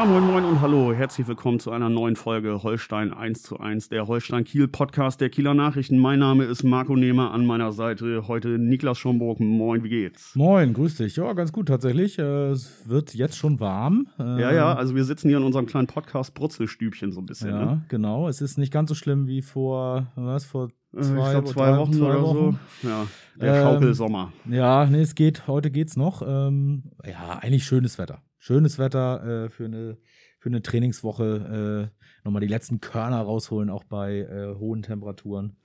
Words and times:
Ja, 0.00 0.06
moin 0.06 0.24
moin 0.24 0.44
und 0.46 0.62
hallo. 0.62 0.94
Herzlich 0.94 1.28
willkommen 1.28 1.60
zu 1.60 1.72
einer 1.72 1.90
neuen 1.90 2.16
Folge 2.16 2.62
Holstein 2.62 3.12
1 3.12 3.42
zu 3.42 3.60
1, 3.60 3.90
der 3.90 4.06
Holstein 4.06 4.44
Kiel 4.44 4.66
Podcast 4.66 5.20
der 5.20 5.28
Kieler 5.28 5.52
Nachrichten. 5.52 5.98
Mein 5.98 6.20
Name 6.20 6.44
ist 6.44 6.62
Marco 6.62 6.96
Nehmer, 6.96 7.32
an 7.32 7.44
meiner 7.44 7.70
Seite 7.72 8.26
heute 8.26 8.48
Niklas 8.58 8.96
Schomburg. 8.96 9.40
Moin, 9.40 9.84
wie 9.84 9.90
geht's? 9.90 10.34
Moin, 10.34 10.72
grüß 10.72 10.96
dich. 10.96 11.16
Ja, 11.16 11.34
ganz 11.34 11.52
gut 11.52 11.68
tatsächlich. 11.68 12.18
Äh, 12.18 12.22
es 12.48 12.88
wird 12.88 13.12
jetzt 13.14 13.36
schon 13.36 13.60
warm. 13.60 14.06
Ja, 14.18 14.50
ja, 14.50 14.72
also 14.74 14.94
wir 14.94 15.04
sitzen 15.04 15.28
hier 15.28 15.36
in 15.36 15.44
unserem 15.44 15.66
kleinen 15.66 15.86
Podcast 15.86 16.32
Brutzelstübchen 16.32 17.12
so 17.12 17.20
ein 17.20 17.26
bisschen. 17.26 17.50
Ja, 17.50 17.64
ne? 17.66 17.84
genau. 17.88 18.26
Es 18.26 18.40
ist 18.40 18.56
nicht 18.56 18.72
ganz 18.72 18.88
so 18.88 18.94
schlimm 18.94 19.26
wie 19.26 19.42
vor, 19.42 20.06
was, 20.14 20.46
vor 20.46 20.68
Äh, 20.96 21.02
zwei, 21.02 21.24
ich 21.26 21.30
glaube 21.32 21.48
zwei 21.50 21.70
drei- 21.72 21.76
Wochen 21.78 21.92
zwei 21.92 22.06
oder 22.06 22.22
Wochen. 22.22 22.58
so. 22.82 22.88
Ja, 22.88 23.06
der 23.38 23.54
Ähm, 23.54 23.62
Schaukelsommer. 23.64 24.32
Ja, 24.48 24.86
nee, 24.86 25.02
es 25.02 25.14
geht. 25.14 25.46
Heute 25.46 25.70
geht's 25.70 25.94
noch. 25.98 26.22
Ähm, 26.26 26.84
ja, 27.04 27.38
eigentlich 27.38 27.64
schönes 27.64 27.98
Wetter. 27.98 28.22
Schönes 28.40 28.78
Wetter 28.78 29.44
äh, 29.44 29.48
für 29.50 29.66
eine 29.66 29.96
für 30.42 30.48
eine 30.48 30.62
Trainingswoche. 30.62 31.90
Äh, 31.92 32.00
nochmal 32.24 32.40
die 32.40 32.46
letzten 32.48 32.80
Körner 32.80 33.20
rausholen, 33.20 33.68
auch 33.68 33.84
bei 33.84 34.20
äh, 34.20 34.54
hohen 34.58 34.80
Temperaturen. 34.82 35.56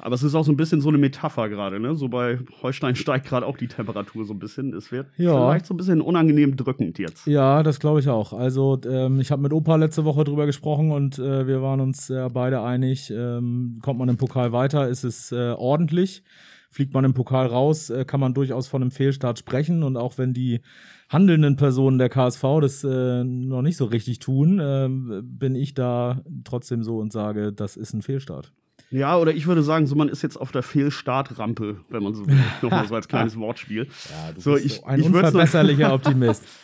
Aber 0.00 0.14
es 0.16 0.22
ist 0.24 0.34
auch 0.34 0.44
so 0.44 0.50
ein 0.50 0.56
bisschen 0.56 0.80
so 0.80 0.88
eine 0.88 0.98
Metapher 0.98 1.48
gerade, 1.48 1.78
ne? 1.78 1.94
So 1.94 2.08
bei 2.08 2.40
Holstein 2.60 2.96
steigt 2.96 3.26
gerade 3.26 3.46
auch 3.46 3.56
die 3.56 3.68
Temperatur 3.68 4.24
so 4.24 4.32
ein 4.34 4.40
bisschen. 4.40 4.74
Es 4.74 4.90
wird 4.90 5.06
Ja. 5.16 5.32
vielleicht 5.32 5.66
so 5.66 5.74
ein 5.74 5.76
bisschen 5.76 6.00
unangenehm 6.00 6.56
drückend 6.56 6.98
jetzt. 6.98 7.26
Ja, 7.28 7.62
das 7.62 7.78
glaube 7.78 8.00
ich 8.00 8.08
auch. 8.08 8.32
Also 8.32 8.80
ähm, 8.84 9.20
ich 9.20 9.30
habe 9.30 9.42
mit 9.42 9.52
Opa 9.52 9.76
letzte 9.76 10.04
Woche 10.04 10.24
drüber 10.24 10.46
gesprochen 10.46 10.90
und 10.90 11.18
äh, 11.20 11.46
wir 11.46 11.62
waren 11.62 11.80
uns 11.80 12.10
äh, 12.10 12.28
beide 12.32 12.62
einig, 12.62 13.10
ähm, 13.10 13.78
kommt 13.82 14.00
man 14.00 14.08
im 14.08 14.16
Pokal 14.16 14.50
weiter, 14.50 14.88
ist 14.88 15.04
es 15.04 15.30
äh, 15.30 15.52
ordentlich. 15.56 16.24
Fliegt 16.72 16.92
man 16.92 17.04
im 17.04 17.14
Pokal 17.14 17.46
raus, 17.46 17.90
äh, 17.90 18.04
kann 18.04 18.20
man 18.20 18.34
durchaus 18.34 18.66
von 18.66 18.82
einem 18.82 18.90
Fehlstart 18.90 19.38
sprechen. 19.38 19.82
Und 19.84 19.96
auch 19.96 20.18
wenn 20.18 20.34
die 20.34 20.60
handelnden 21.08 21.56
Personen 21.56 21.98
der 21.98 22.08
KSV 22.08 22.42
das 22.60 22.82
äh, 22.84 23.24
noch 23.24 23.62
nicht 23.62 23.76
so 23.76 23.84
richtig 23.84 24.18
tun, 24.18 24.60
ähm, 24.62 25.20
bin 25.24 25.54
ich 25.54 25.74
da 25.74 26.22
trotzdem 26.44 26.82
so 26.82 26.98
und 26.98 27.12
sage, 27.12 27.52
das 27.52 27.76
ist 27.76 27.92
ein 27.94 28.02
Fehlstart. 28.02 28.52
Ja, 28.90 29.16
oder 29.18 29.34
ich 29.34 29.46
würde 29.48 29.62
sagen, 29.62 29.86
so 29.86 29.94
man 29.96 30.08
ist 30.08 30.22
jetzt 30.22 30.36
auf 30.36 30.52
der 30.52 30.62
Fehlstartrampe, 30.62 31.78
wenn 31.88 32.02
man 32.02 32.14
so 32.14 32.26
will. 32.26 32.36
Nochmal 32.62 32.86
so 32.86 32.94
als 32.94 33.08
kleines 33.08 33.36
Wortspiel. 33.36 33.86
du 34.34 34.40
So, 34.40 34.52
bist 34.54 34.66
ich- 34.66 34.84
ein 34.84 35.00
ich 35.00 35.06
unverbesserlicher 35.06 35.92
Optimist. 35.92 36.44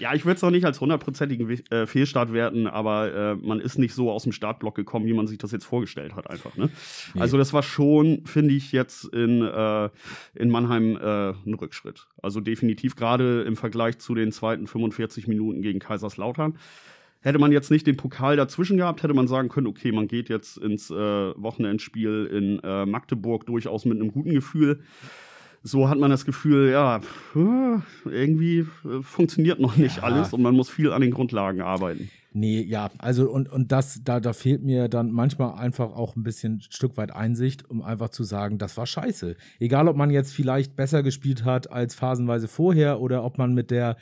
Ja, 0.00 0.14
ich 0.14 0.24
würde 0.24 0.36
es 0.36 0.42
noch 0.42 0.50
nicht 0.50 0.64
als 0.64 0.80
hundertprozentigen 0.80 1.48
äh, 1.70 1.86
Fehlstart 1.86 2.32
werten, 2.32 2.66
aber 2.66 3.12
äh, 3.12 3.34
man 3.34 3.60
ist 3.60 3.78
nicht 3.78 3.94
so 3.94 4.10
aus 4.10 4.22
dem 4.22 4.32
Startblock 4.32 4.74
gekommen, 4.74 5.04
wie 5.04 5.12
man 5.12 5.26
sich 5.26 5.36
das 5.36 5.52
jetzt 5.52 5.66
vorgestellt 5.66 6.16
hat, 6.16 6.30
einfach. 6.30 6.56
Ne? 6.56 6.70
Also 7.18 7.36
das 7.36 7.52
war 7.52 7.62
schon, 7.62 8.24
finde 8.24 8.54
ich, 8.54 8.72
jetzt 8.72 9.04
in, 9.04 9.42
äh, 9.42 9.90
in 10.34 10.48
Mannheim 10.48 10.96
äh, 10.96 11.30
ein 11.30 11.54
Rückschritt. 11.54 12.06
Also 12.22 12.40
definitiv 12.40 12.96
gerade 12.96 13.42
im 13.42 13.56
Vergleich 13.56 13.98
zu 13.98 14.14
den 14.14 14.32
zweiten 14.32 14.66
45 14.66 15.28
Minuten 15.28 15.60
gegen 15.60 15.80
Kaiserslautern. 15.80 16.56
Hätte 17.20 17.38
man 17.38 17.52
jetzt 17.52 17.70
nicht 17.70 17.86
den 17.86 17.98
Pokal 17.98 18.36
dazwischen 18.36 18.78
gehabt, 18.78 19.02
hätte 19.02 19.12
man 19.12 19.28
sagen 19.28 19.50
können, 19.50 19.66
okay, 19.66 19.92
man 19.92 20.08
geht 20.08 20.30
jetzt 20.30 20.56
ins 20.56 20.90
äh, 20.90 20.94
Wochenendspiel 20.94 22.24
in 22.32 22.60
äh, 22.64 22.86
Magdeburg 22.86 23.44
durchaus 23.44 23.84
mit 23.84 24.00
einem 24.00 24.10
guten 24.10 24.32
Gefühl 24.32 24.80
so 25.62 25.88
hat 25.88 25.98
man 25.98 26.10
das 26.10 26.24
Gefühl, 26.24 26.70
ja, 26.70 27.00
irgendwie 28.04 28.60
äh, 28.84 29.02
funktioniert 29.02 29.60
noch 29.60 29.76
nicht 29.76 29.98
Ja. 29.98 30.02
alles 30.04 30.32
und 30.32 30.42
man 30.42 30.54
muss 30.54 30.70
viel 30.70 30.92
an 30.92 31.00
den 31.02 31.10
Grundlagen 31.10 31.60
arbeiten. 31.60 32.10
Nee, 32.32 32.62
ja, 32.62 32.90
also 32.98 33.28
und, 33.28 33.50
und 33.50 33.72
das, 33.72 34.02
da, 34.04 34.20
da 34.20 34.32
fehlt 34.32 34.62
mir 34.62 34.86
dann 34.86 35.10
manchmal 35.10 35.54
einfach 35.58 35.90
auch 35.96 36.14
ein 36.14 36.22
bisschen 36.22 36.58
ein 36.58 36.60
Stück 36.60 36.96
weit 36.96 37.10
Einsicht, 37.12 37.68
um 37.68 37.82
einfach 37.82 38.10
zu 38.10 38.22
sagen, 38.22 38.56
das 38.56 38.76
war 38.76 38.86
scheiße. 38.86 39.34
Egal, 39.58 39.88
ob 39.88 39.96
man 39.96 40.10
jetzt 40.10 40.32
vielleicht 40.32 40.76
besser 40.76 41.02
gespielt 41.02 41.44
hat 41.44 41.72
als 41.72 41.96
phasenweise 41.96 42.46
vorher 42.46 43.00
oder 43.00 43.24
ob 43.24 43.36
man 43.38 43.52
mit 43.52 43.72
der, 43.72 43.96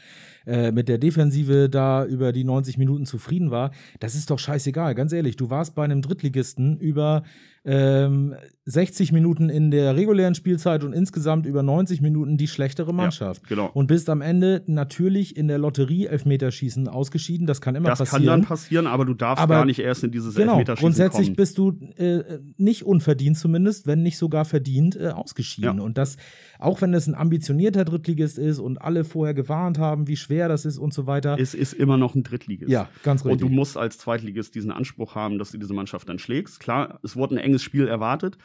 äh, 0.47 0.73
mit 0.73 0.91
der 0.91 0.99
Defensive 0.99 1.71
da 1.71 2.05
über 2.05 2.33
die 2.33 2.45
90 2.45 2.77
Minuten 2.77 3.07
zufrieden 3.07 3.51
war, 3.51 3.71
das 3.99 4.15
ist 4.15 4.31
doch 4.31 4.39
scheißegal, 4.39 4.95
ganz 4.95 5.15
ehrlich. 5.15 5.37
Du 5.37 5.49
warst 5.49 5.75
bei 5.75 5.85
einem 5.85 6.03
Drittligisten 6.03 6.77
über 6.79 7.23
ähm, 7.71 8.35
60 8.65 9.13
Minuten 9.13 9.51
in 9.51 9.71
der 9.71 9.95
regulären 9.95 10.35
Spielzeit 10.35 10.85
und 10.85 10.95
insgesamt 10.95 11.45
über 11.45 11.63
90 11.63 12.01
Minuten 12.01 12.37
die 12.39 12.49
schlechtere 12.49 12.95
Mannschaft. 12.95 13.47
genau. 13.47 13.71
Und 13.75 13.87
bist 13.89 14.09
am 14.09 14.23
Ende 14.23 14.63
natürlich 14.67 15.37
in 15.37 15.49
der 15.49 15.59
Lotterie 15.59 16.07
Elfmeterschießen 16.07 16.89
ausgeschieden. 16.89 17.47
Das 17.47 17.61
kann 17.61 17.75
immer 17.75 17.91
Das 17.91 17.99
passieren. 17.99 18.23
kann 18.25 18.41
dann 18.41 18.49
passieren, 18.49 18.87
aber 18.87 19.05
du 19.05 19.13
darfst 19.15 19.43
Aber- 19.43 19.55
gar 19.57 19.65
nicht 19.67 19.81
erst 19.81 20.03
in 20.05 20.11
dieses 20.11 20.35
Genau, 20.35 20.53
Elfmeterschießen 20.53 20.83
grundsätzlich 20.83 21.27
kommen. 21.29 21.37
bist 21.37 21.59
du 21.59 21.73
äh, 21.97 22.39
nicht 22.57 22.85
unverdient 22.85 23.37
zumindest, 23.39 23.87
wenn 23.87 24.03
nicht 24.03 24.17
sogar 24.19 24.45
verdient 24.47 24.97
äh, 24.97 25.09
ausgeschieden. 25.09 25.79
Ja. 25.79 25.85
Und 25.85 25.99
das, 25.99 26.17
auch 26.59 26.83
wenn 26.83 26.93
es 26.93 27.07
ein 27.07 27.15
ambitionierter 27.15 27.85
Drittligist 27.85 28.39
ist 28.39 28.59
und 28.59 28.83
alle 28.83 29.05
vorher 29.05 29.35
gewarnt 29.35 29.79
haben, 29.79 30.09
wie 30.09 30.17
schwer 30.17 30.49
das 30.49 30.65
ist 30.65 30.79
und 30.79 30.93
so 30.93 31.07
weiter. 31.07 31.37
Es 31.39 31.55
ist 31.55 31.73
immer 31.73 31.97
noch 31.97 32.15
ein 32.15 32.25
Drittligist. 32.25 32.71
ja, 32.71 32.89
ganz 33.03 33.23
Und 33.23 33.31
richtig. 33.33 33.49
du 33.49 33.55
musst 33.55 33.77
als 33.77 33.99
Zweitligist 33.99 34.55
diesen 34.55 34.71
Anspruch 34.73 35.15
haben, 35.15 35.39
dass 35.39 35.53
du 35.53 35.59
diese 35.59 35.73
Mannschaft 35.73 36.09
dann 36.09 36.19
schlägst. 36.19 36.61
Klar, 36.61 36.99
es 37.03 37.17
wurde 37.17 37.37
ein 37.37 37.39
enges 37.39 37.63
Spiel 37.63 37.87
erwartet. 37.87 38.39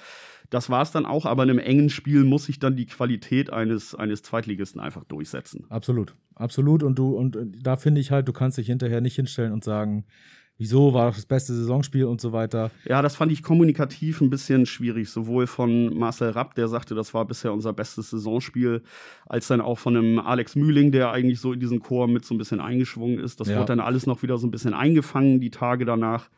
Das 0.49 0.69
war 0.69 0.83
es 0.83 0.91
dann 0.91 1.05
auch, 1.07 1.25
aber 1.25 1.43
in 1.43 1.49
einem 1.49 1.59
engen 1.59 1.89
Spiel 1.89 2.23
muss 2.23 2.45
sich 2.45 2.59
dann 2.59 2.75
die 2.75 2.85
Qualität 2.85 3.51
eines, 3.51 3.95
eines 3.95 4.21
Zweitligisten 4.21 4.79
einfach 4.79 5.03
durchsetzen. 5.03 5.65
Absolut, 5.69 6.13
absolut. 6.35 6.83
Und 6.83 6.99
du, 6.99 7.15
und 7.15 7.35
äh, 7.35 7.45
da 7.61 7.75
finde 7.75 8.01
ich 8.01 8.11
halt, 8.11 8.27
du 8.27 8.33
kannst 8.33 8.59
dich 8.59 8.67
hinterher 8.67 9.01
nicht 9.01 9.15
hinstellen 9.15 9.51
und 9.53 9.63
sagen, 9.63 10.05
wieso 10.57 10.93
war 10.93 11.07
das 11.07 11.15
das 11.17 11.25
beste 11.25 11.53
Saisonspiel 11.53 12.05
und 12.05 12.21
so 12.21 12.31
weiter. 12.31 12.71
Ja, 12.85 13.01
das 13.01 13.15
fand 13.15 13.31
ich 13.31 13.43
kommunikativ 13.43 14.21
ein 14.21 14.29
bisschen 14.29 14.65
schwierig, 14.65 15.09
sowohl 15.09 15.47
von 15.47 15.97
Marcel 15.97 16.29
Rapp, 16.29 16.55
der 16.55 16.67
sagte, 16.67 16.95
das 16.95 17.13
war 17.13 17.25
bisher 17.25 17.51
unser 17.53 17.73
bestes 17.73 18.11
Saisonspiel, 18.11 18.81
als 19.25 19.47
dann 19.47 19.61
auch 19.61 19.79
von 19.79 19.97
einem 19.97 20.19
Alex 20.19 20.55
Mühling, 20.55 20.91
der 20.91 21.11
eigentlich 21.11 21.39
so 21.39 21.53
in 21.53 21.59
diesen 21.59 21.79
Chor 21.81 22.07
mit 22.07 22.23
so 22.25 22.33
ein 22.33 22.37
bisschen 22.37 22.59
eingeschwungen 22.59 23.19
ist. 23.19 23.39
Das 23.39 23.47
Ja. 23.49 23.55
wurde 23.57 23.67
dann 23.67 23.79
alles 23.79 24.05
noch 24.05 24.23
wieder 24.23 24.37
so 24.37 24.47
ein 24.47 24.51
bisschen 24.51 24.73
eingefangen, 24.73 25.39
die 25.41 25.51
Tage 25.51 25.85
danach. 25.85 26.29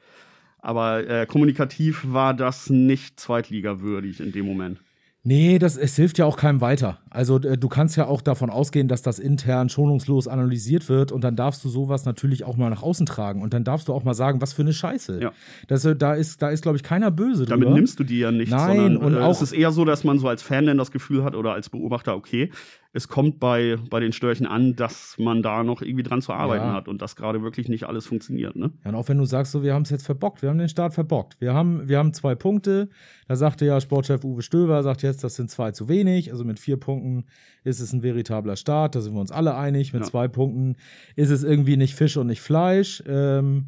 Aber 0.59 1.07
äh, 1.07 1.25
kommunikativ 1.27 2.05
war 2.11 2.33
das 2.33 2.69
nicht 2.71 3.19
zweitligawürdig 3.19 4.19
in 4.19 4.31
dem 4.31 4.45
Moment. 4.47 4.79
Nee, 5.27 5.57
das, 5.57 5.75
es 5.75 5.95
hilft 5.95 6.19
ja 6.19 6.25
auch 6.25 6.37
keinem 6.37 6.61
weiter. 6.61 6.99
Also 7.09 7.39
du 7.39 7.67
kannst 7.67 7.97
ja 7.97 8.05
auch 8.05 8.21
davon 8.21 8.51
ausgehen, 8.51 8.87
dass 8.87 9.01
das 9.01 9.17
intern 9.17 9.69
schonungslos 9.69 10.27
analysiert 10.27 10.87
wird 10.87 11.11
und 11.11 11.23
dann 11.23 11.35
darfst 11.35 11.65
du 11.65 11.69
sowas 11.69 12.05
natürlich 12.05 12.43
auch 12.43 12.57
mal 12.57 12.69
nach 12.69 12.83
außen 12.83 13.07
tragen 13.07 13.41
und 13.41 13.51
dann 13.51 13.63
darfst 13.63 13.87
du 13.87 13.93
auch 13.93 14.03
mal 14.03 14.13
sagen, 14.13 14.39
was 14.39 14.53
für 14.53 14.61
eine 14.61 14.71
Scheiße. 14.71 15.19
Ja. 15.23 15.31
Das, 15.67 15.83
äh, 15.83 15.95
da 15.95 16.13
ist, 16.13 16.43
da 16.43 16.49
ist 16.51 16.61
glaube 16.61 16.77
ich, 16.77 16.83
keiner 16.83 17.09
böse 17.09 17.45
Damit 17.45 17.65
drüber. 17.65 17.75
nimmst 17.75 17.99
du 17.99 18.03
die 18.03 18.19
ja 18.19 18.31
nicht, 18.31 18.51
Nein, 18.51 18.75
sondern 18.77 18.97
und 18.97 19.15
äh, 19.15 19.19
auch- 19.19 19.31
es 19.31 19.41
ist 19.41 19.53
eher 19.53 19.71
so, 19.71 19.83
dass 19.83 20.03
man 20.03 20.19
so 20.19 20.27
als 20.27 20.43
Fan 20.43 20.67
dann 20.67 20.77
das 20.77 20.91
Gefühl 20.91 21.23
hat 21.23 21.33
oder 21.35 21.53
als 21.53 21.69
Beobachter, 21.69 22.15
okay, 22.15 22.51
es 22.95 23.09
kommt 23.09 23.41
bei, 23.41 23.75
bei 23.89 23.99
den 23.99 24.13
Störchen 24.13 24.45
an, 24.47 24.73
dass 24.77 25.17
man 25.19 25.43
da 25.43 25.63
noch 25.65 25.81
irgendwie 25.81 26.03
dran 26.03 26.21
zu 26.21 26.31
arbeiten 26.31 26.63
Ja. 26.67 26.73
hat 26.73 26.87
und 26.87 27.01
dass 27.01 27.17
gerade 27.17 27.43
wirklich 27.43 27.67
nicht 27.67 27.83
alles 27.83 28.05
funktioniert. 28.07 28.55
Ne? 28.55 28.71
Ja, 28.85 28.89
und 28.91 28.95
auch 28.95 29.09
wenn 29.09 29.17
du 29.17 29.25
sagst, 29.25 29.51
so, 29.51 29.63
wir 29.63 29.73
haben 29.73 29.81
es 29.81 29.89
jetzt 29.89 30.05
verbockt, 30.05 30.41
wir 30.41 30.47
haben 30.49 30.57
den 30.57 30.69
Start 30.69 30.93
verbockt. 30.93 31.35
Wir 31.41 31.53
haben, 31.53 31.89
wir 31.89 31.97
haben 31.97 32.13
zwei 32.13 32.35
Punkte. 32.35 32.87
Da 33.27 33.35
sagte 33.35 33.65
ja 33.65 33.81
Sportchef 33.81 34.23
Uwe 34.23 34.41
Stöber, 34.41 34.81
sagt 34.81 35.01
jetzt, 35.03 35.25
das 35.25 35.35
sind 35.35 35.51
zwei 35.51 35.71
zu 35.71 35.89
wenig. 35.89 36.31
Also 36.31 36.45
mit 36.45 36.57
vier 36.57 36.77
Punkten 36.77 37.25
ist 37.65 37.81
es 37.81 37.91
ein 37.91 38.01
veritabler 38.01 38.55
Start. 38.55 38.95
Da 38.95 39.01
sind 39.01 39.13
wir 39.13 39.19
uns 39.19 39.31
alle 39.31 39.55
einig. 39.57 39.91
Mit 39.91 40.03
Ja. 40.03 40.07
zwei 40.09 40.29
Punkten 40.29 40.77
ist 41.17 41.31
es 41.31 41.43
irgendwie 41.43 41.75
nicht 41.75 41.95
Fisch 41.95 42.15
und 42.15 42.27
nicht 42.27 42.41
Fleisch. 42.41 43.03
Ähm, 43.07 43.67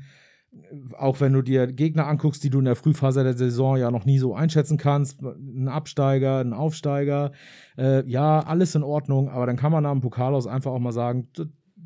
auch 0.97 1.19
wenn 1.21 1.33
du 1.33 1.41
dir 1.41 1.67
Gegner 1.67 2.07
anguckst, 2.07 2.43
die 2.43 2.49
du 2.49 2.59
in 2.59 2.65
der 2.65 2.75
Frühphase 2.75 3.23
der 3.23 3.37
Saison 3.37 3.77
ja 3.77 3.91
noch 3.91 4.05
nie 4.05 4.17
so 4.19 4.35
einschätzen 4.35 4.77
kannst, 4.77 5.21
ein 5.21 5.67
Absteiger, 5.67 6.39
ein 6.39 6.53
Aufsteiger, 6.53 7.31
äh, 7.77 8.07
ja, 8.09 8.39
alles 8.41 8.75
in 8.75 8.83
Ordnung, 8.83 9.29
aber 9.29 9.45
dann 9.45 9.55
kann 9.57 9.71
man 9.71 9.83
nach 9.83 9.91
dem 9.91 10.01
Pokal 10.01 10.33
aus 10.33 10.47
einfach 10.47 10.71
auch 10.71 10.79
mal 10.79 10.91
sagen, 10.91 11.27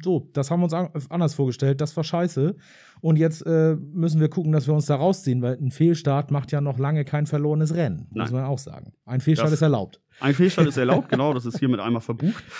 so, 0.03 0.29
das 0.33 0.49
haben 0.49 0.61
wir 0.61 0.63
uns 0.65 0.73
an 0.73 0.89
anders 1.09 1.33
vorgestellt, 1.35 1.79
das 1.81 1.95
war 1.95 2.03
scheiße. 2.03 2.55
Und 3.01 3.17
jetzt 3.17 3.45
äh, 3.45 3.75
müssen 3.75 4.19
wir 4.21 4.29
gucken, 4.29 4.51
dass 4.51 4.67
wir 4.67 4.73
uns 4.73 4.85
da 4.85 4.95
rausziehen, 4.95 5.41
weil 5.41 5.57
ein 5.59 5.71
Fehlstart 5.71 6.31
macht 6.31 6.51
ja 6.51 6.61
noch 6.61 6.77
lange 6.79 7.03
kein 7.03 7.25
verlorenes 7.25 7.75
Rennen, 7.75 8.07
muss 8.11 8.31
Nein. 8.31 8.41
man 8.41 8.45
auch 8.49 8.59
sagen. 8.59 8.93
Ein 9.05 9.21
Fehlstart 9.21 9.47
Das- 9.47 9.53
ist 9.55 9.61
erlaubt. 9.61 9.99
Ein 10.19 10.33
Fehlstart 10.33 10.67
ist 10.67 10.77
erlaubt, 10.77 11.09
genau, 11.09 11.33
das 11.33 11.45
ist 11.45 11.59
hiermit 11.59 11.79
einmal 11.79 12.01
verbucht. 12.01 12.43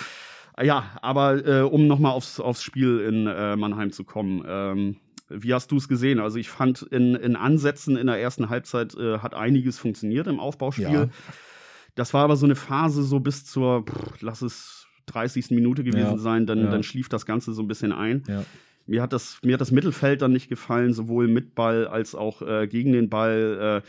Ja, 0.62 0.84
aber 1.00 1.46
äh, 1.46 1.62
um 1.62 1.86
nochmal 1.86 2.12
aufs, 2.12 2.38
aufs 2.38 2.62
Spiel 2.62 3.00
in 3.00 3.26
äh, 3.26 3.56
Mannheim 3.56 3.90
zu 3.90 4.04
kommen. 4.04 4.44
Ähm, 4.46 4.96
wie 5.34 5.54
hast 5.54 5.70
du 5.70 5.76
es 5.76 5.88
gesehen? 5.88 6.20
Also 6.20 6.38
ich 6.38 6.48
fand 6.48 6.82
in, 6.82 7.14
in 7.14 7.36
Ansätzen 7.36 7.96
in 7.96 8.06
der 8.06 8.20
ersten 8.20 8.48
Halbzeit 8.48 8.94
äh, 8.94 9.18
hat 9.18 9.34
einiges 9.34 9.78
funktioniert 9.78 10.26
im 10.26 10.40
Aufbauspiel. 10.40 10.92
Ja. 10.92 11.08
Das 11.94 12.14
war 12.14 12.24
aber 12.24 12.36
so 12.36 12.46
eine 12.46 12.54
Phase 12.54 13.02
so 13.02 13.20
bis 13.20 13.44
zur, 13.44 13.84
pff, 13.84 14.20
lass 14.20 14.42
es 14.42 14.86
30. 15.06 15.50
Minute 15.50 15.84
gewesen 15.84 16.12
Ja, 16.12 16.18
sein, 16.18 16.46
dann, 16.46 16.64
ja. 16.64 16.70
dann 16.70 16.82
schlief 16.82 17.08
das 17.08 17.26
Ganze 17.26 17.52
so 17.52 17.62
ein 17.62 17.68
bisschen 17.68 17.92
ein. 17.92 18.22
Mir 18.86 19.02
hat 19.02 19.12
das, 19.12 19.38
mir 19.42 19.54
hat 19.54 19.60
das 19.60 19.70
Mittelfeld 19.70 20.22
dann 20.22 20.32
nicht 20.32 20.48
gefallen, 20.48 20.92
sowohl 20.92 21.28
mit 21.28 21.54
Ball 21.54 21.86
als 21.86 22.14
auch 22.14 22.42
äh, 22.42 22.66
gegen 22.66 22.92
den 22.92 23.08
Ball. 23.08 23.82
Äh, 23.84 23.88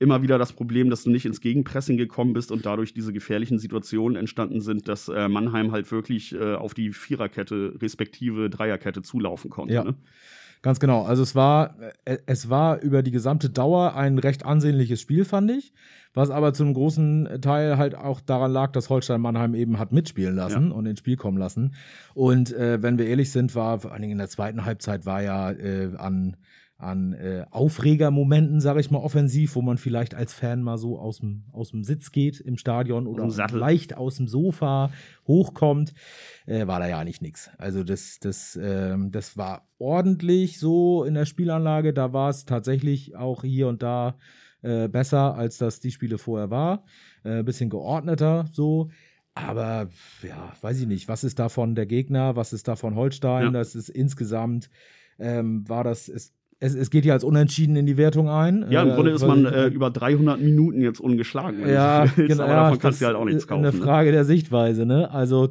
immer 0.00 0.22
wieder 0.22 0.38
das 0.38 0.52
Problem, 0.52 0.90
dass 0.90 1.02
du 1.02 1.10
nicht 1.10 1.26
ins 1.26 1.40
Gegenpressing 1.40 1.96
gekommen 1.96 2.32
bist 2.32 2.52
und 2.52 2.64
dadurch 2.66 2.94
diese 2.94 3.12
gefährlichen 3.12 3.58
Situationen 3.58 4.16
entstanden 4.16 4.60
sind, 4.60 4.88
dass 4.88 5.08
äh, 5.08 5.28
Mannheim 5.28 5.72
halt 5.72 5.90
wirklich 5.90 6.34
äh, 6.34 6.54
auf 6.54 6.74
die 6.74 6.92
Viererkette 6.92 7.74
respektive 7.82 8.48
Dreierkette 8.48 9.02
zulaufen 9.02 9.50
konnte. 9.50 9.74
Ja. 9.74 9.84
Ne? 9.84 9.94
Ganz 10.62 10.80
genau. 10.80 11.02
Also 11.04 11.22
es 11.22 11.34
war, 11.34 11.76
äh, 12.04 12.18
es 12.26 12.50
war 12.50 12.80
über 12.80 13.02
die 13.02 13.10
gesamte 13.12 13.48
Dauer 13.50 13.94
ein 13.94 14.18
recht 14.18 14.44
ansehnliches 14.44 15.00
Spiel, 15.00 15.24
fand 15.24 15.50
ich. 15.50 15.72
Was 16.14 16.30
aber 16.30 16.52
zum 16.52 16.74
großen 16.74 17.40
Teil 17.42 17.76
halt 17.76 17.94
auch 17.94 18.20
daran 18.20 18.50
lag, 18.50 18.72
dass 18.72 18.90
Holstein 18.90 19.20
Mannheim 19.20 19.54
eben 19.54 19.78
hat 19.78 19.92
mitspielen 19.92 20.34
lassen 20.34 20.68
Ja. 20.70 20.74
und 20.74 20.86
ins 20.86 20.98
Spiel 20.98 21.16
kommen 21.16 21.38
lassen. 21.38 21.74
Und 22.14 22.52
äh, 22.54 22.82
wenn 22.82 22.98
wir 22.98 23.06
ehrlich 23.06 23.30
sind, 23.30 23.54
war 23.54 23.78
vor 23.80 23.92
allen 23.92 24.00
Dingen 24.02 24.12
in 24.12 24.18
der 24.18 24.28
zweiten 24.28 24.64
Halbzeit 24.64 25.06
war 25.06 25.22
ja 25.22 25.50
äh, 25.52 25.90
an 25.96 26.36
an 26.78 27.12
äh, 27.12 27.44
Aufregermomenten, 27.50 28.60
sage 28.60 28.78
ich 28.78 28.90
mal, 28.90 28.98
offensiv, 28.98 29.56
wo 29.56 29.62
man 29.62 29.78
vielleicht 29.78 30.14
als 30.14 30.32
Fan 30.32 30.62
mal 30.62 30.78
so 30.78 30.98
aus 30.98 31.18
dem, 31.18 31.44
aus 31.52 31.72
dem 31.72 31.82
Sitz 31.82 32.12
geht 32.12 32.40
im 32.40 32.56
Stadion 32.56 33.08
oder 33.08 33.26
leicht 33.50 33.96
aus 33.96 34.16
dem 34.16 34.28
Sofa 34.28 34.90
hochkommt, 35.26 35.92
äh, 36.46 36.68
war 36.68 36.78
da 36.78 36.86
ja 36.86 37.02
nicht 37.02 37.20
nix. 37.20 37.50
Also 37.58 37.82
das, 37.82 38.20
das, 38.20 38.56
ähm, 38.62 39.10
das 39.10 39.36
war 39.36 39.66
ordentlich 39.78 40.60
so 40.60 41.02
in 41.02 41.14
der 41.14 41.26
Spielanlage. 41.26 41.92
Da 41.92 42.12
war 42.12 42.30
es 42.30 42.44
tatsächlich 42.44 43.16
auch 43.16 43.42
hier 43.42 43.66
und 43.66 43.82
da 43.82 44.16
äh, 44.62 44.88
besser, 44.88 45.34
als 45.34 45.58
das 45.58 45.80
die 45.80 45.90
Spiele 45.90 46.16
vorher 46.16 46.50
war. 46.50 46.84
Äh, 47.24 47.42
bisschen 47.42 47.70
geordneter 47.70 48.46
so. 48.52 48.90
Aber 49.34 49.88
ja, 50.22 50.52
weiß 50.60 50.80
ich 50.80 50.86
nicht, 50.86 51.08
was 51.08 51.24
ist 51.24 51.38
davon 51.38 51.74
der 51.74 51.86
Gegner, 51.86 52.36
was 52.36 52.52
ist 52.52 52.68
davon 52.68 52.94
Holstein? 52.94 53.46
Ja. 53.46 53.50
Das 53.50 53.74
ist 53.74 53.88
insgesamt, 53.88 54.68
ähm, 55.18 55.68
war 55.68 55.84
das, 55.84 56.08
es, 56.08 56.34
es, 56.60 56.74
es 56.74 56.90
geht 56.90 57.04
ja 57.04 57.14
als 57.14 57.24
unentschieden 57.24 57.76
in 57.76 57.86
die 57.86 57.96
Wertung 57.96 58.28
ein. 58.28 58.66
Ja, 58.70 58.82
im 58.82 58.90
Äh, 58.90 58.94
Grunde 58.94 59.10
ist 59.12 59.26
man 59.26 59.44
äh, 59.46 59.66
über 59.66 59.90
300 59.90 60.40
Minuten 60.40 60.80
jetzt 60.80 61.00
ungeschlagen. 61.00 61.62
wenn 61.62 61.72
ja, 61.72 62.04
genau. 62.16 62.44
aber 62.44 62.52
ja, 62.52 62.62
davon 62.64 62.78
kannst 62.78 63.00
du 63.00 63.06
halt 63.06 63.16
auch 63.16 63.24
nichts 63.24 63.42
ist 63.44 63.48
kaufen. 63.48 63.64
Eine 63.64 63.76
ne? 63.76 63.82
Frage 63.82 64.12
der 64.12 64.24
Sichtweise, 64.24 64.84
ne? 64.84 65.10
Also, 65.10 65.50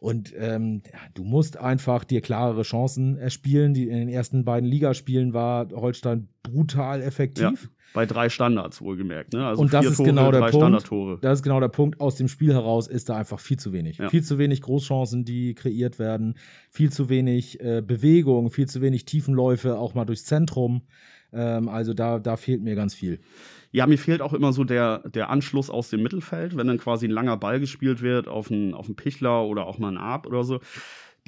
und 0.00 0.32
ähm, 0.36 0.82
ja, 0.90 0.98
du 1.12 1.24
musst 1.24 1.58
einfach 1.58 2.04
dir 2.04 2.22
klarere 2.22 2.62
Chancen 2.62 3.18
erspielen. 3.18 3.74
Die, 3.74 3.86
in 3.86 3.98
den 3.98 4.08
ersten 4.08 4.46
beiden 4.46 4.68
Ligaspielen 4.68 5.34
war 5.34 5.68
Holstein 5.72 6.28
brutal 6.42 7.02
effektiv. 7.02 7.70
Bei 7.92 8.06
drei 8.06 8.30
Standards 8.30 8.80
wohlgemerkt. 8.80 9.34
Ne? 9.34 9.44
Also 9.44 9.60
Und 9.60 9.74
das 9.74 9.84
ist 9.84 9.98
Tore, 9.98 10.08
genau 10.08 10.30
der 10.30 10.40
drei 10.40 10.50
Punkt. 10.52 10.64
Standardtore. 10.64 11.18
Das 11.20 11.40
ist 11.40 11.42
genau 11.42 11.60
der 11.60 11.68
Punkt. 11.68 12.00
Aus 12.00 12.14
dem 12.14 12.28
Spiel 12.28 12.54
heraus 12.54 12.86
ist 12.86 13.10
da 13.10 13.16
einfach 13.16 13.40
viel 13.40 13.58
zu 13.58 13.74
wenig. 13.74 13.98
Ja. 13.98 14.08
Viel 14.08 14.22
zu 14.22 14.38
wenig 14.38 14.62
Großchancen, 14.62 15.26
die 15.26 15.54
kreiert 15.54 15.98
werden. 15.98 16.34
Viel 16.70 16.90
zu 16.90 17.10
wenig 17.10 17.60
äh, 17.60 17.82
Bewegung, 17.82 18.50
viel 18.50 18.68
zu 18.68 18.80
wenig 18.80 19.04
Tiefenläufe, 19.04 19.76
auch 19.76 19.92
mal 19.92 20.06
durchs 20.06 20.24
Zentrum. 20.24 20.82
Ähm, 21.32 21.68
also 21.68 21.94
da, 21.94 22.18
da 22.18 22.36
fehlt 22.36 22.62
mir 22.62 22.74
ganz 22.74 22.94
viel. 22.94 23.20
Ja, 23.72 23.86
mir 23.86 23.98
fehlt 23.98 24.20
auch 24.20 24.32
immer 24.32 24.52
so 24.52 24.64
der, 24.64 25.08
der 25.08 25.30
Anschluss 25.30 25.70
aus 25.70 25.90
dem 25.90 26.02
Mittelfeld, 26.02 26.56
wenn 26.56 26.66
dann 26.66 26.78
quasi 26.78 27.06
ein 27.06 27.12
langer 27.12 27.36
Ball 27.36 27.60
gespielt 27.60 28.02
wird 28.02 28.26
auf 28.26 28.50
einen, 28.50 28.74
auf 28.74 28.86
einen 28.86 28.96
Pichler 28.96 29.44
oder 29.44 29.66
auch 29.66 29.78
mal 29.78 29.88
einen 29.88 29.98
Arp 29.98 30.26
oder 30.26 30.42
so. 30.42 30.60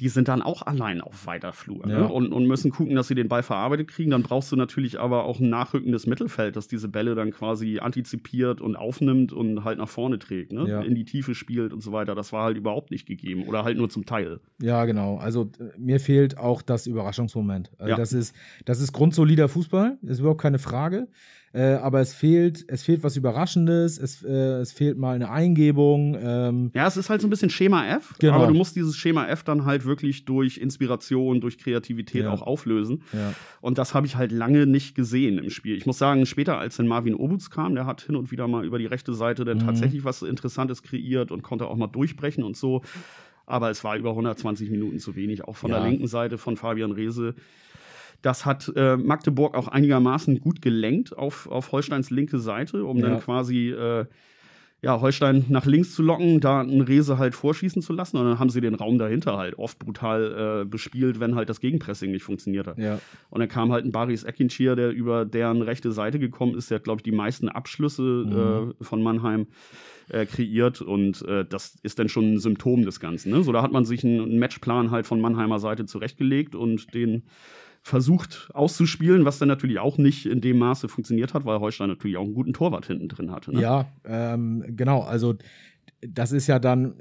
Die 0.03 0.09
sind 0.09 0.27
dann 0.27 0.41
auch 0.41 0.63
allein 0.63 0.99
auf 0.99 1.25
weiter 1.27 1.53
Flur 1.53 1.87
Ja. 1.87 1.99
ne? 2.01 2.07
und, 2.09 2.33
und 2.33 2.45
müssen 2.45 2.71
gucken, 2.71 2.93
dass 2.95 3.07
sie 3.07 3.15
den 3.15 3.29
Ball 3.29 3.41
verarbeitet 3.41 3.87
kriegen. 3.87 4.11
Dann 4.11 4.21
brauchst 4.21 4.51
du 4.51 4.57
natürlich 4.57 4.99
aber 4.99 5.23
auch 5.23 5.39
ein 5.39 5.47
nachrückendes 5.49 6.07
Mittelfeld, 6.07 6.57
das 6.57 6.67
diese 6.67 6.89
Bälle 6.89 7.15
dann 7.15 7.31
quasi 7.31 7.79
antizipiert 7.79 8.59
und 8.59 8.75
aufnimmt 8.75 9.31
und 9.31 9.63
halt 9.63 9.77
nach 9.77 9.87
vorne 9.87 10.19
trägt, 10.19 10.51
ne? 10.51 10.67
Ja. 10.67 10.81
in 10.81 10.93
die 10.93 11.05
Tiefe 11.05 11.35
spielt 11.35 11.71
und 11.71 11.81
so 11.81 11.93
weiter. 11.93 12.15
Das 12.15 12.33
war 12.33 12.43
halt 12.43 12.57
überhaupt 12.57 12.91
nicht 12.91 13.05
gegeben 13.05 13.47
oder 13.47 13.63
halt 13.63 13.77
nur 13.77 13.89
zum 13.89 14.05
Teil. 14.05 14.41
Ja, 14.61 14.83
genau. 14.83 15.15
Also 15.17 15.49
äh, 15.59 15.69
mir 15.79 16.01
fehlt 16.01 16.37
auch 16.37 16.61
das 16.61 16.85
Überraschungsmoment. 16.85 17.71
Also 17.77 17.91
Ja. 17.91 17.95
das 17.95 18.11
ist, 18.11 18.35
das 18.65 18.81
ist 18.81 18.91
grundsolider 18.91 19.47
Fußball, 19.47 19.97
ist 20.01 20.19
überhaupt 20.19 20.41
keine 20.41 20.59
Frage. 20.59 21.07
Äh, 21.55 21.73
aber 21.75 22.01
es 22.01 22.15
fehlt, 22.15 22.65
es 22.67 22.81
fehlt 22.81 23.03
was 23.03 23.15
Überraschendes, 23.15 23.99
es, 23.99 24.23
äh, 24.23 24.29
es 24.61 24.71
fehlt 24.71 24.97
mal 24.97 25.13
eine 25.13 25.29
Eingebung. 25.29 26.17
Ähm, 26.19 26.71
Ja, 26.73 26.87
es 26.87 26.97
ist 26.97 27.11
halt 27.11 27.21
so 27.21 27.27
ein 27.27 27.29
bisschen 27.29 27.51
Schema 27.51 27.85
F, 27.85 28.15
Genau. 28.17 28.33
aber 28.33 28.47
du 28.47 28.55
musst 28.55 28.75
dieses 28.75 28.95
Schema 28.97 29.27
F 29.27 29.43
dann 29.43 29.63
halt 29.65 29.85
wirklich 29.85 30.25
durch 30.25 30.57
Inspiration, 30.57 31.41
durch 31.41 31.59
Kreativität 31.59 32.23
Ja. 32.23 32.31
auch 32.31 32.41
auflösen. 32.41 33.03
ja. 33.13 33.33
Und 33.61 33.77
das 33.77 33.93
habe 33.93 34.07
ich 34.07 34.15
halt 34.15 34.31
lange 34.31 34.65
nicht 34.65 34.95
gesehen 34.95 35.37
im 35.37 35.51
Spiel. 35.51 35.77
Ich 35.77 35.85
muss 35.85 35.99
sagen, 35.99 36.25
später, 36.25 36.57
als 36.57 36.77
dann 36.77 36.87
Marvin 36.87 37.13
Obutz 37.13 37.51
kam, 37.51 37.75
der 37.75 37.85
hat 37.85 38.01
hin 38.01 38.15
und 38.15 38.31
wieder 38.31 38.47
mal 38.47 38.65
über 38.65 38.79
die 38.79 38.87
rechte 38.87 39.13
Seite 39.13 39.45
dann 39.45 39.57
Mhm. 39.57 39.65
tatsächlich 39.65 40.03
was 40.03 40.23
Interessantes 40.23 40.81
kreiert 40.81 41.31
und 41.31 41.43
konnte 41.43 41.67
auch 41.67 41.75
mal 41.77 41.85
durchbrechen 41.87 42.43
und 42.43 42.57
so. 42.57 42.81
Aber 43.45 43.69
es 43.69 43.83
war 43.83 43.95
über 43.97 44.15
120 44.15 44.71
Minuten 44.71 44.97
zu 44.99 45.15
wenig, 45.15 45.43
auch 45.43 45.55
von 45.57 45.69
Ja. 45.69 45.79
der 45.81 45.89
linken 45.89 46.07
Seite 46.07 46.37
von 46.39 46.57
Fabian 46.57 46.93
Reese. 46.93 47.35
Das 48.23 48.45
hat 48.47 48.71
äh, 48.75 48.97
Magdeburg 48.97 49.53
auch 49.55 49.67
einigermaßen 49.67 50.39
gut 50.39 50.61
gelenkt 50.63 51.15
auf, 51.15 51.47
auf 51.47 51.71
Holsteins 51.71 52.09
linke 52.09 52.39
Seite, 52.39 52.83
um 52.85 52.97
Ja. 52.97 53.09
dann 53.09 53.19
quasi 53.19 53.69
äh, 53.69 54.05
ja, 54.81 54.99
Holstein 54.99 55.45
nach 55.47 55.65
links 55.65 55.93
zu 55.95 56.01
locken, 56.03 56.41
da 56.41 56.59
einen 56.59 56.81
Rese 56.81 57.17
halt 57.17 57.35
vorschießen 57.35 57.81
zu 57.81 57.93
lassen. 57.93 58.17
Und 58.17 58.25
dann 58.25 58.39
haben 58.39 58.49
sie 58.49 58.59
den 58.59 58.75
Raum 58.75 58.97
dahinter 58.97 59.37
halt 59.37 59.57
oft 59.57 59.79
brutal 59.79 60.61
äh, 60.63 60.65
bespielt, 60.65 61.21
wenn 61.21 61.35
halt 61.35 61.47
das 61.47 61.61
Gegenpressing 61.61 62.11
nicht 62.11 62.23
funktioniert 62.23 62.67
hat. 62.67 62.77
ja. 62.77 62.99
Und 63.29 63.39
dann 63.39 63.47
kam 63.47 63.71
halt 63.71 63.85
ein 63.85 63.93
Baris 63.93 64.25
Ekinchir, 64.25 64.75
der 64.75 64.89
über 64.91 65.23
deren 65.23 65.61
rechte 65.61 65.93
Seite 65.93 66.19
gekommen 66.19 66.55
ist. 66.57 66.69
Der 66.69 66.75
hat, 66.79 66.83
glaube 66.83 66.99
ich, 66.99 67.03
die 67.03 67.13
meisten 67.13 67.47
Abschlüsse 67.47 68.01
Mhm. 68.01 68.73
äh, 68.81 68.83
von 68.83 69.01
Mannheim 69.01 69.47
äh, 70.09 70.25
kreiert. 70.25 70.81
Und 70.81 71.21
äh, 71.29 71.45
das 71.47 71.77
ist 71.83 71.99
dann 71.99 72.09
schon 72.09 72.33
ein 72.33 72.39
Symptom 72.39 72.83
des 72.83 72.99
Ganzen. 72.99 73.31
Ne? 73.31 73.41
So, 73.43 73.53
da 73.53 73.61
hat 73.61 73.71
man 73.71 73.85
sich 73.85 74.03
einen 74.03 74.37
Matchplan 74.37 74.91
halt 74.91 75.07
von 75.07 75.21
Mannheimer 75.21 75.59
Seite 75.59 75.85
zurechtgelegt 75.85 76.55
und 76.55 76.93
den 76.93 77.23
versucht 77.83 78.49
auszuspielen, 78.53 79.25
was 79.25 79.39
dann 79.39 79.49
natürlich 79.49 79.79
auch 79.79 79.97
nicht 79.97 80.25
in 80.25 80.39
dem 80.39 80.57
Maße 80.57 80.87
funktioniert 80.87 81.33
hat, 81.33 81.45
weil 81.45 81.59
Holstein 81.59 81.89
natürlich 81.89 82.15
auch 82.17 82.23
einen 82.23 82.33
guten 82.33 82.53
Torwart 82.53 82.87
hinten 82.87 83.09
drin 83.09 83.29
hatte. 83.29 83.53
Ne? 83.53 83.61
Ja, 83.61 83.91
ähm, 84.05 84.63
genau. 84.69 85.01
Also 85.01 85.35
das 86.01 86.31
ist 86.31 86.47
ja 86.47 86.59
dann, 86.59 86.95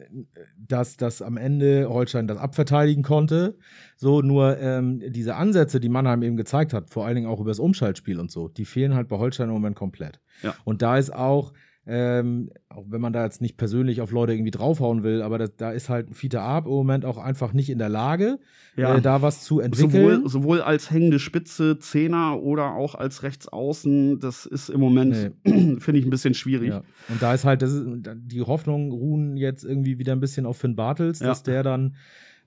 dass 0.56 0.96
das 0.96 1.23
am 1.23 1.37
Ende 1.37 1.88
Holstein 1.88 2.26
das 2.26 2.38
abverteidigen 2.38 3.05
konnte. 3.05 3.56
So, 3.96 4.23
nur 4.23 4.58
ähm, 4.58 5.00
diese 5.12 5.37
Ansätze, 5.37 5.79
die 5.79 5.88
Mannheim 5.88 6.23
eben 6.23 6.37
gezeigt 6.37 6.73
hat, 6.73 6.90
vor 6.90 7.06
allen 7.06 7.14
Dingen 7.14 7.29
auch 7.29 7.40
über 7.40 7.50
das 7.50 7.61
Umschaltspiel 7.61 8.19
und 8.19 8.31
so, 8.31 8.49
die 8.49 8.64
fehlen 8.64 8.94
halt 8.94 9.08
bei 9.08 9.19
Holstein 9.19 9.49
im 9.49 9.55
Moment 9.55 9.76
komplett. 9.76 10.20
Ja. 10.43 10.55
Und 10.64 10.82
da 10.82 10.99
ist 10.99 11.12
auch, 11.12 11.52
ähm, 11.84 12.50
auch 12.69 12.84
wenn 12.88 13.00
man 13.00 13.12
da 13.12 13.25
jetzt 13.25 13.40
nicht 13.40 13.56
persönlich 13.56 14.00
auf 14.00 14.12
Leute 14.12 14.32
irgendwie 14.32 14.52
draufhauen 14.52 15.02
will, 15.02 15.20
aber 15.20 15.37
das, 15.38 15.56
da 15.56 15.73
ist 15.73 15.88
halt 15.88 16.14
Fiete 16.14 16.40
Arp 16.40 16.67
im 16.67 16.73
Moment 16.73 17.05
auch 17.05 17.19
einfach 17.19 17.52
nicht 17.52 17.70
in 17.70 17.79
der 17.79 17.88
Lage, 17.88 18.38
Ja. 18.76 18.96
äh, 18.96 19.00
da 19.00 19.20
was 19.20 19.43
zu 19.43 19.58
entwickeln. 19.58 19.90
Sowohl, 20.23 20.29
sowohl 20.29 20.61
als 20.62 20.90
hängende 20.93 21.19
Spitze, 21.19 21.79
Zehner 21.81 22.40
oder 22.40 22.75
auch 22.75 22.94
als 22.94 23.25
Rechtsaußen, 23.25 24.20
das 24.20 24.46
ist 24.46 24.69
im 24.69 24.79
Moment, 24.81 25.32
finde 25.44 25.99
ich, 25.99 26.05
ein 26.06 26.11
bisschen 26.11 26.34
schwierig. 26.34 26.69
Ja. 26.70 26.82
Und 27.08 27.20
da 27.20 27.34
ist 27.34 27.44
halt, 27.44 27.62
das 27.62 27.72
ist, 27.72 27.84
die 28.17 28.43
Hoffnungen 28.43 28.93
ruhen 28.93 29.36
jetzt 29.36 29.65
irgendwie 29.65 29.98
wieder 29.98 30.12
ein 30.12 30.20
bisschen 30.20 30.46
auf 30.46 30.58
Finn 30.58 30.77
Bartels, 30.77 31.19
Ja. 31.20 31.27
dass 31.27 31.43
der 31.43 31.62
dann 31.65 31.96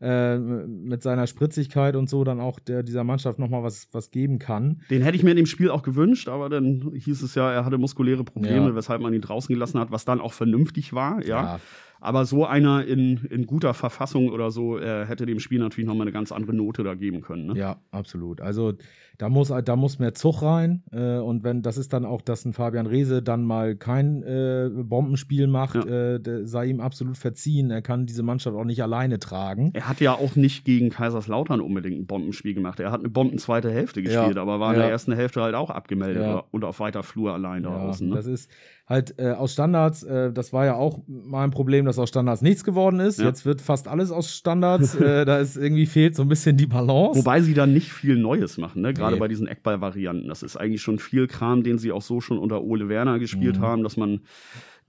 äh, 0.01 0.37
mit 0.37 1.01
seiner 1.03 1.27
Spritzigkeit 1.27 1.95
und 1.95 2.09
so 2.09 2.23
dann 2.23 2.39
auch 2.39 2.59
der, 2.59 2.83
dieser 2.83 3.03
Mannschaft 3.03 3.39
nochmal 3.39 3.63
was, 3.63 3.87
was 3.91 4.11
geben 4.11 4.39
kann. 4.39 4.81
Den 4.89 5.01
hätte 5.01 5.15
ich 5.17 5.23
mir 5.23 5.31
in 5.31 5.37
dem 5.37 5.45
Spiel 5.45 5.69
auch 5.69 5.83
gewünscht, 5.83 6.27
aber 6.29 6.49
dann 6.49 6.91
hieß 6.93 7.21
es 7.21 7.35
ja, 7.35 7.51
er 7.51 7.65
hatte 7.65 7.77
muskuläre 7.77 8.23
Probleme, 8.23 8.67
Ja. 8.67 8.75
weshalb 8.75 9.01
man 9.01 9.13
ihn 9.13 9.21
draußen 9.21 9.53
gelassen 9.53 9.79
hat, 9.79 9.91
was 9.91 10.05
dann 10.05 10.19
auch 10.21 10.33
vernünftig 10.33 10.93
war, 10.93 11.25
ja. 11.25 11.59
Aber 12.01 12.25
so 12.25 12.45
einer 12.45 12.85
in, 12.85 13.25
in 13.29 13.47
guter 13.47 13.73
Verfassung 13.73 14.29
oder 14.29 14.51
so 14.51 14.77
äh, 14.77 15.05
hätte 15.05 15.25
dem 15.25 15.39
Spiel 15.39 15.59
natürlich 15.59 15.87
nochmal 15.87 16.03
eine 16.05 16.11
ganz 16.11 16.31
andere 16.31 16.53
Note 16.53 16.83
da 16.83 16.93
geben 16.93 17.21
können. 17.21 17.47
Ne? 17.47 17.57
Ja, 17.57 17.77
absolut. 17.89 18.41
Also 18.41 18.73
da 19.17 19.29
muss, 19.29 19.53
da 19.63 19.75
muss 19.75 19.99
mehr 19.99 20.13
Zug 20.13 20.41
rein. 20.41 20.83
Äh, 20.91 21.17
und 21.17 21.43
wenn 21.43 21.61
das 21.61 21.77
ist 21.77 21.93
dann 21.93 22.05
auch, 22.05 22.21
dass 22.21 22.45
ein 22.45 22.53
Fabian 22.53 22.85
Reese 22.87 23.21
dann 23.21 23.43
mal 23.43 23.75
kein 23.75 24.23
äh, 24.23 24.69
Bombenspiel 24.73 25.47
macht, 25.47 25.75
Ja. 25.75 26.15
äh, 26.15 26.45
sei 26.45 26.65
ihm 26.67 26.79
absolut 26.81 27.17
verziehen. 27.17 27.71
Er 27.71 27.81
kann 27.81 28.05
diese 28.05 28.23
Mannschaft 28.23 28.55
auch 28.55 28.63
nicht 28.63 28.81
alleine 28.83 29.19
tragen. 29.19 29.71
Er 29.73 29.87
hat 29.87 29.99
ja 30.01 30.13
auch 30.13 30.35
nicht 30.35 30.65
gegen 30.65 30.89
Kaiserslautern 30.89 31.61
unbedingt 31.61 31.99
ein 32.01 32.05
Bombenspiel 32.07 32.53
gemacht. 32.53 32.79
Er 32.79 32.91
hat 32.91 32.99
eine 33.01 33.09
bombenzweite 33.09 33.71
Hälfte 33.71 34.01
gespielt, 34.01 34.35
Ja. 34.35 34.41
aber 34.41 34.59
war 34.59 34.71
in 34.73 34.79
Ja. 34.79 34.83
der 34.83 34.91
ersten 34.91 35.13
Hälfte 35.13 35.41
halt 35.41 35.55
auch 35.55 35.69
abgemeldet 35.69 36.43
und 36.51 36.63
auf 36.63 36.79
weiter 36.79 37.03
Flur 37.03 37.33
allein 37.33 37.63
da 37.63 37.69
Ja, 37.69 37.77
außen. 37.89 38.09
Ne? 38.09 38.15
Das 38.15 38.25
ist 38.25 38.49
halt 38.87 39.15
äh, 39.17 39.31
aus 39.31 39.53
Standards, 39.53 40.03
äh, 40.03 40.31
das 40.31 40.53
war 40.53 40.65
ja 40.65 40.75
auch 40.75 40.99
mal 41.07 41.43
ein 41.43 41.51
Problem, 41.51 41.85
dass 41.85 41.97
aus 41.97 42.09
Standards 42.09 42.41
nichts 42.41 42.63
geworden 42.63 42.99
ist. 42.99 43.19
Jetzt 43.19 43.45
wird 43.45 43.61
fast 43.61 43.87
alles 43.87 44.11
aus 44.11 44.31
Standards. 44.31 44.95
äh, 44.95 45.25
da 45.25 45.37
ist 45.39 45.57
irgendwie 45.57 45.85
fehlt 45.87 46.15
so 46.15 46.21
ein 46.21 46.27
bisschen 46.29 46.55
die 46.57 46.67
Balance. 46.67 47.19
Wobei 47.19 47.41
sie 47.41 47.53
dann 47.53 47.73
nicht 47.73 47.91
viel 47.91 48.15
Neues 48.17 48.57
machen, 48.57 48.81
ne? 48.81 48.93
gerade 49.05 49.15
Nee. 49.15 49.19
bei 49.21 49.27
diesen 49.27 49.47
Eckball-Varianten. 49.47 50.27
Das 50.27 50.43
ist 50.43 50.57
eigentlich 50.57 50.81
schon 50.81 50.99
viel 50.99 51.27
Kram, 51.27 51.63
den 51.63 51.77
sie 51.77 51.91
auch 51.91 52.01
so 52.01 52.21
schon 52.21 52.37
unter 52.37 52.61
Ole 52.63 52.89
Werner 52.89 53.19
gespielt 53.19 53.57
Mhm. 53.57 53.61
haben, 53.61 53.83
dass 53.83 53.97
man 53.97 54.21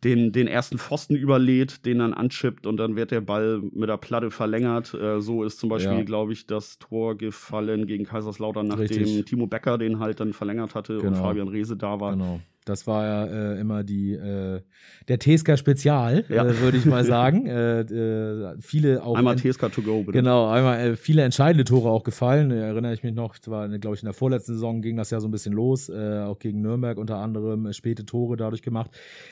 den, 0.04 0.30
den 0.30 0.46
ersten 0.46 0.76
Pfosten 0.78 1.16
überlädt, 1.16 1.86
den 1.86 2.00
dann 2.00 2.12
anchippt 2.12 2.66
und 2.66 2.76
dann 2.76 2.96
wird 2.96 3.10
der 3.12 3.22
Ball 3.22 3.62
mit 3.72 3.88
der 3.88 3.96
Platte 3.96 4.30
verlängert. 4.30 4.92
Äh, 4.92 5.20
so 5.22 5.42
ist 5.42 5.58
zum 5.58 5.70
Beispiel, 5.70 5.98
Ja. 5.98 6.02
glaube 6.04 6.32
ich, 6.34 6.46
das 6.46 6.78
Tor 6.78 7.16
gefallen 7.16 7.86
gegen 7.86 8.04
Kaiserslautern, 8.04 8.66
nachdem 8.66 9.04
Richtig. 9.04 9.24
Timo 9.24 9.46
Becker 9.46 9.78
den 9.78 9.98
halt 9.98 10.20
dann 10.20 10.34
verlängert 10.34 10.74
hatte 10.74 10.96
und 10.96 11.02
Genau. 11.02 11.16
Fabian 11.22 11.48
Reese 11.48 11.76
da 11.78 11.98
war. 11.98 12.12
Genau. 12.12 12.40
Das 12.66 12.86
war 12.86 13.04
ja 13.06 13.24
äh, 13.54 13.60
immer 13.60 13.84
die 13.84 14.12
äh, 14.12 14.60
der 15.08 15.18
TSK 15.20 15.56
Spezial, 15.56 16.24
Ja. 16.28 16.44
äh, 16.44 16.60
würde 16.60 16.76
ich 16.76 16.84
mal 16.84 17.04
sagen. 17.16 17.46
äh, 17.46 17.80
äh, 17.80 18.56
viele 18.60 19.02
auch 19.02 19.16
Einmal 19.16 19.36
TSK 19.36 19.72
to 19.72 19.82
go, 19.82 20.00
bitte. 20.00 20.12
Genau, 20.12 20.48
einmal 20.50 20.78
äh, 20.80 20.96
viele 20.96 21.22
entscheidende 21.22 21.64
Tore 21.64 21.88
auch 21.90 22.02
gefallen. 22.02 22.50
Äh, 22.50 22.60
erinnere 22.60 22.92
ich 22.92 23.02
mich 23.02 23.14
noch, 23.14 23.36
es 23.40 23.48
war, 23.48 23.68
glaube 23.78 23.94
ich, 23.96 24.02
in 24.02 24.06
der 24.06 24.14
vorletzten 24.14 24.54
Saison 24.54 24.82
ging 24.82 24.96
das 24.96 25.10
ja 25.10 25.20
so 25.20 25.28
ein 25.28 25.30
bisschen 25.30 25.54
los, 25.54 25.88
äh, 25.88 26.24
auch 26.26 26.38
gegen 26.40 26.60
Nürnberg 26.60 26.98
unter 26.98 27.18
anderem, 27.18 27.66
äh, 27.66 27.72
späte 27.72 28.04
Tore 28.04 28.36
dadurch 28.36 28.62
gemacht. 28.62 28.90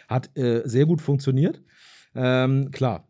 Hat 0.09 0.31
äh, 0.39 0.63
sehr 0.65 0.87
gut 0.87 1.03
funktioniert. 1.03 1.61
Ähm, 2.15 2.71
klar, 2.71 3.09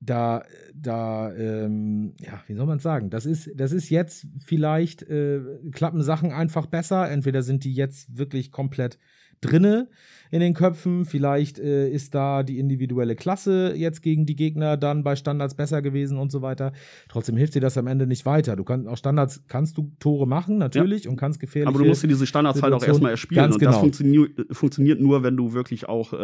da, 0.00 0.44
da, 0.74 1.34
ähm, 1.34 2.14
ja, 2.20 2.42
wie 2.46 2.54
soll 2.54 2.66
man 2.66 2.78
es 2.78 2.82
sagen? 2.82 3.10
Das 3.10 3.26
ist, 3.26 3.50
das 3.54 3.72
ist 3.72 3.88
jetzt 3.88 4.26
vielleicht, 4.44 5.02
äh, 5.02 5.40
klappen 5.72 6.02
Sachen 6.02 6.32
einfach 6.32 6.66
besser. 6.66 7.10
Entweder 7.10 7.42
sind 7.42 7.64
die 7.64 7.74
jetzt 7.74 8.16
wirklich 8.16 8.50
komplett 8.50 8.98
drinne 9.40 9.88
in 10.32 10.40
den 10.40 10.54
Köpfen. 10.54 11.04
Vielleicht 11.04 11.58
äh, 11.58 11.88
ist 11.88 12.14
da 12.14 12.42
die 12.42 12.58
individuelle 12.58 13.14
Klasse 13.14 13.74
jetzt 13.76 14.02
gegen 14.02 14.26
die 14.26 14.34
Gegner 14.34 14.76
dann 14.76 15.04
bei 15.04 15.14
Standards 15.14 15.54
besser 15.54 15.82
gewesen 15.82 16.18
und 16.18 16.32
so 16.32 16.42
weiter. 16.42 16.72
Trotzdem 17.08 17.36
hilft 17.36 17.54
dir 17.54 17.60
das 17.60 17.78
am 17.78 17.86
Ende 17.86 18.06
nicht 18.08 18.26
weiter. 18.26 18.56
Du 18.56 18.64
kannst 18.64 18.88
auch 18.88 18.96
Standards 18.96 19.44
kannst 19.46 19.76
du 19.78 19.92
Tore 20.00 20.26
machen 20.26 20.58
natürlich 20.58 21.06
und 21.08 21.16
kannst 21.16 21.38
gefährliche. 21.38 21.68
Aber 21.68 21.78
du 21.78 21.88
musst 21.88 22.02
dir 22.02 22.08
diese 22.08 22.26
Standards 22.26 22.60
halt 22.60 22.72
auch 22.74 22.80
Situation- 22.80 22.94
erstmal 23.02 23.10
erspielen. 23.12 23.42
Ganz 23.44 23.54
und 23.54 23.62
das 23.62 23.68
genau. 23.70 23.80
funktioniert, 23.80 24.30
funktioniert 24.50 25.00
nur, 25.00 25.22
wenn 25.22 25.36
du 25.36 25.52
wirklich 25.52 25.88
auch 25.88 26.12
äh, 26.12 26.16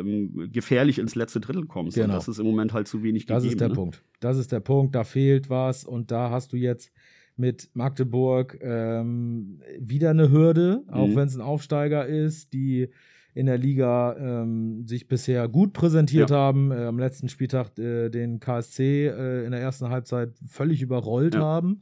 ähm, 0.00 0.48
gefährlich 0.52 0.98
ins 1.00 1.16
letzte 1.16 1.40
Drittel 1.40 1.66
kommst. 1.66 1.96
Und 1.96 2.02
Genau. 2.04 2.14
das 2.14 2.28
ist 2.28 2.38
im 2.38 2.46
Moment 2.46 2.72
halt 2.72 2.86
zu 2.86 3.02
wenig 3.02 3.26
Das 3.26 3.42
gegeben. 3.42 3.52
ist 3.52 3.60
der 3.60 3.68
ne? 3.68 3.74
Punkt. 3.74 4.02
Das 4.20 4.36
ist 4.38 4.52
der 4.52 4.60
Punkt. 4.60 4.94
Da 4.94 5.02
fehlt 5.02 5.50
was 5.50 5.84
und 5.84 6.10
da 6.12 6.30
hast 6.30 6.52
du 6.52 6.56
jetzt 6.56 6.92
mit 7.36 7.70
Magdeburg 7.74 8.58
ähm, 8.62 9.60
wieder 9.78 10.10
eine 10.10 10.30
Hürde, 10.30 10.82
auch 10.88 11.08
Mhm. 11.08 11.16
wenn 11.16 11.28
es 11.28 11.34
ein 11.36 11.40
Aufsteiger 11.40 12.06
ist, 12.06 12.52
die 12.52 12.88
in 13.32 13.46
der 13.46 13.58
Liga 13.58 14.16
ähm, 14.18 14.86
sich 14.86 15.06
bisher 15.06 15.46
gut 15.48 15.72
präsentiert 15.72 16.30
Ja. 16.30 16.36
haben, 16.36 16.72
äh, 16.72 16.84
am 16.84 16.98
letzten 16.98 17.28
Spieltag 17.28 17.78
äh, 17.78 18.08
den 18.10 18.40
KSC 18.40 19.06
äh, 19.06 19.44
in 19.44 19.52
der 19.52 19.60
ersten 19.60 19.88
Halbzeit 19.88 20.30
völlig 20.46 20.82
überrollt 20.82 21.34
Ja. 21.34 21.40
haben. 21.40 21.80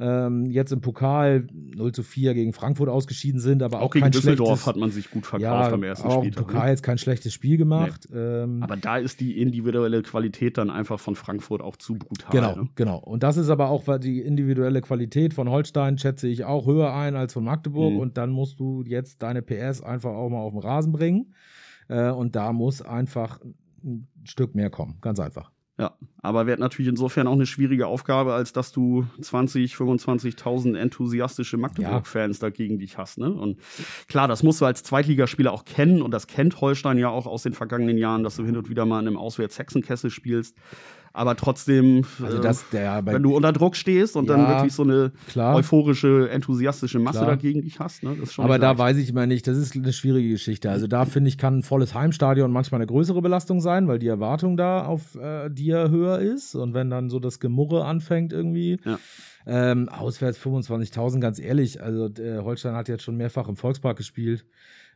Ähm, 0.00 0.46
jetzt 0.46 0.72
im 0.72 0.80
Pokal 0.80 1.46
0 1.52 1.92
zu 1.92 2.02
4 2.02 2.34
gegen 2.34 2.52
Frankfurt 2.52 2.88
ausgeschieden 2.88 3.40
sind, 3.40 3.62
aber 3.62 3.78
auch, 3.78 3.86
Auch 3.86 3.90
gegen 3.90 4.04
kein 4.04 4.12
Düsseldorf 4.12 4.66
hat 4.66 4.76
man 4.76 4.90
sich 4.90 5.10
gut 5.10 5.26
verkauft 5.26 5.42
ja, 5.42 5.72
am 5.72 5.82
ersten 5.82 6.08
auch 6.08 6.16
im 6.16 6.20
Spieltag. 6.22 6.46
Pokal 6.46 6.64
Ne? 6.64 6.70
jetzt 6.70 6.82
kein 6.82 6.98
schlechtes 6.98 7.32
Spiel 7.32 7.56
gemacht. 7.56 8.08
Ähm, 8.12 8.62
Aber 8.62 8.76
da 8.76 8.96
ist 8.96 9.20
die 9.20 9.40
individuelle 9.40 10.02
Qualität 10.02 10.58
dann 10.58 10.70
einfach 10.70 10.98
von 10.98 11.14
Frankfurt 11.14 11.60
auch 11.62 11.76
zu 11.76 11.94
brutal. 11.94 12.30
Genau, 12.30 12.56
Ne? 12.56 12.68
genau. 12.74 12.98
Und 12.98 13.22
das 13.22 13.36
ist 13.36 13.48
aber 13.50 13.68
auch 13.68 13.86
weil 13.86 13.98
die 13.98 14.20
individuelle 14.20 14.80
Qualität 14.80 15.34
von 15.34 15.48
Holstein, 15.48 15.98
schätze 15.98 16.28
ich, 16.28 16.44
auch 16.44 16.66
höher 16.66 16.94
ein 16.94 17.14
als 17.16 17.32
von 17.34 17.44
Magdeburg. 17.44 17.92
Mhm. 17.92 17.98
Und 18.00 18.16
dann 18.18 18.30
musst 18.30 18.60
du 18.60 18.82
jetzt 18.86 19.22
deine 19.22 19.42
PS 19.42 19.82
einfach 19.82 20.10
auch 20.10 20.28
mal 20.30 20.40
auf 20.40 20.52
den 20.52 20.60
Rasen 20.60 20.92
bringen. 20.92 21.34
Äh, 21.88 22.10
und 22.10 22.34
da 22.36 22.52
muss 22.52 22.82
einfach 22.82 23.40
ein 23.84 24.08
Stück 24.24 24.54
mehr 24.54 24.70
kommen. 24.70 24.98
Ganz 25.00 25.20
einfach. 25.20 25.50
Ja, 25.78 25.96
aber 26.20 26.46
wird 26.46 26.60
natürlich 26.60 26.90
insofern 26.90 27.26
auch 27.26 27.32
eine 27.32 27.46
schwierige 27.46 27.86
Aufgabe, 27.86 28.34
als 28.34 28.52
dass 28.52 28.72
du 28.72 29.06
20, 29.20 29.74
25.000 29.74 30.76
enthusiastische 30.76 31.56
Magdeburg-Fans 31.56 32.38
dagegen 32.38 32.78
dich 32.78 32.98
hast. 32.98 33.16
Ne? 33.16 33.32
Und 33.32 33.58
klar, 34.06 34.28
das 34.28 34.42
musst 34.42 34.60
du 34.60 34.66
als 34.66 34.82
Zweitligaspieler 34.82 35.50
auch 35.50 35.64
kennen 35.64 36.02
und 36.02 36.10
das 36.10 36.26
kennt 36.26 36.60
Holstein 36.60 36.98
ja 36.98 37.08
auch 37.08 37.26
aus 37.26 37.42
den 37.44 37.54
vergangenen 37.54 37.96
Jahren, 37.96 38.22
dass 38.22 38.36
du 38.36 38.44
hin 38.44 38.56
und 38.56 38.68
wieder 38.68 38.84
mal 38.84 39.00
in 39.00 39.06
einem 39.06 39.16
Auswärts-Hexenkessel 39.16 40.10
spielst. 40.10 40.56
Aber 41.14 41.36
trotzdem, 41.36 42.04
Also 42.22 42.38
äh, 42.38 42.40
das, 42.40 42.68
der 42.70 43.04
wenn 43.04 43.22
du 43.22 43.36
unter 43.36 43.52
Druck 43.52 43.76
stehst 43.76 44.16
und 44.16 44.28
dann 44.30 44.40
Ja, 44.40 44.48
wirklich 44.48 44.72
so 44.72 44.82
eine 44.82 45.12
klar. 45.28 45.54
euphorische, 45.56 46.30
enthusiastische 46.30 46.98
Masse 46.98 47.18
Klar. 47.18 47.30
dagegen 47.30 47.60
dich 47.62 47.78
hast, 47.80 48.02
ne? 48.02 48.16
Aber 48.38 48.58
da 48.58 48.78
weiß 48.78 48.96
ich 48.96 49.10
immer 49.10 49.26
nicht, 49.26 49.46
das 49.46 49.56
ist 49.58 49.76
eine 49.76 49.92
schwierige 49.92 50.30
Geschichte. 50.30 50.70
Also 50.70 50.86
da 50.86 51.04
finde 51.04 51.28
ich, 51.28 51.36
kann 51.36 51.58
ein 51.58 51.62
volles 51.62 51.94
Heimstadion 51.94 52.50
manchmal 52.50 52.80
eine 52.80 52.86
größere 52.86 53.20
Belastung 53.20 53.60
sein, 53.60 53.88
weil 53.88 53.98
die 53.98 54.06
Erwartung 54.08 54.56
da 54.56 54.86
auf 54.86 55.14
äh, 55.16 55.50
dir 55.50 55.90
höher 55.90 56.18
ist. 56.18 56.54
Und 56.54 56.72
wenn 56.74 56.88
dann 56.88 57.10
so 57.10 57.18
das 57.20 57.40
Gemurre 57.40 57.84
anfängt 57.84 58.32
irgendwie. 58.32 58.78
Ja. 58.84 58.98
Ähm, 59.44 59.88
auswärts 59.88 60.38
25.000, 60.38 61.18
ganz 61.20 61.40
ehrlich. 61.40 61.82
Also 61.82 62.06
äh, 62.22 62.38
Holstein 62.38 62.74
hat 62.76 62.88
jetzt 62.88 63.02
schon 63.02 63.16
mehrfach 63.16 63.48
im 63.48 63.56
Volkspark 63.56 63.96
gespielt, 63.96 64.44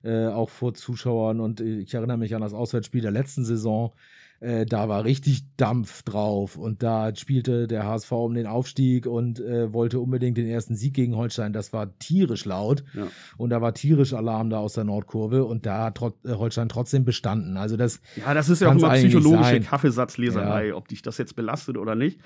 äh, 0.05 0.27
auch 0.29 0.51
vor 0.51 0.73
Zuschauern. 0.73 1.41
Und 1.41 1.61
äh, 1.61 1.81
ich 1.81 1.93
erinnere 1.95 2.17
mich 2.17 2.35
an 2.35 2.43
das 2.43 2.55
Auswärtsspiel 2.55 3.03
der 3.03 3.11
letzten 3.11 3.45
Saison. 3.45 3.93
Äh, 4.41 4.67
da 4.67 4.89
war 4.89 5.05
richtig 5.05 5.45
Dampf 5.57 6.03
drauf 6.03 6.57
und 6.57 6.83
da 6.83 7.15
spielte 7.17 7.67
der 7.67 7.87
HSV 7.87 8.13
um 8.13 8.35
den 8.35 8.47
Aufstieg 8.47 9.07
und 9.07 9.41
äh, 9.41 9.73
wollte 9.73 9.99
unbedingt 10.01 10.37
den 10.37 10.47
ersten 10.47 10.77
Sieg 10.77 10.93
gegen 10.95 11.17
Holstein. 11.17 11.53
Das 11.55 11.73
war 11.73 11.99
tierisch 11.99 12.45
laut 12.45 12.85
Ja. 12.95 13.07
und 13.39 13.51
da 13.51 13.63
war 13.63 13.73
tierisch 13.73 14.13
Alarm 14.13 14.51
da 14.51 14.59
aus 14.59 14.75
der 14.75 14.85
Nordkurve 14.85 15.45
und 15.45 15.65
da 15.65 15.85
hat 15.85 15.97
trot 15.97 16.15
äh, 16.25 16.33
Holstein 16.35 16.69
trotzdem 16.69 17.05
bestanden. 17.07 17.57
Also 17.57 17.77
das, 17.77 18.01
Ja, 18.17 18.35
das 18.35 18.49
ist 18.51 18.61
ja 18.61 18.69
auch 18.69 18.73
immer 18.77 18.91
psychologische. 18.93 19.61
Kaffeesatzleserei, 19.61 20.75
ob 20.75 20.89
dich 20.89 21.03
das 21.03 21.17
jetzt 21.19 21.35
belastet 21.37 21.79
oder 21.79 21.95
nicht. 21.95 22.21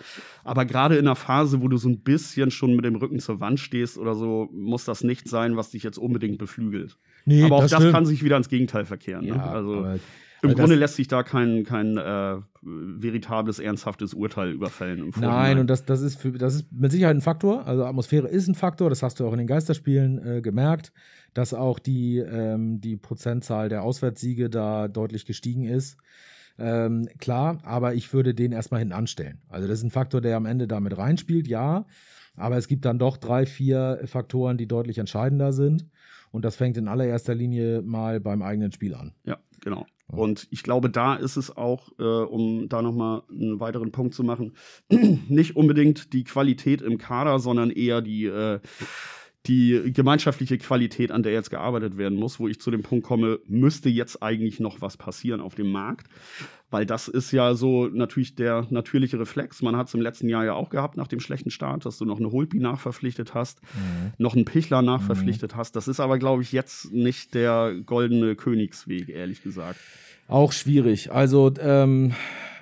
Aber 0.44 0.64
gerade 0.64 0.96
in 0.96 1.06
einer 1.06 1.16
Phase, 1.16 1.62
wo 1.62 1.68
du 1.68 1.76
so 1.76 1.88
ein 1.88 2.00
bisschen 2.00 2.50
schon 2.50 2.74
mit 2.74 2.84
dem 2.84 2.96
Rücken 2.96 3.20
zur 3.20 3.40
Wand 3.40 3.60
stehst 3.60 3.98
oder 3.98 4.14
so, 4.14 4.48
muss 4.52 4.84
das 4.84 5.04
nicht 5.04 5.28
sein, 5.28 5.56
was 5.56 5.70
dich 5.70 5.82
jetzt 5.84 5.98
unbedingt 5.98 6.38
beflügelt. 6.38 6.98
nee, 7.24 7.44
aber 7.44 7.56
auch 7.56 7.62
das, 7.62 7.72
stimmt. 7.74 7.92
kann 7.92 8.06
sich 8.06 8.24
wieder 8.24 8.36
ins 8.36 8.48
Gegenteil 8.48 8.84
verkehren. 8.84 9.24
ja, 9.24 9.36
ne? 9.36 9.42
Also 9.44 9.86
im 10.42 10.54
Grunde 10.54 10.74
lässt 10.74 10.96
sich 10.96 11.08
da 11.08 11.22
kein, 11.22 11.64
kein 11.64 11.96
äh, 11.96 12.36
veritables, 12.62 13.58
ernsthaftes 13.58 14.14
Urteil 14.14 14.50
überfällen. 14.50 15.12
Nein, 15.18 15.58
und 15.58 15.68
das, 15.68 15.84
das, 15.84 16.00
ist 16.02 16.20
für, 16.20 16.32
das 16.32 16.54
ist 16.54 16.72
mit 16.72 16.92
Sicherheit 16.92 17.16
ein 17.16 17.20
Faktor. 17.20 17.66
Also 17.66 17.84
Atmosphäre 17.84 18.28
ist 18.28 18.48
ein 18.48 18.54
Faktor, 18.54 18.90
das 18.90 19.02
hast 19.02 19.20
du 19.20 19.26
auch 19.26 19.32
in 19.32 19.38
den 19.38 19.46
Geisterspielen 19.46 20.26
äh, 20.26 20.40
gemerkt, 20.40 20.92
dass 21.34 21.54
auch 21.54 21.78
die, 21.78 22.18
ähm, 22.18 22.80
die 22.80 22.96
Prozentzahl 22.96 23.68
der 23.68 23.82
Auswärtssiege 23.82 24.50
da 24.50 24.88
deutlich 24.88 25.26
gestiegen 25.26 25.64
ist. 25.64 25.96
Ähm, 26.58 27.08
klar, 27.18 27.58
aber 27.64 27.94
ich 27.94 28.12
würde 28.12 28.34
den 28.34 28.52
erstmal 28.52 28.80
hinten 28.80 28.92
anstellen. 28.92 29.40
Also 29.48 29.66
das 29.66 29.78
ist 29.78 29.84
ein 29.84 29.90
Faktor, 29.90 30.20
der 30.20 30.36
am 30.36 30.46
Ende 30.46 30.68
damit 30.68 30.96
reinspielt, 30.96 31.48
ja. 31.48 31.86
Aber 32.36 32.56
es 32.56 32.68
gibt 32.68 32.84
dann 32.84 32.98
doch 32.98 33.16
drei, 33.16 33.46
vier 33.46 34.00
Faktoren, 34.04 34.56
die 34.56 34.68
deutlich 34.68 34.98
entscheidender 34.98 35.52
sind. 35.52 35.86
Und 36.30 36.44
das 36.44 36.56
fängt 36.56 36.76
in 36.76 36.86
allererster 36.86 37.34
Linie 37.34 37.82
mal 37.82 38.20
beim 38.20 38.42
eigenen 38.42 38.72
Spiel 38.72 38.94
an. 38.94 39.12
Ja, 39.24 39.38
genau. 39.60 39.86
Und 40.10 40.48
ich 40.50 40.62
glaube, 40.62 40.90
da 40.90 41.14
ist 41.14 41.36
es 41.36 41.56
auch, 41.56 41.88
äh, 41.98 42.02
um 42.02 42.68
da 42.68 42.82
nochmal 42.82 43.22
einen 43.30 43.60
weiteren 43.60 43.92
Punkt 43.92 44.14
zu 44.14 44.24
machen, 44.24 44.54
nicht 44.90 45.56
unbedingt 45.56 46.12
die 46.12 46.24
Qualität 46.24 46.82
im 46.82 46.98
Kader, 46.98 47.38
sondern 47.38 47.70
eher 47.70 48.00
die, 48.00 48.26
äh, 48.26 48.60
die 49.46 49.92
gemeinschaftliche 49.94 50.58
Qualität, 50.58 51.10
an 51.10 51.22
der 51.22 51.32
jetzt 51.32 51.50
gearbeitet 51.50 51.96
werden 51.96 52.18
muss, 52.18 52.38
wo 52.38 52.48
ich 52.48 52.60
zu 52.60 52.70
dem 52.70 52.82
Punkt 52.82 53.06
komme, 53.06 53.40
müsste 53.46 53.88
jetzt 53.88 54.22
eigentlich 54.22 54.60
noch 54.60 54.82
was 54.82 54.96
passieren 54.96 55.40
auf 55.40 55.54
dem 55.54 55.70
Markt. 55.72 56.08
Weil 56.70 56.86
das 56.86 57.08
ist 57.08 57.32
ja 57.32 57.54
so 57.54 57.88
natürlich 57.88 58.36
der 58.36 58.66
natürliche 58.70 59.18
Reflex. 59.18 59.60
Man 59.60 59.76
hat 59.76 59.88
es 59.88 59.94
im 59.94 60.00
letzten 60.00 60.28
Jahr 60.28 60.44
ja 60.44 60.52
auch 60.52 60.70
gehabt 60.70 60.96
nach 60.96 61.08
dem 61.08 61.18
schlechten 61.18 61.50
Start, 61.50 61.84
dass 61.84 61.98
du 61.98 62.04
noch 62.04 62.18
eine 62.18 62.30
Holpi 62.30 62.60
nachverpflichtet 62.60 63.34
hast, 63.34 63.60
noch 64.18 64.36
einen 64.36 64.44
Pichler 64.44 64.82
nachverpflichtet 64.82 65.56
hast. 65.56 65.74
Das 65.74 65.88
ist 65.88 65.98
aber, 65.98 66.18
glaube 66.18 66.42
ich, 66.42 66.52
jetzt 66.52 66.92
nicht 66.92 67.34
der 67.34 67.74
goldene 67.84 68.36
Königsweg, 68.36 69.08
ehrlich 69.08 69.42
gesagt. 69.42 69.80
Auch 70.30 70.52
schwierig. 70.52 71.12
Also, 71.12 71.52
ähm, 71.60 72.12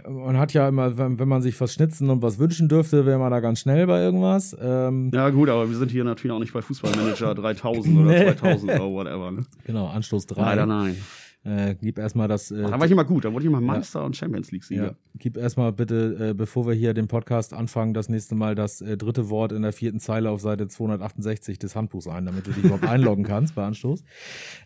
man 0.09 0.39
hat 0.39 0.55
ja 0.55 0.67
immer, 0.69 0.97
wenn, 0.97 1.29
man 1.29 1.43
sich 1.43 1.61
was 1.61 1.75
schnitzen 1.75 2.09
und 2.09 2.23
was 2.23 2.39
wünschen 2.39 2.69
dürfte, 2.69 3.05
wäre 3.05 3.19
man 3.19 3.31
da 3.31 3.41
ganz 3.41 3.61
schnell 3.61 3.87
bei 3.87 4.01
irgendwas. 4.01 4.57
Ähm, 4.61 5.11
Ja, 5.13 5.29
gut, 5.29 5.51
aber 5.51 5.69
wir 5.69 5.77
sind 5.77 5.91
hier 5.91 6.03
natürlich 6.05 6.33
auch 6.35 6.39
nicht 6.41 6.55
bei 6.55 6.63
Fußballmanager 6.63 7.35
3000 7.37 7.99
oder 7.99 8.09
Nee. 8.11 8.25
2000 8.37 8.71
oder 8.73 8.91
whatever. 8.91 9.31
Ne? 9.33 9.45
genau, 9.65 9.87
Anstoß 9.89 10.27
3. 10.27 10.41
Leider 10.41 10.67
nein. 10.67 10.97
Äh, 11.45 11.77
gib 11.81 11.99
erstmal 11.99 12.27
das. 12.29 12.51
Äh, 12.51 12.63
Da 12.63 12.79
war 12.79 12.85
ich 12.85 12.91
immer 12.93 13.05
gut, 13.05 13.25
da 13.25 13.33
wurde 13.33 13.45
ich 13.45 13.49
immer 13.49 13.61
Meister 13.61 14.05
und 14.05 14.17
Champions 14.17 14.51
League-Sieger. 14.51 14.85
ja, 14.85 14.95
gib 15.15 15.37
erstmal 15.37 15.73
bitte, 15.73 16.31
äh, 16.31 16.35
bevor 16.35 16.67
wir 16.67 16.75
hier 16.75 16.95
den 16.95 17.07
Podcast 17.09 17.55
anfangen, 17.55 17.95
das 17.95 18.09
nächste 18.09 18.35
Mal 18.35 18.55
das 18.55 18.81
äh, 18.81 18.97
dritte 18.97 19.31
Wort 19.31 19.53
in 19.53 19.63
der 19.63 19.73
vierten 19.73 20.01
Zeile 20.01 20.31
auf 20.31 20.41
Seite 20.41 20.67
268 20.69 21.59
des 21.59 21.77
Handbuchs 21.77 22.09
ein, 22.09 22.27
damit 22.27 22.47
du 22.47 22.51
dich 22.51 22.65
überhaupt 22.65 22.85
einloggen 22.89 23.25
kannst 23.25 23.55
bei 23.55 23.65
Anstoß. 23.65 24.03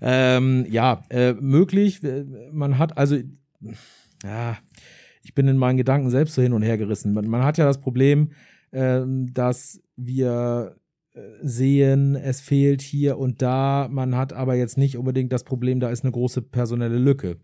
Ähm, 0.00 0.66
ja, 0.70 1.04
äh, 1.10 1.34
möglich. 1.34 2.02
Äh, 2.02 2.24
Man 2.52 2.78
hat 2.78 2.96
also, 2.96 3.16
ja, 4.24 4.56
ich 5.22 5.34
bin 5.34 5.46
in 5.48 5.56
meinen 5.58 5.76
Gedanken 5.76 6.10
selbst 6.10 6.34
so 6.34 6.42
hin 6.42 6.52
und 6.52 6.62
her 6.62 6.78
gerissen. 6.78 7.12
Man, 7.12 7.28
man 7.28 7.44
hat 7.44 7.58
ja 7.58 7.64
das 7.64 7.80
Problem, 7.80 8.30
ähm, 8.72 9.32
dass 9.34 9.80
wir 9.96 10.74
sehen, 11.42 12.16
es 12.16 12.40
fehlt 12.40 12.80
hier 12.80 13.18
und 13.18 13.42
da. 13.42 13.88
Man 13.90 14.16
hat 14.16 14.32
aber 14.32 14.54
jetzt 14.54 14.78
nicht 14.78 14.96
unbedingt 14.96 15.32
das 15.32 15.44
Problem, 15.44 15.80
da 15.80 15.90
ist 15.90 16.04
eine 16.04 16.12
große 16.12 16.42
personelle 16.42 16.98
Lücke. 16.98 17.36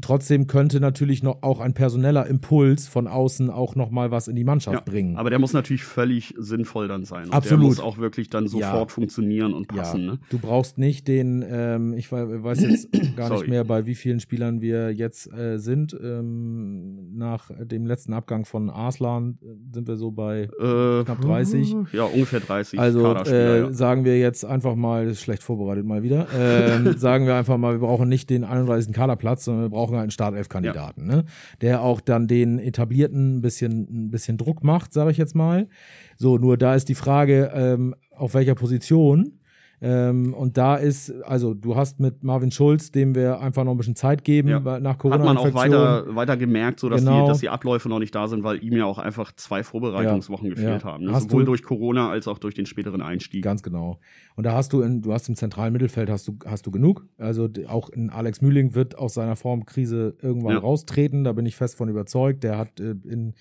Trotzdem 0.00 0.46
könnte 0.48 0.80
natürlich 0.80 1.22
noch 1.22 1.42
auch 1.42 1.60
ein 1.60 1.74
personeller 1.74 2.26
Impuls 2.26 2.88
von 2.88 3.06
außen 3.06 3.50
auch 3.50 3.76
noch 3.76 3.90
mal 3.90 4.10
was 4.10 4.26
in 4.26 4.34
die 4.34 4.44
Mannschaft 4.44 4.74
ja, 4.74 4.80
bringen. 4.80 5.16
Aber 5.16 5.30
der 5.30 5.38
muss 5.38 5.52
natürlich 5.52 5.84
völlig 5.84 6.34
sinnvoll 6.38 6.88
dann 6.88 7.04
sein. 7.04 7.26
Und 7.26 7.32
Absolut. 7.32 7.62
Der 7.62 7.68
muss 7.68 7.80
auch 7.80 7.98
wirklich 7.98 8.28
dann 8.28 8.48
sofort 8.48 8.90
ja. 8.90 8.94
funktionieren 8.94 9.54
und 9.54 9.68
passen. 9.68 10.00
Ja. 10.00 10.12
Ne? 10.12 10.18
Du 10.30 10.38
brauchst 10.38 10.78
nicht 10.78 11.06
den, 11.06 11.44
ähm, 11.48 11.94
ich 11.94 12.10
weiß 12.10 12.62
jetzt 12.62 12.88
gar 13.16 13.30
nicht 13.30 13.46
mehr, 13.46 13.64
bei 13.64 13.86
wie 13.86 13.94
vielen 13.94 14.18
Spielern 14.18 14.60
wir 14.60 14.92
jetzt 14.92 15.32
äh, 15.32 15.58
sind. 15.58 15.96
Ähm, 16.02 17.16
nach 17.16 17.50
dem 17.60 17.86
letzten 17.86 18.12
Abgang 18.12 18.44
von 18.44 18.70
Arslan 18.70 19.38
äh, 19.40 19.74
sind 19.74 19.86
wir 19.86 19.96
so 19.96 20.10
bei 20.10 20.48
äh, 20.58 21.04
knapp 21.04 21.20
30. 21.20 21.76
Ja, 21.92 22.04
ungefähr 22.04 22.40
30. 22.40 22.78
Also 22.78 23.14
äh, 23.14 23.72
sagen 23.72 24.04
wir 24.04 24.18
jetzt 24.18 24.44
einfach 24.44 24.74
mal, 24.74 25.06
ist 25.06 25.20
schlecht 25.20 25.44
vorbereitet 25.44 25.86
mal 25.86 26.02
wieder, 26.02 26.26
ähm, 26.36 26.94
sagen 26.96 27.26
wir 27.26 27.36
einfach 27.36 27.56
mal, 27.56 27.74
wir 27.74 27.86
brauchen 27.86 28.08
nicht 28.08 28.30
den 28.30 28.42
31. 28.42 28.92
Kaderplatz, 28.92 29.44
sondern 29.44 29.64
wir 29.64 29.70
brauchen 29.70 29.81
brauchen 29.82 29.96
einen 29.96 30.10
Startelf-Kandidaten, 30.12 31.10
ja. 31.10 31.16
ne? 31.16 31.24
der 31.60 31.82
auch 31.82 32.00
dann 32.00 32.28
den 32.28 32.60
etablierten 32.60 33.38
ein 33.38 33.40
bisschen, 33.40 34.06
ein 34.06 34.10
bisschen 34.10 34.38
Druck 34.38 34.62
macht, 34.62 34.92
sage 34.92 35.10
ich 35.10 35.16
jetzt 35.16 35.34
mal. 35.34 35.68
So, 36.16 36.38
nur 36.38 36.56
da 36.56 36.76
ist 36.76 36.88
die 36.88 36.94
Frage, 36.94 37.50
ähm, 37.52 37.96
auf 38.14 38.34
welcher 38.34 38.54
Position 38.54 39.40
ähm, 39.84 40.32
und 40.32 40.56
da 40.56 40.76
ist, 40.76 41.12
also 41.24 41.54
du 41.54 41.74
hast 41.74 41.98
mit 41.98 42.22
Marvin 42.22 42.52
Schulz, 42.52 42.92
dem 42.92 43.16
wir 43.16 43.40
einfach 43.40 43.64
noch 43.64 43.72
ein 43.72 43.76
bisschen 43.76 43.96
Zeit 43.96 44.22
geben 44.22 44.48
ja. 44.48 44.60
nach 44.78 44.96
Corona. 44.96 45.18
Hat 45.18 45.24
man 45.24 45.36
auch 45.36 45.54
weiter, 45.54 46.14
weiter 46.14 46.36
gemerkt, 46.36 46.78
so 46.78 46.88
dass, 46.88 47.00
genau. 47.00 47.22
die, 47.22 47.28
dass 47.28 47.40
die 47.40 47.48
Abläufe 47.48 47.88
noch 47.88 47.98
nicht 47.98 48.14
da 48.14 48.28
sind, 48.28 48.44
weil 48.44 48.62
ihm 48.62 48.74
ja 48.74 48.84
auch 48.84 48.98
einfach 48.98 49.32
zwei 49.32 49.64
Vorbereitungswochen 49.64 50.46
ja. 50.46 50.54
gefehlt 50.54 50.84
ja. 50.84 50.88
haben. 50.88 51.06
Ne? 51.06 51.20
Sowohl 51.20 51.44
durch 51.44 51.64
Corona 51.64 52.10
als 52.10 52.28
auch 52.28 52.38
durch 52.38 52.54
den 52.54 52.66
späteren 52.66 53.02
Einstieg. 53.02 53.42
Ganz 53.42 53.64
genau. 53.64 53.98
Und 54.36 54.46
da 54.46 54.52
hast 54.52 54.72
du, 54.72 54.82
in, 54.82 55.02
du 55.02 55.12
hast 55.12 55.28
im 55.28 55.34
zentralen 55.34 55.72
Mittelfeld 55.72 56.10
hast 56.10 56.28
du, 56.28 56.38
hast 56.46 56.64
du 56.64 56.70
genug. 56.70 57.04
Also 57.18 57.48
auch 57.66 57.88
in 57.88 58.08
Alex 58.08 58.40
Mühling 58.40 58.76
wird 58.76 58.96
aus 58.96 59.14
seiner 59.14 59.34
Formkrise 59.34 60.14
irgendwann 60.22 60.58
raustreten. 60.58 61.24
Da 61.24 61.32
bin 61.32 61.44
ich 61.44 61.56
fest 61.56 61.76
von 61.76 61.88
überzeugt. 61.88 62.44
Der 62.44 62.56
hat 62.56 62.78
äh, 62.78 62.94
in 63.04 63.34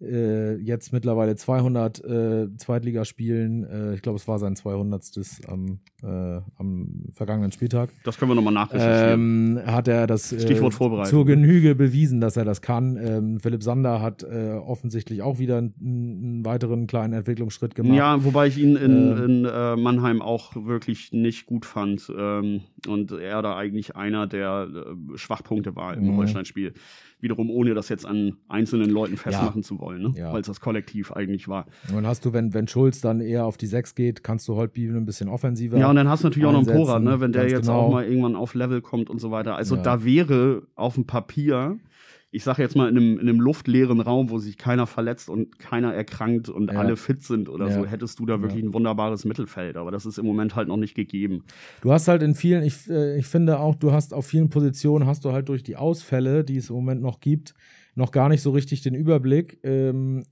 äh, 0.00 0.54
jetzt 0.56 0.92
mittlerweile 0.92 1.36
200 1.36 2.04
äh, 2.04 2.56
Zweitligaspielen. 2.56 3.64
Äh, 3.64 3.94
ich 3.94 4.02
glaube, 4.02 4.16
es 4.16 4.28
war 4.28 4.38
sein 4.38 4.56
200. 4.56 5.02
am, 5.46 5.80
äh, 6.02 6.40
am 6.58 7.06
vergangenen 7.12 7.52
Spieltag. 7.52 7.90
Das 8.04 8.18
können 8.18 8.30
wir 8.30 8.34
nochmal 8.34 8.52
nachrecherchieren. 8.52 9.58
Ähm, 9.58 9.66
hat 9.66 9.88
er 9.88 10.06
das 10.06 10.32
äh, 10.32 10.40
Stichwort 10.40 10.74
vorbereitet. 10.74 11.10
zur 11.10 11.26
Genüge 11.26 11.74
bewiesen, 11.74 12.20
dass 12.20 12.36
er 12.36 12.44
das 12.44 12.62
kann. 12.62 12.96
Ähm, 12.96 13.40
Philipp 13.40 13.62
Sander 13.62 14.00
hat 14.00 14.22
äh, 14.22 14.52
offensichtlich 14.52 15.22
auch 15.22 15.38
wieder 15.38 15.58
einen, 15.58 15.74
einen, 15.80 16.44
weiteren 16.44 16.86
kleinen 16.86 17.14
Entwicklungsschritt 17.14 17.74
gemacht. 17.74 17.96
Ja, 17.96 18.24
wobei 18.24 18.46
ich 18.46 18.58
ihn 18.58 18.76
in, 18.76 19.10
ähm, 19.10 19.44
in 19.46 19.82
Mannheim 19.82 20.22
auch 20.22 20.54
wirklich 20.54 21.12
nicht 21.12 21.46
gut 21.46 21.66
fand. 21.66 22.12
Ähm, 22.16 22.60
und 22.86 23.12
er 23.12 23.42
da 23.42 23.56
eigentlich 23.56 23.96
einer 23.96 24.26
der 24.26 24.68
Schwachpunkte 25.16 25.74
war 25.74 25.94
im 25.94 26.12
mhm. 26.12 26.16
Holstein-Spiel 26.16 26.74
wiederum 27.20 27.50
ohne 27.50 27.74
das 27.74 27.88
jetzt 27.88 28.06
an 28.06 28.36
einzelnen 28.48 28.90
Leuten 28.90 29.16
festmachen 29.16 29.62
ja. 29.62 29.66
zu 29.66 29.78
wollen, 29.78 30.02
ne? 30.02 30.12
ja. 30.16 30.32
weil 30.32 30.40
es 30.40 30.46
das 30.46 30.60
Kollektiv 30.60 31.12
eigentlich 31.12 31.48
war. 31.48 31.66
Und 31.94 32.06
hast 32.06 32.24
du, 32.24 32.32
wenn, 32.32 32.54
wenn 32.54 32.68
Schulz 32.68 33.00
dann 33.00 33.20
eher 33.20 33.44
auf 33.44 33.56
die 33.56 33.66
Sechs 33.66 33.94
geht, 33.94 34.22
kannst 34.22 34.46
du 34.48 34.54
Holtby 34.54 34.88
ein 34.88 35.04
bisschen 35.04 35.28
offensiver. 35.28 35.78
Ja, 35.78 35.87
und 35.90 35.96
dann 35.96 36.08
hast 36.08 36.22
du 36.22 36.28
natürlich 36.28 36.46
auch 36.46 36.52
noch 36.52 36.66
einen 36.66 36.76
Pora, 36.76 36.98
ne? 36.98 37.20
wenn 37.20 37.32
der 37.32 37.48
jetzt 37.48 37.62
genau. 37.62 37.80
auch 37.80 37.90
mal 37.90 38.04
irgendwann 38.04 38.36
auf 38.36 38.54
Level 38.54 38.80
kommt 38.80 39.10
und 39.10 39.20
so 39.20 39.30
weiter. 39.30 39.56
Also 39.56 39.76
ja. 39.76 39.82
da 39.82 40.04
wäre 40.04 40.62
auf 40.74 40.94
dem 40.94 41.06
Papier 41.06 41.78
ich 42.30 42.44
sage 42.44 42.62
jetzt 42.62 42.76
mal, 42.76 42.88
in 42.90 42.96
einem, 42.96 43.14
in 43.14 43.28
einem 43.28 43.40
luftleeren 43.40 44.00
Raum, 44.00 44.28
wo 44.28 44.38
sich 44.38 44.58
keiner 44.58 44.86
verletzt 44.86 45.30
und 45.30 45.58
keiner 45.58 45.94
erkrankt 45.94 46.50
und 46.50 46.70
ja. 46.70 46.78
alle 46.78 46.96
fit 46.96 47.22
sind 47.22 47.48
oder 47.48 47.68
ja. 47.68 47.74
so, 47.74 47.86
hättest 47.86 48.18
du 48.18 48.26
da 48.26 48.42
wirklich 48.42 48.62
ein 48.62 48.74
wunderbares 48.74 49.24
Mittelfeld. 49.24 49.78
Aber 49.78 49.90
das 49.90 50.04
ist 50.04 50.18
im 50.18 50.26
Moment 50.26 50.54
halt 50.54 50.68
noch 50.68 50.76
nicht 50.76 50.94
gegeben. 50.94 51.44
Du 51.80 51.90
hast 51.90 52.06
halt 52.06 52.22
in 52.22 52.34
vielen, 52.34 52.62
ich, 52.62 52.88
äh, 52.90 53.18
ich 53.18 53.26
finde 53.26 53.58
auch, 53.60 53.74
du 53.74 53.92
hast 53.92 54.12
auf 54.12 54.26
vielen 54.26 54.50
Positionen, 54.50 55.06
hast 55.06 55.24
du 55.24 55.32
halt 55.32 55.48
durch 55.48 55.62
die 55.62 55.76
Ausfälle, 55.76 56.44
die 56.44 56.58
es 56.58 56.68
im 56.68 56.76
Moment 56.76 57.00
noch 57.00 57.20
gibt, 57.20 57.54
noch 57.94 58.12
gar 58.12 58.28
nicht 58.28 58.42
so 58.42 58.50
richtig 58.50 58.82
den 58.82 58.94
Überblick. 58.94 59.58
Ähm, 59.62 60.24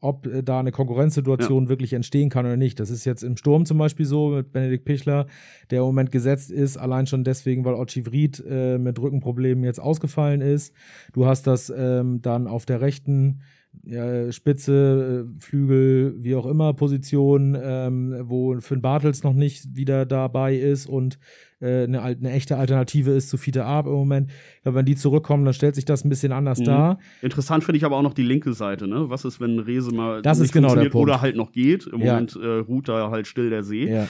ob 0.00 0.26
äh, 0.26 0.42
da 0.42 0.60
eine 0.60 0.72
Konkurrenzsituation 0.72 1.64
ja. 1.64 1.68
wirklich 1.68 1.92
entstehen 1.92 2.30
kann 2.30 2.46
oder 2.46 2.56
nicht. 2.56 2.78
Das 2.80 2.90
ist 2.90 3.04
jetzt 3.04 3.22
im 3.22 3.36
Sturm 3.36 3.66
zum 3.66 3.78
Beispiel 3.78 4.06
so 4.06 4.28
mit 4.28 4.52
Benedikt 4.52 4.84
Pichler, 4.84 5.26
der 5.70 5.80
im 5.80 5.86
Moment 5.86 6.12
gesetzt 6.12 6.50
ist, 6.50 6.76
allein 6.76 7.06
schon 7.06 7.24
deswegen, 7.24 7.64
weil 7.64 7.74
Ochi 7.74 8.06
Vried 8.06 8.42
äh, 8.48 8.78
mit 8.78 8.98
Rückenproblemen 8.98 9.64
jetzt 9.64 9.80
ausgefallen 9.80 10.40
ist. 10.40 10.74
Du 11.12 11.26
hast 11.26 11.46
das 11.46 11.72
ähm, 11.74 12.20
dann 12.22 12.46
auf 12.46 12.66
der 12.66 12.80
rechten 12.80 13.40
ja, 13.84 14.32
Spitze, 14.32 15.26
äh, 15.26 15.40
Flügel, 15.42 16.14
wie 16.18 16.34
auch 16.34 16.46
immer, 16.46 16.74
Position, 16.74 17.56
ähm, 17.60 18.16
wo 18.22 18.58
Finn 18.60 18.80
Bartels 18.80 19.22
noch 19.22 19.34
nicht 19.34 19.76
wieder 19.76 20.06
dabei 20.06 20.56
ist 20.56 20.86
und 20.86 21.18
äh, 21.60 21.84
eine, 21.84 22.02
eine, 22.02 22.30
echte 22.32 22.56
Alternative 22.56 23.12
ist 23.12 23.28
zu 23.28 23.36
Fiete 23.36 23.64
Arp 23.64 23.86
im 23.86 23.92
Moment. 23.92 24.30
Ja, 24.64 24.74
wenn 24.74 24.84
die 24.84 24.96
zurückkommen, 24.96 25.44
dann 25.44 25.54
stellt 25.54 25.74
sich 25.74 25.84
das 25.84 26.04
ein 26.04 26.08
bisschen 26.08 26.32
anders 26.32 26.60
mhm. 26.60 26.64
dar. 26.64 26.98
Interessant 27.22 27.64
finde 27.64 27.78
ich 27.78 27.84
aber 27.84 27.96
auch 27.96 28.02
noch 28.02 28.14
die 28.14 28.22
linke 28.22 28.52
Seite. 28.52 28.86
Ne? 28.86 29.08
Was 29.08 29.24
ist, 29.24 29.40
wenn 29.40 29.58
Rese 29.58 29.94
mal 29.94 30.22
das 30.22 30.38
ist 30.38 30.52
genau 30.52 30.74
der 30.74 30.90
Punkt. 30.90 30.96
oder 30.96 31.20
halt 31.20 31.36
noch 31.36 31.52
geht? 31.52 31.86
Im 31.86 32.00
ja. 32.00 32.12
Moment 32.12 32.36
äh, 32.36 32.46
ruht 32.58 32.88
da 32.88 33.10
halt 33.10 33.26
still 33.26 33.50
der 33.50 33.62
See. 33.62 33.90
Ja. 33.90 34.08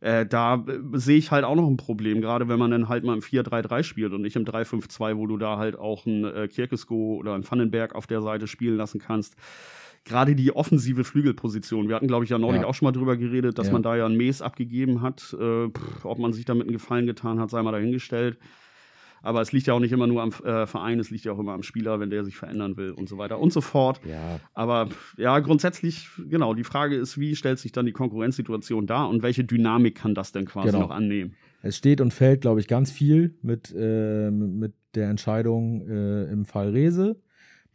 Äh, 0.00 0.26
da 0.26 0.54
äh, 0.54 0.98
sehe 0.98 1.18
ich 1.18 1.30
halt 1.30 1.44
auch 1.44 1.56
noch 1.56 1.66
ein 1.66 1.76
Problem, 1.76 2.20
gerade 2.20 2.48
wenn 2.48 2.58
man 2.58 2.70
dann 2.70 2.88
halt 2.88 3.04
mal 3.04 3.14
im 3.14 3.20
4-3-3 3.20 3.82
spielt 3.82 4.12
und 4.12 4.22
nicht 4.22 4.36
im 4.36 4.44
3-5-2, 4.44 5.16
wo 5.16 5.26
du 5.26 5.36
da 5.36 5.56
halt 5.56 5.76
auch 5.76 6.06
einen 6.06 6.24
äh, 6.24 6.48
Kirkesko 6.48 7.16
oder 7.16 7.34
einen 7.34 7.48
Vandenberg 7.48 7.94
auf 7.94 8.06
der 8.06 8.22
Seite 8.22 8.46
spielen 8.46 8.76
lassen 8.76 9.00
kannst. 9.00 9.34
Gerade 10.04 10.34
die 10.34 10.54
offensive 10.54 11.04
Flügelposition. 11.04 11.88
Wir 11.88 11.96
hatten, 11.96 12.08
glaube 12.08 12.24
ich, 12.24 12.30
ja 12.30 12.38
neulich 12.38 12.62
ja. 12.62 12.66
auch 12.66 12.74
schon 12.74 12.86
mal 12.86 12.92
drüber 12.92 13.16
geredet, 13.16 13.58
dass 13.58 13.66
ja. 13.66 13.72
man 13.72 13.82
da 13.82 13.96
ja 13.96 14.06
ein 14.06 14.16
Mes 14.16 14.40
abgegeben 14.42 15.02
hat. 15.02 15.36
Äh, 15.38 15.68
pff, 15.68 16.04
ob 16.04 16.18
man 16.18 16.32
sich 16.32 16.44
damit 16.44 16.64
einen 16.64 16.72
Gefallen 16.72 17.06
getan 17.06 17.38
hat, 17.40 17.50
sei 17.50 17.62
mal 17.62 17.72
dahingestellt. 17.72 18.38
Aber 19.22 19.40
es 19.40 19.52
liegt 19.52 19.66
ja 19.66 19.74
auch 19.74 19.80
nicht 19.80 19.92
immer 19.92 20.06
nur 20.06 20.22
am 20.22 20.30
äh, 20.44 20.66
Verein, 20.66 21.00
es 21.00 21.10
liegt 21.10 21.24
ja 21.24 21.32
auch 21.32 21.38
immer 21.38 21.52
am 21.52 21.62
Spieler, 21.62 22.00
wenn 22.00 22.10
der 22.10 22.24
sich 22.24 22.36
verändern 22.36 22.76
will 22.76 22.92
und 22.92 23.08
so 23.08 23.18
weiter 23.18 23.38
und 23.40 23.52
so 23.52 23.60
fort. 23.60 24.00
Ja. 24.08 24.40
Aber 24.54 24.88
ja, 25.16 25.38
grundsätzlich, 25.40 26.08
genau, 26.28 26.54
die 26.54 26.64
Frage 26.64 26.96
ist, 26.96 27.18
wie 27.18 27.34
stellt 27.36 27.58
sich 27.58 27.72
dann 27.72 27.86
die 27.86 27.92
Konkurrenzsituation 27.92 28.86
dar 28.86 29.08
und 29.08 29.22
welche 29.22 29.44
Dynamik 29.44 29.96
kann 29.96 30.14
das 30.14 30.32
denn 30.32 30.46
quasi 30.46 30.68
genau. 30.68 30.80
noch 30.80 30.90
annehmen? 30.90 31.34
Es 31.62 31.76
steht 31.76 32.00
und 32.00 32.14
fällt, 32.14 32.42
glaube 32.42 32.60
ich, 32.60 32.68
ganz 32.68 32.92
viel 32.92 33.36
mit, 33.42 33.74
äh, 33.76 34.30
mit 34.30 34.74
der 34.94 35.10
Entscheidung 35.10 35.86
äh, 35.88 36.24
im 36.30 36.44
Fall 36.44 36.70
Rese. 36.70 37.20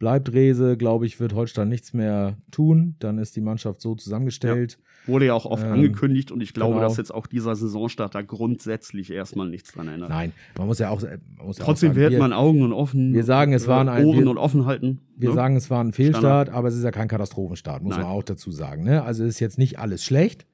Bleibt 0.04 0.34
Rese, 0.34 0.76
glaube 0.76 1.06
ich, 1.06 1.18
wird 1.18 1.32
Holstein 1.32 1.70
nichts 1.70 1.94
mehr 1.94 2.36
tun. 2.50 2.94
Dann 2.98 3.16
ist 3.16 3.36
die 3.36 3.40
Mannschaft 3.40 3.80
so 3.80 3.94
zusammengestellt. 3.94 4.76
Ja. 5.06 5.08
Wurde 5.14 5.24
ja 5.24 5.32
auch 5.32 5.46
oft 5.46 5.64
ähm, 5.64 5.72
angekündigt 5.72 6.30
und 6.30 6.42
ich 6.42 6.52
glaube, 6.52 6.74
genau. 6.74 6.86
dass 6.86 6.98
jetzt 6.98 7.14
auch 7.14 7.26
dieser 7.26 7.56
Saisonstart 7.56 8.14
da 8.14 8.20
grundsätzlich 8.20 9.10
erstmal 9.10 9.48
nichts 9.48 9.72
dran 9.72 9.88
ändert. 9.88 10.10
Nein, 10.10 10.34
man 10.58 10.66
muss 10.66 10.78
ja 10.78 10.90
auch. 10.90 11.02
Muss 11.42 11.56
Trotzdem 11.56 11.92
ja 11.92 11.96
wird 11.96 12.18
man 12.18 12.34
Augen 12.34 12.60
und 12.60 12.74
offen. 12.74 13.14
Wir 13.14 13.24
sagen, 13.24 13.54
es 13.54 13.66
waren 13.66 13.88
ein, 13.88 14.04
Ohren 14.04 14.24
wir, 14.24 14.30
und 14.30 14.36
offen 14.36 14.66
halten. 14.66 15.00
Wir 15.16 15.30
ne? 15.30 15.34
sagen, 15.34 15.56
es 15.56 15.70
war 15.70 15.82
ein 15.82 15.94
Fehlstart, 15.94 16.48
Standard. 16.48 16.50
aber 16.50 16.68
es 16.68 16.74
ist 16.74 16.84
ja 16.84 16.90
kein 16.90 17.08
Katastrophenstart, 17.08 17.82
muss 17.82 17.96
Nein. 17.96 18.02
man 18.02 18.12
auch 18.12 18.24
dazu 18.24 18.50
sagen. 18.50 18.84
Ne? 18.84 19.04
Also 19.04 19.24
ist 19.24 19.40
jetzt 19.40 19.56
nicht 19.56 19.78
alles 19.78 20.04
schlecht. 20.04 20.44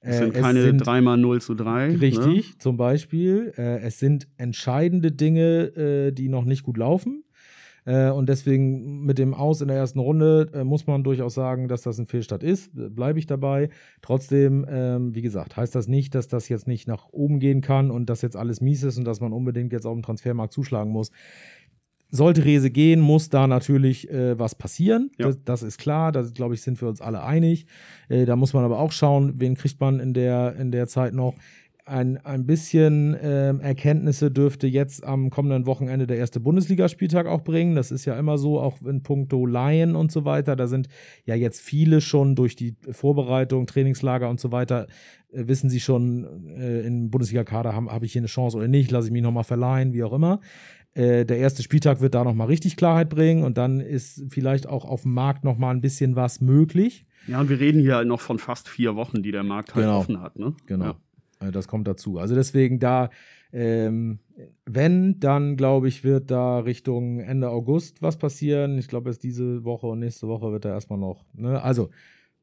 Es 0.00 0.18
sind 0.18 0.36
äh, 0.36 0.40
keine 0.40 0.62
sind 0.62 0.78
3 0.78 1.00
mal 1.00 1.16
0 1.16 1.40
zu 1.40 1.56
3. 1.56 1.88
Ne? 1.88 2.00
Richtig, 2.00 2.50
ne? 2.50 2.58
zum 2.60 2.76
Beispiel. 2.76 3.52
Äh, 3.58 3.80
es 3.80 3.98
sind 3.98 4.28
entscheidende 4.36 5.10
Dinge, 5.10 5.76
äh, 5.76 6.12
die 6.12 6.28
noch 6.28 6.44
nicht 6.44 6.62
gut 6.62 6.76
laufen. 6.76 7.24
Äh, 7.84 8.10
und 8.10 8.28
deswegen 8.28 9.04
mit 9.04 9.18
dem 9.18 9.34
Aus 9.34 9.60
in 9.60 9.68
der 9.68 9.76
ersten 9.76 9.98
Runde 9.98 10.50
äh, 10.54 10.64
muss 10.64 10.86
man 10.86 11.02
durchaus 11.02 11.34
sagen, 11.34 11.68
dass 11.68 11.82
das 11.82 11.98
ein 11.98 12.06
Fehlstart 12.06 12.42
ist. 12.42 12.70
Bleibe 12.74 13.18
ich 13.18 13.26
dabei. 13.26 13.70
Trotzdem, 14.02 14.64
ähm, 14.68 15.14
wie 15.14 15.22
gesagt, 15.22 15.56
heißt 15.56 15.74
das 15.74 15.88
nicht, 15.88 16.14
dass 16.14 16.28
das 16.28 16.48
jetzt 16.48 16.68
nicht 16.68 16.86
nach 16.86 17.08
oben 17.10 17.40
gehen 17.40 17.60
kann 17.60 17.90
und 17.90 18.08
dass 18.08 18.22
jetzt 18.22 18.36
alles 18.36 18.60
mies 18.60 18.82
ist 18.82 18.98
und 18.98 19.04
dass 19.04 19.20
man 19.20 19.32
unbedingt 19.32 19.72
jetzt 19.72 19.86
auf 19.86 19.94
dem 19.94 20.02
Transfermarkt 20.02 20.52
zuschlagen 20.52 20.92
muss. 20.92 21.10
Sollte 22.14 22.44
Rese 22.44 22.70
gehen, 22.70 23.00
muss 23.00 23.30
da 23.30 23.46
natürlich 23.46 24.10
äh, 24.10 24.38
was 24.38 24.54
passieren. 24.54 25.10
Ja. 25.18 25.26
Das, 25.26 25.38
das, 25.44 25.62
ist 25.62 25.78
klar. 25.78 26.12
Da, 26.12 26.22
glaube 26.22 26.54
ich, 26.54 26.60
sind 26.60 26.80
wir 26.80 26.88
uns 26.88 27.00
alle 27.00 27.22
einig. 27.22 27.66
Äh, 28.10 28.26
da 28.26 28.36
muss 28.36 28.52
man 28.52 28.64
aber 28.64 28.78
auch 28.78 28.92
schauen, 28.92 29.40
wen 29.40 29.54
kriegt 29.54 29.80
man 29.80 29.98
in 29.98 30.12
der, 30.12 30.54
in 30.56 30.70
der 30.72 30.86
Zeit 30.88 31.14
noch 31.14 31.34
ein, 31.92 32.16
ein 32.24 32.46
bisschen 32.46 33.14
äh, 33.14 33.54
Erkenntnisse 33.58 34.30
dürfte 34.30 34.66
jetzt 34.66 35.04
am 35.04 35.28
kommenden 35.28 35.66
Wochenende 35.66 36.06
der 36.06 36.16
erste 36.16 36.40
Bundesligaspieltag 36.40 37.26
auch 37.26 37.42
bringen. 37.42 37.74
Das 37.74 37.90
ist 37.90 38.06
ja 38.06 38.18
immer 38.18 38.38
so, 38.38 38.58
auch 38.58 38.80
in 38.80 39.02
puncto 39.02 39.44
Laien 39.44 39.94
und 39.94 40.10
so 40.10 40.24
weiter. 40.24 40.56
Da 40.56 40.66
sind 40.66 40.88
ja 41.26 41.34
jetzt 41.34 41.60
viele 41.60 42.00
schon 42.00 42.34
durch 42.34 42.56
die 42.56 42.76
Vorbereitung, 42.90 43.66
Trainingslager 43.66 44.30
und 44.30 44.40
so 44.40 44.52
weiter, 44.52 44.86
äh, 45.32 45.46
wissen 45.46 45.68
sie 45.68 45.80
schon, 45.80 46.46
äh, 46.48 46.80
im 46.86 47.10
Bundesliga-Kader 47.10 47.74
habe 47.74 47.92
hab 47.92 48.02
ich 48.02 48.12
hier 48.12 48.20
eine 48.20 48.26
Chance 48.26 48.56
oder 48.56 48.68
nicht, 48.68 48.90
lasse 48.90 49.08
ich 49.08 49.12
mich 49.12 49.22
nochmal 49.22 49.44
verleihen, 49.44 49.92
wie 49.92 50.02
auch 50.02 50.14
immer. 50.14 50.40
Äh, 50.94 51.26
der 51.26 51.36
erste 51.38 51.62
Spieltag 51.62 52.00
wird 52.00 52.14
da 52.14 52.24
nochmal 52.24 52.46
richtig 52.46 52.76
Klarheit 52.76 53.10
bringen 53.10 53.44
und 53.44 53.58
dann 53.58 53.80
ist 53.80 54.24
vielleicht 54.30 54.66
auch 54.66 54.86
auf 54.86 55.02
dem 55.02 55.12
Markt 55.12 55.44
nochmal 55.44 55.74
ein 55.74 55.82
bisschen 55.82 56.16
was 56.16 56.40
möglich. 56.40 57.04
Ja, 57.26 57.38
und 57.40 57.50
wir 57.50 57.60
reden 57.60 57.82
hier 57.82 57.96
halt 57.96 58.08
noch 58.08 58.20
von 58.20 58.38
fast 58.38 58.68
vier 58.68 58.96
Wochen, 58.96 59.22
die 59.22 59.30
der 59.30 59.42
Markt 59.42 59.74
halt 59.74 59.84
genau. 59.84 59.98
offen 59.98 60.20
hat. 60.20 60.38
Ne? 60.38 60.54
Genau. 60.66 60.84
Ja. 60.86 60.96
Äh, 61.42 61.52
das 61.52 61.68
kommt 61.68 61.88
dazu. 61.88 62.18
Also 62.18 62.34
deswegen 62.34 62.78
da, 62.78 63.10
ähm, 63.52 64.20
wenn, 64.64 65.20
dann 65.20 65.56
glaube 65.56 65.88
ich, 65.88 66.04
wird 66.04 66.30
da 66.30 66.60
Richtung 66.60 67.20
Ende 67.20 67.50
August 67.50 68.02
was 68.02 68.16
passieren. 68.16 68.78
Ich 68.78 68.88
glaube, 68.88 69.10
es 69.10 69.18
diese 69.18 69.64
Woche 69.64 69.86
und 69.86 69.98
nächste 69.98 70.28
Woche 70.28 70.52
wird 70.52 70.64
da 70.64 70.70
erstmal 70.70 70.98
noch. 70.98 71.24
Ne? 71.34 71.62
Also, 71.62 71.90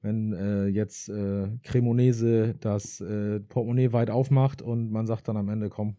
wenn 0.02 0.34
äh, 0.34 0.68
jetzt 0.68 1.10
äh, 1.10 1.50
Cremonese 1.64 2.56
das 2.62 3.02
äh, 3.02 3.42
Portemonnaie 3.42 3.92
weit 3.92 4.10
aufmacht 4.10 4.62
und 4.62 4.92
man 4.92 5.06
sagt 5.06 5.28
dann 5.28 5.36
am 5.36 5.50
Ende, 5.50 5.68
komm, 5.68 5.98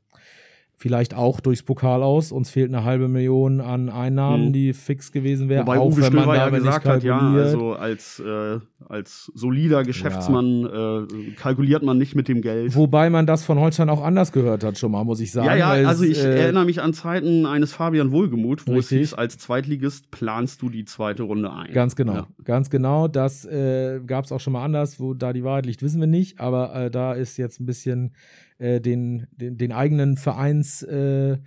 Vielleicht 0.82 1.12
auch 1.12 1.40
durchs 1.40 1.62
Pokal 1.62 2.02
aus. 2.02 2.32
Uns 2.32 2.48
fehlt 2.48 2.72
eine 2.74 2.84
halbe 2.84 3.06
Million 3.08 3.60
an 3.60 3.90
Einnahmen, 3.90 4.46
Mhm. 4.46 4.52
die 4.54 4.72
fix 4.72 5.12
gewesen 5.12 5.50
wären. 5.50 5.66
Wobei 5.66 5.78
auch 5.78 5.88
Uwe 5.92 5.96
wenn 6.04 6.14
man 6.14 6.22
Stöber 6.22 6.36
ja 6.36 6.48
gesagt 6.48 6.86
hat, 6.86 7.02
ja, 7.02 7.18
also 7.18 7.74
als, 7.74 8.18
äh, 8.18 8.58
als 8.88 9.30
solider 9.34 9.84
Geschäftsmann 9.84 10.64
äh, 10.64 11.32
kalkuliert 11.32 11.82
man 11.82 11.98
nicht 11.98 12.14
mit 12.14 12.28
dem 12.28 12.40
Geld. 12.40 12.74
Wobei 12.74 13.10
man 13.10 13.26
das 13.26 13.44
von 13.44 13.58
Holstein 13.60 13.90
auch 13.90 14.02
anders 14.02 14.32
gehört 14.32 14.64
hat, 14.64 14.78
schon 14.78 14.92
mal, 14.92 15.04
muss 15.04 15.20
ich 15.20 15.32
sagen. 15.32 15.48
ja, 15.48 15.76
ja, 15.76 15.86
also 15.86 16.02
ich 16.02 16.18
äh, 16.24 16.44
erinnere 16.44 16.64
mich 16.64 16.80
an 16.80 16.94
Zeiten 16.94 17.44
eines 17.44 17.74
Fabian 17.74 18.10
Wohlgemuth, 18.10 18.66
wo 18.66 18.72
Richtig. 18.76 19.02
es 19.02 19.08
hieß, 19.10 19.14
als 19.18 19.36
Zweitligist 19.36 20.10
planst 20.10 20.62
du 20.62 20.70
die 20.70 20.86
zweite 20.86 21.24
Runde 21.24 21.52
ein. 21.52 21.74
Ganz 21.74 21.94
genau, 21.94 22.14
Ja. 22.14 22.26
ganz 22.42 22.70
genau. 22.70 23.06
Das 23.06 23.44
äh, 23.44 24.00
gab 24.06 24.24
es 24.24 24.32
auch 24.32 24.40
schon 24.40 24.54
mal 24.54 24.64
anders, 24.64 24.98
wo 24.98 25.12
da 25.12 25.34
die 25.34 25.44
Wahrheit 25.44 25.66
liegt, 25.66 25.82
wissen 25.82 26.00
wir 26.00 26.06
nicht. 26.06 26.40
Aber 26.40 26.74
äh, 26.74 26.90
da 26.90 27.12
ist 27.12 27.36
jetzt 27.36 27.60
ein 27.60 27.66
bisschen 27.66 28.12
äh, 28.60 28.80
den, 28.80 29.26
den, 29.32 29.56
den 29.56 29.72
eigenen 29.72 30.16
Vereins, 30.16 30.82
äh, 30.84 31.38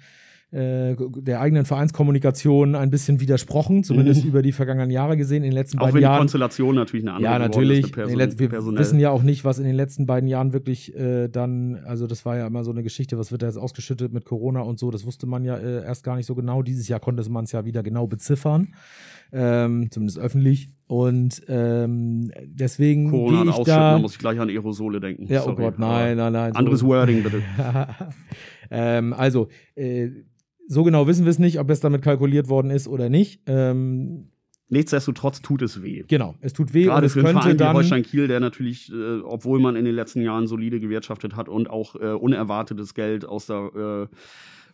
äh, 0.51 0.95
der 1.17 1.41
eigenen 1.41 1.65
Vereinskommunikation 1.65 2.75
ein 2.75 2.91
bisschen 2.91 3.19
widersprochen, 3.19 3.83
zumindest 3.83 4.21
Mhm. 4.23 4.29
über 4.29 4.41
die 4.43 4.51
vergangenen 4.51 4.91
Jahre 4.91 5.17
gesehen. 5.17 5.37
In 5.37 5.49
den 5.49 5.53
letzten 5.53 5.79
Auch 5.79 5.85
beiden 5.85 5.95
wenn 5.95 5.99
die 6.01 6.03
Jahren. 6.03 6.19
Konstellation 6.19 6.75
natürlich 6.75 7.03
eine 7.05 7.13
andere 7.15 7.31
Ja, 7.31 7.39
natürlich. 7.39 7.85
ist, 7.85 7.91
Person- 7.93 8.19
Letz- 8.19 8.37
wir 8.37 8.49
personell. 8.49 8.79
wissen 8.79 8.99
ja 8.99 9.09
auch 9.09 9.23
nicht, 9.23 9.45
was 9.45 9.57
in 9.57 9.63
den 9.65 9.73
letzten 9.75 10.05
beiden 10.05 10.29
Jahren 10.29 10.53
wirklich 10.53 10.95
äh, 10.95 11.27
dann, 11.27 11.79
also 11.85 12.05
das 12.05 12.23
war 12.25 12.37
ja 12.37 12.45
immer 12.45 12.63
so 12.63 12.69
eine 12.69 12.83
Geschichte, 12.83 13.17
was 13.17 13.31
wird 13.31 13.41
da 13.41 13.47
jetzt 13.47 13.57
ausgeschüttet 13.57 14.13
mit 14.13 14.25
Corona 14.25 14.59
und 14.61 14.77
so, 14.77 14.91
das 14.91 15.07
wusste 15.07 15.25
man 15.25 15.43
ja 15.43 15.57
äh, 15.57 15.83
erst 15.85 16.03
gar 16.03 16.15
nicht 16.17 16.27
so 16.27 16.35
genau. 16.35 16.61
Dieses 16.61 16.87
Jahr 16.87 16.99
konnte 16.99 17.27
man 17.31 17.45
es 17.45 17.51
ja 17.51 17.65
wieder 17.65 17.81
genau 17.81 18.05
beziffern, 18.05 18.75
ähm, 19.31 19.89
zumindest 19.89 20.19
öffentlich. 20.19 20.69
Und 20.93 21.41
ähm, 21.47 22.31
deswegen 22.45 23.09
Corona 23.09 23.31
gehe 23.31 23.41
und 23.41 23.49
Ausschütten, 23.49 23.65
da 23.73 23.91
da. 23.93 23.97
muss 23.99 24.11
ich 24.13 24.19
gleich 24.19 24.39
an 24.39 24.47
Aerosole 24.49 24.99
denken. 24.99 25.25
Ja, 25.27 25.41
oh 25.41 25.45
Sorry. 25.45 25.63
Gott, 25.63 25.79
nein, 25.79 26.17
nein, 26.17 26.33
nein. 26.33 26.53
so- 26.53 26.59
Anderes 26.59 26.83
Wording 26.83 27.23
bitte. 27.23 27.41
ähm, 28.69 29.13
also, 29.13 29.47
äh, 29.75 30.09
so 30.67 30.83
genau 30.83 31.07
wissen 31.07 31.25
wir 31.25 31.31
es 31.31 31.39
nicht, 31.39 31.59
ob 31.59 31.69
es 31.71 31.79
damit 31.79 32.03
kalkuliert 32.03 32.47
worden 32.47 32.69
ist 32.69 32.87
oder 32.87 33.09
nicht. 33.09 33.41
Ähm, 33.47 34.29
Nichtsdestotrotz 34.69 35.41
tut 35.41 35.63
es 35.63 35.81
weh. 35.81 36.03
genau, 36.07 36.35
es 36.41 36.53
tut 36.53 36.73
weh 36.75 36.83
und 36.83 36.89
Gerade 36.93 37.07
es 37.07 37.13
für 37.13 37.19
einen 37.25 37.39
könnte 37.39 37.57
Verein 37.57 37.73
wie. 37.73 37.77
Holstein 37.77 38.03
Kiel, 38.03 38.27
der 38.27 38.39
natürlich, 38.39 38.91
äh, 38.91 39.19
obwohl 39.23 39.59
man 39.59 39.75
in 39.75 39.85
den 39.85 39.95
letzten 39.95 40.21
Jahren 40.21 40.45
solide 40.45 40.79
gewirtschaftet 40.79 41.35
hat 41.35 41.49
und 41.49 41.69
auch 41.71 41.95
äh, 41.95 42.09
unerwartetes 42.13 42.93
Geld 42.93 43.25
aus 43.25 43.47
der 43.47 44.07
äh, 44.11 44.15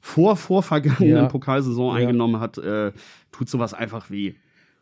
vor 0.01 0.35
vorvergangenen 0.35 1.15
Ja. 1.15 1.25
Pokalsaison 1.27 1.91
Ja. 1.95 2.01
eingenommen 2.01 2.39
hat, 2.41 2.57
äh, 2.57 2.91
tut 3.31 3.47
sowas 3.49 3.73
einfach 3.73 4.09
weh. 4.09 4.33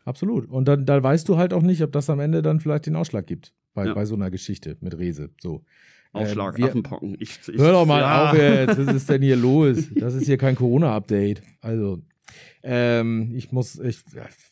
Absolut. 0.08 0.48
Und 0.48 0.66
dann, 0.66 0.86
da 0.86 1.02
weißt 1.02 1.28
du 1.28 1.36
halt 1.36 1.52
auch 1.52 1.62
nicht, 1.62 1.82
ob 1.82 1.92
das 1.92 2.08
am 2.08 2.18
Ende 2.20 2.40
dann 2.40 2.60
vielleicht 2.60 2.86
den 2.86 2.96
Ausschlag 2.96 3.26
gibt. 3.26 3.52
Bei, 3.74 3.86
Ja. 3.86 3.94
bei 3.94 4.04
so 4.06 4.14
einer 4.14 4.30
Geschichte 4.30 4.76
mit 4.80 4.96
Rese. 4.96 5.30
So. 5.40 5.64
Aufschlag, 6.12 6.54
Ähm, 6.54 6.62
wir- 6.64 6.68
Affenpocken. 6.70 7.16
Ich, 7.20 7.38
ich, 7.46 7.58
Hör 7.60 7.72
doch 7.72 7.84
mal 7.86 8.00
ja. 8.00 8.30
auf 8.30 8.36
jetzt. 8.38 8.78
Was 8.86 8.94
ist 8.96 9.10
denn 9.10 9.20
hier 9.22 9.36
los? 9.36 9.90
Das 9.94 10.14
ist 10.14 10.24
hier 10.24 10.38
kein 10.38 10.54
Corona-Update. 10.56 11.42
Also, 11.60 12.02
ähm, 12.62 13.32
ich 13.34 13.52
muss, 13.52 13.78
ich, 13.78 14.02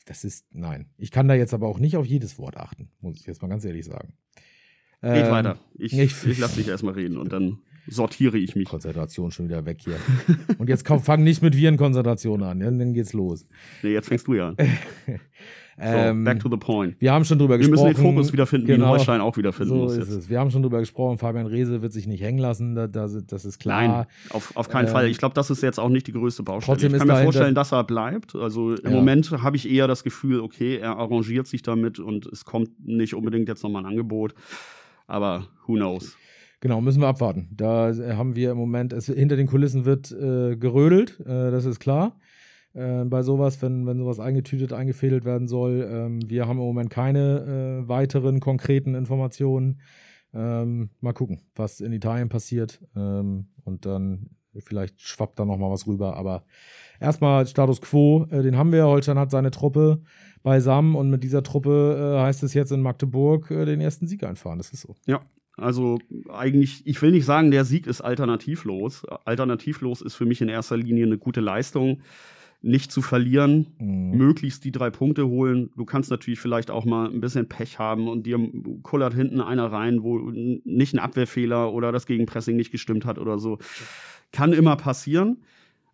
das 0.05 0.25
ist, 0.25 0.45
nein. 0.53 0.91
Ich 0.99 1.11
kann 1.11 1.27
da 1.29 1.35
jetzt 1.35 1.55
aber 1.55 1.67
auch 1.69 1.79
nicht 1.79 1.97
auf 1.97 2.05
jedes 2.07 2.39
Wort 2.39 2.57
achten, 2.59 2.91
muss 3.01 3.17
ich 3.19 3.27
jetzt 3.27 3.41
mal 3.41 3.49
ganz 3.49 3.65
ehrlich 3.65 3.85
sagen. 3.87 4.13
Geht 5.03 5.25
Ähm, 5.27 5.31
weiter. 5.31 5.59
Ich, 5.75 5.99
ich- 5.99 6.27
ich, 6.27 6.39
lasse 6.39 6.57
dich 6.57 6.69
erstmal 6.69 6.95
reden 6.95 7.17
und 7.17 7.33
dann 7.33 7.59
sortiere 7.89 8.39
ich 8.39 8.57
mich. 8.57 8.69
Konzentration 8.69 9.31
schon 9.31 9.49
wieder 9.49 9.65
weg 9.67 9.79
hier. 9.81 9.97
Und 10.59 10.69
jetzt 10.69 10.85
komm, 10.85 11.01
fang 11.03 11.23
nicht 11.25 11.43
mit 11.43 11.57
Virenkonzentration 11.57 12.43
an, 12.43 12.61
ja, 12.61 12.67
dann 12.71 12.93
geht's 12.95 13.13
los. 13.13 13.47
Nee, 13.83 13.93
jetzt 13.93 14.09
fängst 14.09 14.27
du 14.27 14.35
ja 14.35 14.49
an. 14.49 14.57
So, 15.79 15.83
Ähm, 15.83 16.25
back 16.25 16.41
to 16.41 16.49
the 16.49 16.57
point. 16.57 16.97
wir 17.01 17.13
haben 17.13 17.27
schon 17.27 17.39
drüber 17.39 17.61
Wir 17.61 17.69
müssen 17.69 17.85
gesprochen. 17.85 18.03
den 18.07 18.15
Fokus 18.15 18.33
wiederfinden, 18.33 18.67
wie 18.67 18.73
Genau. 18.73 18.87
ein 18.87 18.91
Holstein 18.93 19.21
auch 19.21 19.37
wiederfinden 19.37 19.75
So 19.75 19.77
muss 19.83 19.93
ist 19.93 20.09
jetzt. 20.09 20.11
es. 20.11 20.31
Wir 20.31 20.41
haben 20.41 20.51
schon 20.51 20.63
drüber 20.63 20.79
gesprochen, 20.81 21.19
Fabian 21.19 21.45
Rehse 21.45 21.83
wird 21.83 21.93
sich 21.93 22.07
nicht 22.07 22.23
hängen 22.23 22.39
lassen, 22.39 22.75
da, 22.75 22.87
da, 22.87 23.07
das 23.27 23.45
ist 23.45 23.59
klar. 23.59 23.87
Nein, 23.87 24.07
auf, 24.31 24.57
auf 24.57 24.71
keinen 24.71 24.87
Ähm, 24.87 24.93
Fall. 24.93 25.07
Ich 25.09 25.19
glaube, 25.19 25.35
das 25.35 25.51
ist 25.51 25.63
jetzt 25.63 25.79
auch 25.79 25.91
nicht 25.91 26.07
die 26.07 26.13
größte 26.13 26.43
Baustelle. 26.45 26.79
trotzdem 26.79 26.95
ich 26.95 26.99
kann 27.01 27.09
mir 27.09 27.23
vorstellen, 27.25 27.55
dass 27.55 27.73
er 27.75 27.85
bleibt. 27.85 28.35
Also 28.35 28.73
im 28.75 28.85
Ja. 28.91 28.97
Moment 28.97 29.31
habe 29.43 29.57
ich 29.57 29.69
eher 29.71 29.87
das 29.87 30.03
Gefühl, 30.03 30.41
okay, 30.41 30.79
er 30.79 30.97
arrangiert 30.97 31.47
sich 31.47 31.61
damit 31.61 31.99
und 31.99 32.25
es 32.25 32.47
kommt 32.47 32.71
nicht 32.83 33.13
unbedingt 33.13 33.47
jetzt 33.47 33.63
nochmal 33.63 33.83
ein 33.83 33.87
Angebot. 33.91 34.35
Aber 35.07 35.47
who 35.67 35.75
knows? 35.75 36.17
Genau, 36.61 36.81
müssen 36.81 37.01
wir 37.01 37.09
abwarten. 37.09 37.49
Da 37.53 37.91
äh, 37.91 38.15
haben 38.15 38.35
wir 38.35 38.53
im 38.53 38.57
Moment, 38.57 38.93
es, 38.93 39.07
hinter 39.07 39.37
den 39.37 39.47
Kulissen 39.47 39.85
wird 39.85 40.11
äh, 40.11 40.57
gerödelt, 40.57 41.21
äh, 41.21 41.51
das 41.51 41.65
ist 41.65 41.81
klar. 41.81 42.19
Äh, 42.73 43.05
bei 43.05 43.23
sowas, 43.23 43.61
wenn, 43.63 43.87
wenn 43.87 43.99
sowas 43.99 44.21
eingetütet, 44.21 44.73
eingefädelt 44.73 45.25
werden 45.25 45.49
soll. 45.49 45.89
Ähm, 45.91 46.21
wir 46.29 46.47
haben 46.47 46.59
im 46.59 46.65
Moment 46.65 46.91
keine 46.91 47.83
äh, 47.85 47.89
weiteren 47.89 48.41
konkreten 48.41 48.95
Informationen. 48.95 49.81
Ähm, 50.35 50.91
mal 51.01 51.15
gucken, 51.15 51.41
was 51.55 51.81
in 51.81 51.93
Italien 51.93 52.29
passiert. 52.29 52.81
Ähm, 52.95 53.49
und 53.65 53.87
dann 53.87 54.31
vielleicht 54.61 55.01
schwappt 55.01 55.39
da 55.39 55.45
noch 55.45 55.57
mal 55.57 55.71
was 55.71 55.87
rüber. 55.87 56.17
Aber 56.17 56.45
erstmal 57.01 57.47
Status 57.47 57.81
Quo, 57.81 58.27
äh, 58.31 58.43
den 58.43 58.57
haben 58.57 58.73
wir. 58.73 58.87
Holstein 58.87 59.19
hat 59.19 59.31
seine 59.31 59.51
Truppe 59.51 60.03
beisammen 60.43 60.95
und 60.95 61.11
mit 61.11 61.25
dieser 61.25 61.43
Truppe 61.43 62.17
äh, 62.17 62.23
heißt 62.23 62.43
es 62.43 62.55
jetzt 62.55 62.73
in 62.73 62.83
Magdeburg 62.83 63.51
äh, 63.51 63.65
den 63.65 63.81
ersten 63.81 64.07
Sieg 64.07 64.23
einfahren. 64.23 64.59
Das 64.59 64.71
ist 64.71 64.83
so. 64.83 64.95
Ja. 65.07 65.23
Also 65.57 65.99
eigentlich, 66.29 66.83
ich 66.87 67.01
will 67.01 67.13
nicht 67.13 67.25
sagen, 67.25 67.51
der 67.51 67.65
Sieg 67.65 67.87
ist 67.87 68.01
alternativlos. 68.03 69.05
Alternativlos 69.25 70.03
ist 70.03 70.15
für 70.15 70.27
mich 70.27 70.41
in 70.41 70.49
erster 70.49 70.77
Linie 70.77 71.07
eine 71.07 71.19
gute 71.19 71.41
Leistung. 71.41 72.01
Nicht 72.63 72.91
zu 72.91 73.01
verlieren, 73.03 73.69
Mhm. 73.79 74.17
möglichst 74.17 74.65
die 74.65 74.73
drei 74.73 74.91
Punkte 74.91 75.27
holen. 75.29 75.71
Du 75.77 75.85
kannst 75.85 76.11
natürlich 76.11 76.41
vielleicht 76.41 76.71
auch 76.71 76.85
mal 76.85 77.09
ein 77.11 77.21
bisschen 77.21 77.49
Pech 77.49 77.79
haben 77.79 78.09
und 78.09 78.27
dir 78.27 78.39
kullert 78.83 79.15
hinten 79.15 79.41
einer 79.41 79.71
rein, 79.71 80.03
wo 80.03 80.19
nicht 80.31 80.95
ein 80.95 80.99
Abwehrfehler 80.99 81.73
oder 81.73 81.93
das 81.93 82.07
Gegenpressing 82.07 82.57
nicht 82.57 82.73
gestimmt 82.73 83.05
hat 83.05 83.19
oder 83.19 83.39
so. 83.39 83.59
Kann 84.33 84.53
immer 84.53 84.77
passieren. 84.77 85.39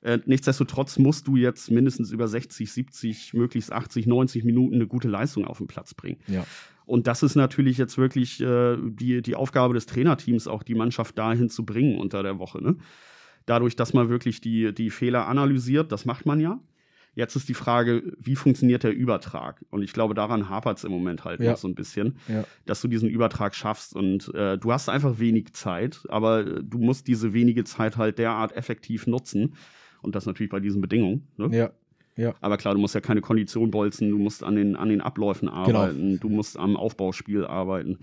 Äh, 0.01 0.19
nichtsdestotrotz 0.27 0.99
musst 0.99 1.29
du 1.29 1.37
jetzt 1.37 1.71
mindestens 1.71 2.11
über 2.11 2.27
60, 2.27 2.73
70, 2.73 3.35
möglichst 3.35 3.71
80, 3.73 4.07
90 4.09 4.43
Minuten 4.45 4.75
eine 4.77 4.87
gute 4.89 5.07
Leistung 5.09 5.45
auf 5.45 5.59
den 5.59 5.69
Platz 5.69 5.95
bringen. 5.95 6.19
Ja. 6.27 6.45
Und 6.87 7.07
das 7.07 7.23
ist 7.23 7.35
natürlich 7.37 7.79
jetzt 7.79 7.97
wirklich 7.99 8.41
äh, 8.41 8.77
die, 8.81 9.23
die 9.23 9.35
Aufgabe 9.37 9.75
des 9.75 9.87
Trainerteams, 9.87 10.49
auch 10.49 10.63
die 10.63 10.75
Mannschaft 10.75 11.17
dahin 11.19 11.49
zu 11.49 11.65
bringen 11.65 11.99
unter 11.99 12.23
der 12.23 12.39
Woche. 12.39 12.63
Ne? 12.63 12.77
Dadurch, 13.47 13.77
dass 13.77 13.93
man 13.93 14.09
wirklich 14.09 14.41
die, 14.41 14.73
die 14.75 14.91
Fehler 14.91 15.27
analysiert, 15.29 15.93
das 15.93 16.05
macht 16.05 16.27
man 16.27 16.41
ja. 16.41 16.61
Jetzt 17.15 17.37
ist 17.37 17.49
die 17.49 17.55
Frage, 17.55 18.03
wie 18.19 18.37
funktioniert 18.37 18.85
der 18.85 18.95
Übertrag? 18.95 19.63
Und 19.71 19.83
ich 19.83 19.93
glaube, 19.93 20.15
daran 20.15 20.49
hapert 20.49 20.79
es 20.79 20.85
im 20.85 20.93
Moment 20.93 21.25
halt 21.25 21.41
Ja. 21.41 21.51
noch 21.51 21.59
so 21.59 21.69
ein 21.69 21.75
bisschen, 21.75 22.17
Ja. 22.27 22.45
dass 22.65 22.81
du 22.81 22.89
diesen 22.89 23.09
Übertrag 23.11 23.55
schaffst. 23.55 23.95
Und 23.95 24.35
äh, 24.35 24.57
du 24.57 24.73
hast 24.73 24.89
einfach 24.89 25.19
wenig 25.19 25.53
Zeit, 25.53 26.01
aber 26.09 26.41
äh, 26.47 26.61
du 26.65 26.79
musst 26.79 27.07
diese 27.09 27.35
wenige 27.35 27.65
Zeit 27.65 27.99
halt 27.99 28.19
derart 28.19 28.57
effektiv 28.57 29.07
nutzen. 29.07 29.55
Und 30.01 30.15
das 30.15 30.25
natürlich 30.27 30.51
bei 30.51 30.61
diesen 30.61 30.81
Bedingungen. 30.81 31.29
Ne? 31.37 31.49
Ja. 31.57 31.71
Ja. 32.17 32.35
Aber 32.41 32.57
klar, 32.59 32.75
du 32.75 32.81
musst 32.81 32.95
ja 32.95 33.01
keine 33.01 33.21
Kondition 33.21 33.71
bolzen, 33.71 34.11
du 34.11 34.19
musst 34.19 34.45
an 34.45 34.55
den, 34.57 34.77
an 34.77 34.89
den 34.89 35.01
Abläufen 35.01 35.49
Genau. 35.49 35.59
arbeiten, 35.81 36.21
du 36.21 36.29
musst 36.29 36.59
am 36.59 36.77
Aufbauspiel 36.77 37.45
arbeiten. 37.45 37.99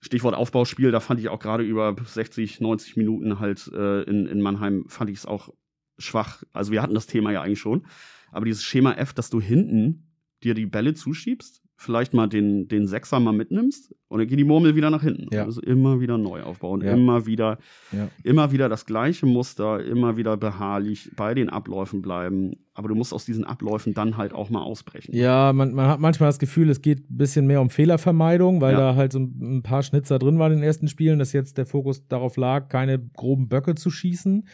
Stichwort 0.00 0.34
Aufbauspiel, 0.34 0.90
da 0.90 1.00
fand 1.00 1.20
ich 1.20 1.28
auch 1.28 1.38
gerade 1.38 1.62
über 1.62 1.94
60, 2.04 2.60
90 2.60 2.96
Minuten 2.96 3.38
halt 3.38 3.70
äh, 3.72 4.02
in, 4.02 4.26
in 4.26 4.40
Mannheim, 4.40 4.84
fand 4.88 5.10
ich 5.10 5.18
es 5.18 5.26
auch 5.26 5.50
schwach. 5.98 6.42
Also 6.52 6.72
wir 6.72 6.82
hatten 6.82 6.94
das 6.94 7.06
Thema 7.06 7.30
ja 7.30 7.42
eigentlich 7.42 7.60
schon. 7.60 7.86
Aber 8.32 8.44
dieses 8.46 8.64
Schema 8.64 8.94
F, 8.94 9.12
dass 9.12 9.30
du 9.30 9.40
hinten 9.40 10.08
dir 10.42 10.54
die 10.54 10.66
Bälle 10.66 10.94
zuschiebst, 10.94 11.61
vielleicht 11.82 12.14
mal 12.14 12.28
den, 12.28 12.68
den 12.68 12.86
Sechser 12.86 13.20
mal 13.20 13.32
mitnimmst 13.32 13.94
und 14.08 14.18
dann 14.20 14.28
geht 14.28 14.38
die 14.38 14.44
Murmel 14.44 14.76
wieder 14.76 14.90
nach 14.90 15.02
hinten. 15.02 15.26
Ja. 15.34 15.44
Also 15.44 15.60
immer 15.60 16.00
wieder 16.00 16.16
neu 16.18 16.42
aufbauen, 16.42 16.80
Ja. 16.82 16.92
immer 16.92 17.26
wieder 17.26 17.58
Ja. 17.92 18.08
immer 18.24 18.52
wieder 18.52 18.68
das 18.68 18.86
gleiche 18.86 19.26
Muster, 19.26 19.84
immer 19.84 20.16
wieder 20.16 20.36
beharrlich 20.36 21.10
bei 21.16 21.34
den 21.34 21.48
Abläufen 21.50 22.02
bleiben. 22.02 22.52
Aber 22.74 22.88
du 22.88 22.94
musst 22.94 23.12
aus 23.12 23.26
diesen 23.26 23.44
Abläufen 23.44 23.92
dann 23.92 24.16
halt 24.16 24.32
auch 24.32 24.48
mal 24.48 24.62
ausbrechen. 24.62 25.14
Ja, 25.14 25.52
man, 25.52 25.74
man 25.74 25.88
hat 25.88 26.00
manchmal 26.00 26.28
das 26.30 26.38
Gefühl, 26.38 26.70
es 26.70 26.80
geht 26.80 27.10
ein 27.10 27.18
bisschen 27.18 27.46
mehr 27.46 27.60
um 27.60 27.68
Fehlervermeidung, 27.68 28.60
weil 28.62 28.74
da 28.76 28.94
halt 28.94 29.12
so 29.12 29.18
ein 29.18 29.58
ein 29.58 29.62
paar 29.62 29.82
Schnitzer 29.82 30.18
drin 30.18 30.38
waren 30.38 30.52
in 30.52 30.58
den 30.58 30.64
ersten 30.64 30.88
Spielen, 30.88 31.18
dass 31.18 31.32
jetzt 31.34 31.58
der 31.58 31.66
Fokus 31.66 32.06
darauf 32.08 32.36
lag, 32.38 32.68
keine 32.68 32.98
groben 32.98 33.48
Böcke 33.48 33.74
zu 33.74 33.90
schießen. 33.90 34.46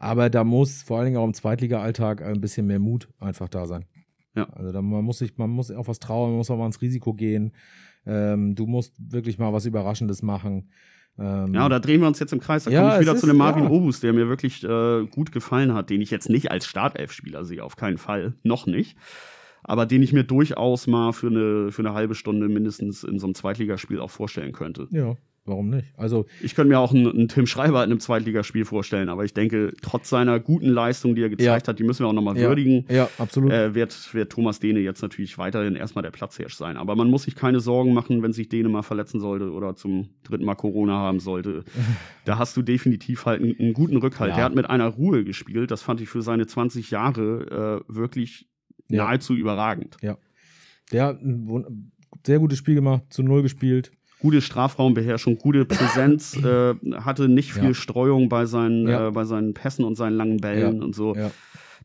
Aber 0.00 0.30
da 0.30 0.42
muss 0.44 0.82
vor 0.82 0.96
allen 0.98 1.06
Dingen 1.06 1.18
auch 1.18 1.26
im 1.26 1.34
Zweitliga-Alltag 1.34 2.22
ein 2.22 2.40
bisschen 2.40 2.66
mehr 2.66 2.78
Mut 2.80 3.08
einfach 3.20 3.48
da 3.48 3.66
sein. 3.66 3.84
Ja. 4.34 4.48
Also 4.50 4.72
da, 4.72 4.82
man 4.82 5.04
muss 5.04 5.18
sich, 5.18 5.36
man 5.38 5.50
muss 5.50 5.70
auf 5.70 5.88
was 5.88 5.98
trauen, 5.98 6.30
man 6.30 6.38
muss 6.38 6.50
auch 6.50 6.58
mal 6.58 6.66
ins 6.66 6.80
Risiko 6.80 7.14
gehen. 7.14 7.52
Ähm, 8.06 8.54
du 8.54 8.66
musst 8.66 8.94
wirklich 9.12 9.38
mal 9.38 9.52
was 9.52 9.66
Überraschendes 9.66 10.22
machen. 10.22 10.70
Ähm, 11.18 11.52
Ja, 11.52 11.68
da 11.68 11.78
drehen 11.80 12.00
wir 12.00 12.06
uns 12.08 12.18
jetzt 12.18 12.32
im 12.32 12.40
Kreis. 12.40 12.64
Da 12.64 12.70
Ja, 12.70 12.80
komme 12.80 12.94
ich 12.94 13.00
wieder 13.00 13.16
zu 13.16 13.26
dem 13.26 13.36
Marvin 13.36 13.64
ja. 13.64 13.70
Obus, 13.70 14.00
der 14.00 14.12
mir 14.12 14.28
wirklich 14.28 14.64
äh, 14.64 15.06
gut 15.06 15.32
gefallen 15.32 15.74
hat, 15.74 15.90
den 15.90 16.00
ich 16.00 16.10
jetzt 16.10 16.30
nicht 16.30 16.50
als 16.50 16.66
Startelf-Spieler 16.66 17.44
sehe, 17.44 17.62
auf 17.62 17.76
keinen 17.76 17.98
Fall. 17.98 18.34
Noch 18.42 18.66
nicht. 18.66 18.96
Aber 19.62 19.84
den 19.84 20.02
ich 20.02 20.12
mir 20.14 20.24
durchaus 20.24 20.86
mal 20.86 21.12
für 21.12 21.26
eine, 21.26 21.70
für 21.70 21.82
eine 21.82 21.92
halbe 21.92 22.14
Stunde 22.14 22.48
mindestens 22.48 23.04
in 23.04 23.18
so 23.18 23.26
einem 23.26 23.34
Zweitligaspiel 23.34 24.00
auch 24.00 24.10
vorstellen 24.10 24.52
könnte. 24.52 24.88
ja. 24.90 25.16
Warum 25.44 25.70
nicht? 25.70 25.88
Also 25.96 26.26
ich 26.42 26.54
könnte 26.54 26.68
mir 26.68 26.78
auch 26.78 26.92
einen, 26.92 27.06
einen, 27.06 27.28
Tim 27.28 27.46
Schreiber 27.46 27.82
in 27.84 27.90
einem 27.90 28.00
Zweitligaspiel 28.00 28.64
vorstellen, 28.64 29.08
aber 29.08 29.24
ich 29.24 29.34
denke, 29.34 29.72
trotz 29.82 30.08
seiner 30.08 30.38
guten 30.40 30.68
Leistung, 30.68 31.14
die 31.14 31.22
er 31.22 31.28
gezeigt 31.28 31.66
ja. 31.66 31.70
hat, 31.70 31.78
die 31.78 31.84
müssen 31.84 32.04
wir 32.04 32.08
auch 32.08 32.12
nochmal 32.12 32.36
ja. 32.36 32.48
würdigen. 32.48 32.86
Ja, 32.88 33.08
absolut. 33.18 33.52
Äh, 33.52 33.74
wird, 33.74 34.14
wird 34.14 34.32
Thomas 34.32 34.60
Dehne 34.60 34.80
jetzt 34.80 35.02
natürlich 35.02 35.38
weiterhin 35.38 35.76
erstmal 35.76 36.02
der 36.02 36.10
Platzhirsch 36.10 36.54
sein. 36.54 36.76
Aber 36.76 36.96
man 36.96 37.10
muss 37.10 37.24
sich 37.24 37.34
keine 37.34 37.60
Sorgen 37.60 37.92
machen, 37.92 38.22
wenn 38.22 38.32
sich 38.32 38.48
Dehne 38.48 38.68
mal 38.68 38.82
verletzen 38.82 39.20
sollte 39.20 39.50
oder 39.50 39.74
zum 39.76 40.10
dritten 40.22 40.44
Mal 40.44 40.54
Corona 40.54 40.94
haben 40.94 41.20
sollte. 41.20 41.64
da 42.24 42.38
hast 42.38 42.56
du 42.56 42.62
definitiv 42.62 43.26
halt 43.26 43.42
einen, 43.42 43.58
einen 43.58 43.72
guten 43.72 43.96
Rückhalt. 43.96 44.30
Ja. 44.30 44.36
Der 44.36 44.44
hat 44.44 44.54
mit 44.54 44.68
einer 44.68 44.86
Ruhe 44.86 45.24
gespielt. 45.24 45.70
Das 45.70 45.82
fand 45.82 46.00
ich 46.00 46.08
für 46.08 46.22
seine 46.22 46.46
20 46.46 46.90
Jahre 46.90 47.82
äh, 47.88 47.94
wirklich 47.94 48.48
nahezu 48.88 49.34
überragend. 49.34 49.96
Ja. 50.02 50.18
Der 50.92 51.04
hat 51.04 51.22
ein 51.22 51.92
sehr 52.26 52.40
gutes 52.40 52.58
Spiel 52.58 52.74
gemacht, 52.74 53.04
zu 53.10 53.22
Null 53.22 53.42
gespielt 53.42 53.92
gute 54.20 54.40
Strafraumbeherrschung, 54.40 55.38
gute 55.38 55.64
Präsenz, 55.64 56.36
äh, 56.36 56.74
hatte 56.96 57.28
nicht 57.28 57.52
viel 57.52 57.68
ja. 57.68 57.74
Streuung 57.74 58.28
bei 58.28 58.46
seinen, 58.46 58.88
ja. 58.88 59.08
äh, 59.08 59.10
bei 59.10 59.24
seinen 59.24 59.54
Pässen 59.54 59.84
und 59.84 59.96
seinen 59.96 60.16
langen 60.16 60.38
Bällen 60.38 60.76
ja. 60.76 60.84
und 60.84 60.94
so. 60.94 61.16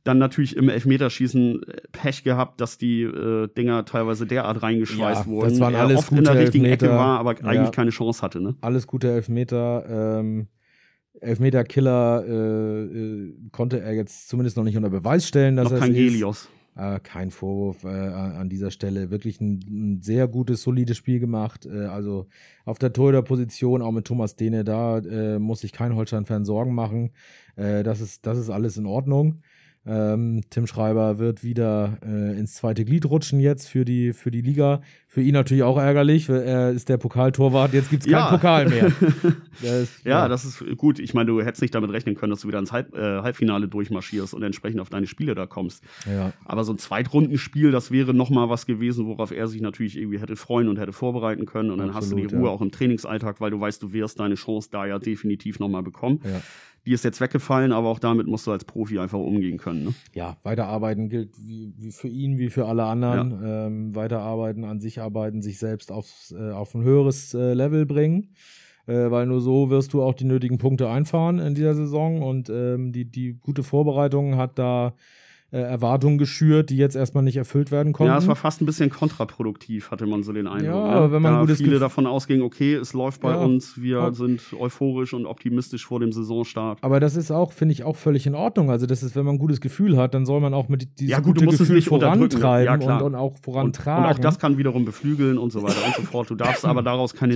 Dann 0.06 0.20
natürlich 0.20 0.56
im 0.56 0.70
Elfmeterschießen 0.70 1.64
äh, 1.64 1.82
Pech 1.92 2.24
gehabt, 2.24 2.62
dass 2.62 2.78
die 2.78 3.02
äh, 3.02 3.48
Dinger 3.48 3.86
teilweise 3.86 4.28
derart 4.28 4.62
reingeschweißt 4.62 5.26
wurden. 5.26 5.50
Das 5.50 5.60
waren 5.60 5.74
alles 5.74 5.98
oft 5.98 6.10
gute 6.10 6.20
in 6.20 6.26
der 6.26 6.38
richtigen 6.38 6.66
Elfmeter. 6.66 6.86
Ecke 6.86 6.96
war, 6.96 7.20
aber 7.20 7.32
eigentlich 7.44 7.72
keine 7.72 7.90
Chance 7.90 8.22
hatte. 8.22 8.40
Ne? 8.40 8.56
Alles 8.62 8.86
gute 8.86 9.10
Elfmeter. 9.10 10.20
Ähm, 10.20 10.48
Elfmeter-Killer 11.22 12.24
äh, 12.28 12.84
äh, 12.84 13.34
konnte 13.52 13.80
er 13.80 13.94
jetzt 13.94 14.30
zumindest 14.30 14.58
noch 14.58 14.64
nicht 14.64 14.78
unter 14.78 14.92
Beweis 14.92 15.28
stellen, 15.28 15.56
dass 15.56 15.66
noch 15.66 15.74
er 15.74 15.80
kein 15.80 15.94
Gelios. 15.94 16.50
Äh, 16.76 17.00
kein 17.00 17.32
Vorwurf 17.32 17.86
äh, 17.86 17.88
an 17.88 18.50
dieser 18.50 18.70
Stelle. 18.70 19.10
Wirklich 19.10 19.40
ein, 19.40 19.60
ein, 19.68 20.02
sehr 20.02 20.28
gutes, 20.28 20.62
solides 20.62 20.98
Spiel 20.98 21.20
gemacht. 21.20 21.66
Äh, 21.66 21.86
also 21.86 22.28
auf 22.66 22.80
der 22.80 22.92
Torhüter-Position, 22.92 23.82
auch 23.82 23.94
mit 23.94 24.06
Thomas 24.06 24.36
Dehne, 24.36 24.66
da 24.66 24.98
äh, 24.98 25.40
muss 25.40 25.62
sich 25.62 25.72
kein 25.72 25.96
Holstein-Fan 25.96 26.44
Sorgen 26.44 26.76
machen. 26.76 27.12
Äh, 27.56 27.84
das, 27.84 28.02
ist, 28.02 28.26
das 28.26 28.38
ist 28.38 28.50
alles 28.50 28.76
in 28.76 28.86
Ordnung. 28.86 29.42
Ähm, 29.88 30.42
Tim 30.50 30.66
Schreiber 30.66 31.20
wird 31.20 31.44
wieder 31.44 32.00
äh, 32.04 32.40
ins 32.40 32.56
zweite 32.56 32.86
Glied 32.86 33.06
rutschen 33.06 33.40
jetzt 33.40 33.68
für 33.68 33.86
die, 33.86 34.14
für 34.14 34.32
die 34.32 34.42
Liga. 34.42 34.82
Für 35.08 35.22
ihn 35.22 35.34
natürlich 35.34 35.64
auch 35.64 35.78
ärgerlich. 35.78 36.28
Er 36.28 36.72
ist 36.72 36.90
der 36.90 36.98
Pokaltorwart. 36.98 37.74
Jetzt 37.74 37.90
gibt 37.90 38.06
es 38.06 38.12
keinen 38.12 38.20
ja. 38.20 38.30
Pokal 38.30 38.70
mehr. 38.70 38.92
Das, 39.62 40.04
ja, 40.04 40.12
ja, 40.12 40.28
das 40.28 40.44
ist 40.44 40.62
gut. 40.78 41.00
Ich 41.00 41.14
meine, 41.14 41.28
du 41.28 41.42
hättest 41.42 41.62
nicht 41.62 41.74
damit 41.74 41.90
rechnen 41.90 42.16
können, 42.16 42.32
dass 42.32 42.42
du 42.42 42.50
wieder 42.50 42.60
ins 42.60 42.74
Halb, 42.74 42.94
äh, 42.94 43.22
Halbfinale 43.22 43.70
durchmarschierst 43.70 44.34
und 44.34 44.44
entsprechend 44.44 44.82
auf 44.82 44.90
deine 44.90 45.08
Spiele 45.08 45.34
da 45.34 45.46
kommst. 45.46 45.82
Ja. 46.06 46.34
Aber 46.44 46.66
so 46.66 46.74
ein 46.74 46.78
Zweitrundenspiel, 46.78 47.72
das 47.72 47.90
wäre 47.90 48.14
nochmal 48.14 48.50
was 48.50 48.66
gewesen, 48.66 49.08
worauf 49.08 49.32
er 49.32 49.48
sich 49.48 49.62
natürlich 49.62 49.98
irgendwie 49.98 50.20
hätte 50.20 50.36
freuen 50.36 50.68
und 50.68 50.78
hätte 50.78 50.92
vorbereiten 50.92 51.46
können. 51.46 51.72
Und 51.72 51.78
dann 51.78 51.92
Absolut, 51.92 52.24
hast 52.26 52.32
du 52.32 52.36
die 52.36 52.36
Ruhe 52.36 52.50
auch 52.50 52.60
im 52.60 52.72
Trainingsalltag, 52.72 53.40
weil 53.40 53.52
du 53.52 53.62
weißt, 53.62 53.82
du 53.82 53.94
wirst 53.94 54.20
deine 54.20 54.36
Chance 54.36 54.68
da 54.70 54.86
ja 54.86 55.00
definitiv 55.00 55.60
nochmal 55.60 55.84
bekommen. 55.84 56.20
Ja. 56.26 56.42
Die 56.86 56.92
ist 56.92 57.04
jetzt 57.04 57.20
weggefallen, 57.20 57.72
aber 57.72 57.90
auch 57.90 58.00
damit 58.00 58.28
musst 58.28 58.46
du 58.48 58.52
als 58.52 58.64
Profi 58.64 59.00
einfach 59.00 59.18
umgehen 59.18 59.58
können. 59.58 59.86
Ne? 59.86 59.94
Ja, 60.14 60.38
weiterarbeiten 60.44 61.10
gilt 61.10 61.32
wie, 61.40 61.74
wie, 61.78 61.92
für 61.92 62.08
ihn, 62.08 62.38
wie 62.38 62.50
für 62.50 62.68
alle 62.68 62.84
anderen. 62.84 63.32
Ja. 63.32 63.68
Ähm, 63.68 63.96
weiterarbeiten, 63.96 64.64
an 64.66 64.80
sich 64.80 65.02
arbeiten, 65.02 65.42
sich 65.42 65.58
selbst 65.58 65.92
aufs, 65.92 66.32
äh, 66.38 66.52
auf 66.52 66.76
ein 66.76 66.84
höheres 66.84 67.34
äh, 67.34 67.54
Level 67.54 67.86
bringen. 67.86 68.30
Äh, 68.88 69.10
weil 69.10 69.26
nur 69.26 69.42
so 69.42 69.72
wirst 69.72 69.94
du 69.94 70.04
auch 70.04 70.14
die 70.14 70.26
nötigen 70.26 70.60
Punkte 70.60 70.90
einfahren 70.90 71.40
in 71.40 71.56
dieser 71.56 71.74
Saison. 71.74 72.22
Und 72.22 72.50
ähm, 72.50 72.92
die, 72.92 73.06
die 73.06 73.34
gute 73.34 73.64
Vorbereitung 73.64 74.38
hat 74.38 74.60
da 74.60 74.94
äh, 75.52 75.60
Erwartungen 75.60 76.18
geschürt, 76.18 76.70
die 76.70 76.78
jetzt 76.78 76.96
erstmal 76.96 77.24
nicht 77.24 77.38
erfüllt 77.38 77.72
werden 77.72 77.94
konnten. 77.94 78.12
Ja, 78.12 78.18
es 78.18 78.28
war 78.28 78.36
fast 78.36 78.62
ein 78.62 78.66
bisschen 78.66 78.90
kontraproduktiv, 78.90 79.92
hatte 79.92 80.06
man 80.06 80.24
so 80.24 80.34
den 80.34 80.48
Eindruck. 80.48 80.74
Ja, 80.74 81.02
ne? 81.02 81.12
wenn 81.12 81.22
man 81.22 81.34
da 81.34 81.42
gutes 81.42 81.60
viele 81.60 81.72
Gef 81.72 81.80
davon 81.80 82.08
ausgingen, 82.08 82.44
okay, 82.44 82.74
es 82.74 82.94
läuft 82.94 83.22
bei 83.22 83.32
ja. 83.32 83.38
uns, 83.38 83.82
wir 83.82 83.98
ja. 84.00 84.12
sind 84.12 84.42
euphorisch 84.60 85.14
und 85.14 85.26
optimistisch 85.26 85.86
vor 85.86 86.00
dem 86.00 86.12
Saisonstart. 86.12 86.80
Aber 86.82 87.00
das 87.00 87.16
ist 87.16 87.32
auch, 87.32 87.52
finde 87.52 87.74
ich, 87.74 87.84
auch 87.84 87.96
völlig 87.96 88.26
in 88.26 88.36
Ordnung. 88.36 88.72
Also 88.72 88.86
das 88.86 89.04
ist, 89.04 89.16
wenn 89.16 89.26
man 89.26 89.36
ein 89.36 89.40
gutes 89.40 89.62
Gefühl 89.62 89.98
hat, 89.98 90.14
dann 90.14 90.26
soll 90.26 90.42
man 90.42 90.54
auch 90.54 90.68
mit 90.68 91.00
diesem 91.00 91.12
ja, 91.12 91.20
gut, 91.20 91.40
du 91.40 91.46
musst 91.46 91.60
Gefühl 91.60 91.78
es 91.78 91.86
nicht 91.86 91.90
vorantreiben 91.90 92.82
ja, 92.82 92.98
und, 92.98 93.04
und, 93.04 93.16
auch 93.16 93.38
vorantragen. 93.42 94.04
Und, 94.04 94.10
und, 94.10 94.18
auch 94.18 94.20
das 94.20 94.40
kann 94.40 94.58
wiederum 94.58 94.84
beflügeln 94.84 95.38
und 95.38 95.52
so 95.52 95.62
weiter 95.62 95.86
und 95.86 95.96
so 95.96 96.02
fort. 96.02 96.30
Du 96.30 96.36
darfst 96.36 96.66
aber 96.66 96.82
daraus 96.82 97.14
keine 97.14 97.36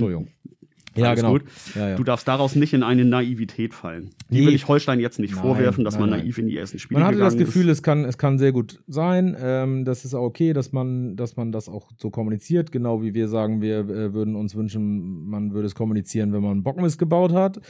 ja, 0.96 1.14
genau. 1.14 1.38
Ja, 1.74 1.90
ja. 1.90 1.96
Du 1.96 2.02
darfst 2.02 2.26
daraus 2.26 2.56
nicht 2.56 2.72
in 2.72 2.82
eine 2.82 3.04
Naivität 3.04 3.74
fallen. 3.74 4.10
Die 4.28 4.40
nee. 4.40 4.46
will 4.46 4.54
ich 4.54 4.66
Holstein 4.66 4.98
jetzt 4.98 5.18
nicht 5.18 5.34
nein, 5.34 5.42
vorwerfen, 5.42 5.84
dass 5.84 5.94
nein, 5.94 6.10
man 6.10 6.18
naiv 6.18 6.38
in 6.38 6.48
die 6.48 6.56
ersten 6.56 6.78
Spiele 6.78 7.00
Man 7.00 7.08
hatte 7.08 7.18
das 7.18 7.36
Gefühl, 7.36 7.68
ist. 7.68 7.78
es 7.78 7.82
kann, 7.82 8.04
es 8.04 8.18
kann 8.18 8.38
sehr 8.38 8.52
gut 8.52 8.80
sein. 8.88 9.36
Ähm, 9.40 9.84
das 9.84 10.04
ist 10.04 10.14
auch 10.14 10.24
okay, 10.24 10.52
dass 10.52 10.72
man, 10.72 11.16
dass 11.16 11.36
man 11.36 11.52
das 11.52 11.68
auch 11.68 11.90
so 11.96 12.10
kommuniziert. 12.10 12.72
Genau 12.72 13.02
wie 13.02 13.14
wir 13.14 13.28
sagen, 13.28 13.62
wir 13.62 13.78
äh, 13.78 14.12
würden 14.12 14.34
uns 14.34 14.56
wünschen, 14.56 15.26
man 15.26 15.52
würde 15.52 15.66
es 15.66 15.74
kommunizieren, 15.74 16.32
wenn 16.32 16.42
man 16.42 16.62
Bockmist 16.62 16.98
gebaut 16.98 17.32
hat. 17.32 17.60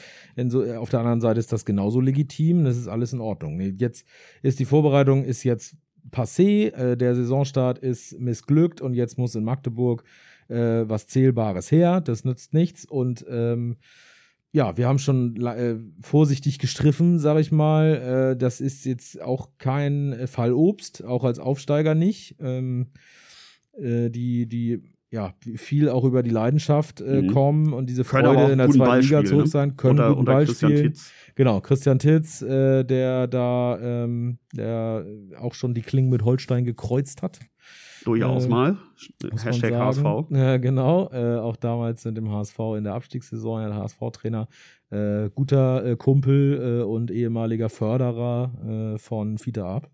So, 0.49 0.65
äh, 0.65 0.77
auf 0.77 0.89
der 0.89 1.01
anderen 1.01 1.21
Seite 1.21 1.39
ist 1.39 1.53
das 1.53 1.65
genauso 1.65 2.01
legitim. 2.01 2.65
Das 2.65 2.77
ist 2.77 2.89
alles 2.89 3.13
in 3.13 3.21
Ordnung. 3.21 3.61
Jetzt 3.61 4.07
ist 4.43 4.59
die 4.61 4.65
Vorbereitung 4.65 5.25
ist 5.25 5.45
jetzt 5.45 5.77
passé. 6.11 6.73
Äh, 6.73 6.97
der 6.97 7.15
Saisonstart 7.15 7.79
ist 7.79 8.19
missglückt 8.19 8.81
und 8.81 8.95
jetzt 8.95 9.19
muss 9.19 9.35
in 9.35 9.45
Magdeburg 9.45 10.05
äh, 10.51 10.89
was 10.89 11.07
Zählbares 11.07 11.71
her. 11.71 12.01
Das 12.01 12.25
nützt 12.25 12.53
nichts. 12.53 12.85
Und 12.85 13.25
ähm, 13.29 13.77
ja, 14.53 14.77
wir 14.77 14.89
haben 14.89 14.99
schon 14.99 15.37
äh, 15.47 15.77
vorsichtig 16.03 16.59
gestriffen, 16.59 17.19
sag 17.19 17.39
ich 17.39 17.53
mal. 17.53 18.33
Äh, 18.33 18.37
das 18.37 18.61
ist 18.61 18.85
jetzt 18.85 19.23
auch 19.23 19.51
kein 19.59 20.27
Fallobst, 20.27 21.05
auch 21.05 21.25
als 21.25 21.39
Aufsteiger 21.39 21.95
nicht. 21.95 22.37
Ähm, 22.41 22.89
äh, 23.79 24.11
die, 24.11 24.47
die 24.47 24.83
ja, 25.13 25.35
viel 25.57 25.89
auch 25.89 26.05
über 26.05 26.23
die 26.23 26.31
Leidenschaft 26.31 27.01
äh, 27.01 27.23
mhm. 27.23 27.33
kommen 27.33 27.73
und 27.73 27.91
diese 27.91 28.05
Freude 28.05 28.53
in 28.53 28.59
der 28.59 28.71
zweiten 28.71 29.03
Liga 29.03 29.25
zurück 29.25 29.47
ne? 29.47 29.51
sein, 29.51 29.77
können 29.77 29.99
oder, 29.99 30.11
guten 30.11 30.25
Ball 30.25 30.45
Christian 30.45 30.71
spielen. 30.71 30.93
Titz. 30.93 31.13
Genau, 31.35 31.61
Christian 31.61 31.99
Titz, 31.99 32.43
äh, 32.43 32.85
der 32.85 33.27
da 33.27 33.79
ähm, 33.81 34.39
der 34.55 35.05
auch 35.41 35.55
schon 35.55 35.75
die 35.75 35.83
Klingen 35.83 36.11
mit 36.11 36.25
Holstein 36.25 36.65
gekreuzt 36.65 37.23
hat. 37.23 37.41
Durchaus 38.05 38.47
äh, 38.47 38.49
mal. 38.49 38.77
Hashtag 39.43 39.75
HSV. 39.75 40.05
Ja, 40.31 40.57
genau. 40.57 41.11
Äh, 41.13 41.37
auch 41.39 41.57
damals 41.57 42.03
sind 42.03 42.19
im 42.19 42.31
HSV 42.31 42.59
in 42.77 42.85
der 42.85 42.95
Abstiegssaison 42.95 43.63
der 43.63 43.77
HSV-Trainer 43.77 44.49
äh, 44.91 45.31
guter 45.31 45.85
äh, 45.85 45.97
Kumpel 45.97 46.81
äh, 46.81 46.85
und 46.85 47.11
ehemaliger 47.11 47.69
Förderer 47.69 48.95
äh, 48.95 48.99
von 48.99 49.39
Fiete 49.39 49.65
Ab. 49.65 49.91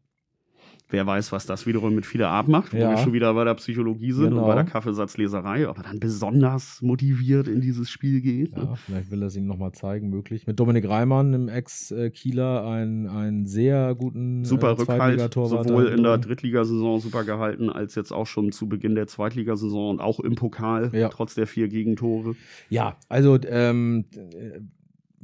Wer 0.88 1.04
weiß, 1.04 1.32
was 1.32 1.46
das 1.46 1.66
wiederum 1.66 1.96
mit 1.96 2.06
Fiete 2.06 2.28
Art 2.28 2.46
macht, 2.46 2.72
wo 2.72 2.78
ja. 2.78 2.90
wir 2.90 2.98
schon 2.98 3.12
wieder 3.12 3.34
bei 3.34 3.44
der 3.44 3.54
Psychologie 3.54 4.12
sind 4.12 4.30
genau. 4.30 4.42
und 4.42 4.46
bei 4.46 4.54
der 4.54 4.64
Kaffeesatzleserei, 4.64 5.68
ob 5.68 5.78
er 5.78 5.82
dann 5.82 5.98
besonders 5.98 6.80
motiviert 6.80 7.48
in 7.48 7.60
dieses 7.60 7.90
Spiel 7.90 8.20
geht. 8.20 8.56
Ja, 8.56 8.64
ne? 8.64 8.74
vielleicht 8.76 9.10
will 9.10 9.20
er 9.20 9.26
es 9.26 9.36
ihm 9.36 9.46
nochmal 9.46 9.72
zeigen, 9.72 10.10
möglich. 10.10 10.46
Mit 10.46 10.60
Dominik 10.60 10.88
Reimann, 10.88 11.34
im 11.34 11.48
Ex-Kieler, 11.48 12.64
einen, 12.68 13.08
einen 13.08 13.46
sehr 13.46 13.96
guten 13.96 14.42
äh, 14.42 14.44
super 14.44 14.68
äh, 14.68 14.72
Rückhalt, 14.72 15.34
sowohl 15.34 15.86
in 15.86 16.04
der 16.04 16.18
Drittligasaison 16.18 17.00
super 17.00 17.24
gehalten, 17.24 17.68
als 17.68 17.96
jetzt 17.96 18.12
auch 18.12 18.26
schon 18.26 18.52
zu 18.52 18.68
Beginn 18.68 18.94
der 18.94 19.08
Zweitligasaison 19.08 19.90
und 19.90 20.00
auch 20.00 20.20
im 20.20 20.36
Pokal, 20.36 20.90
ja. 20.92 21.08
trotz 21.08 21.34
der 21.34 21.48
vier 21.48 21.66
Gegentore. 21.66 22.36
Ja, 22.70 22.96
also 23.08 23.38
ähm, 23.48 24.04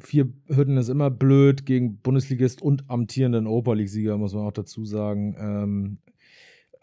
vier 0.07 0.29
Hürden 0.49 0.77
ist 0.77 0.89
immer 0.89 1.11
blöd 1.11 1.67
gegen 1.67 1.99
Bundesligist 1.99 2.63
und 2.63 2.89
amtierenden 2.89 3.47
Europa 3.47 3.75
League-Sieger, 3.75 4.19
muss 4.19 4.35
man 4.35 4.45
auch 4.45 4.53
dazu 4.53 4.85
sagen. 4.85 5.37
Ähm, 5.39 5.99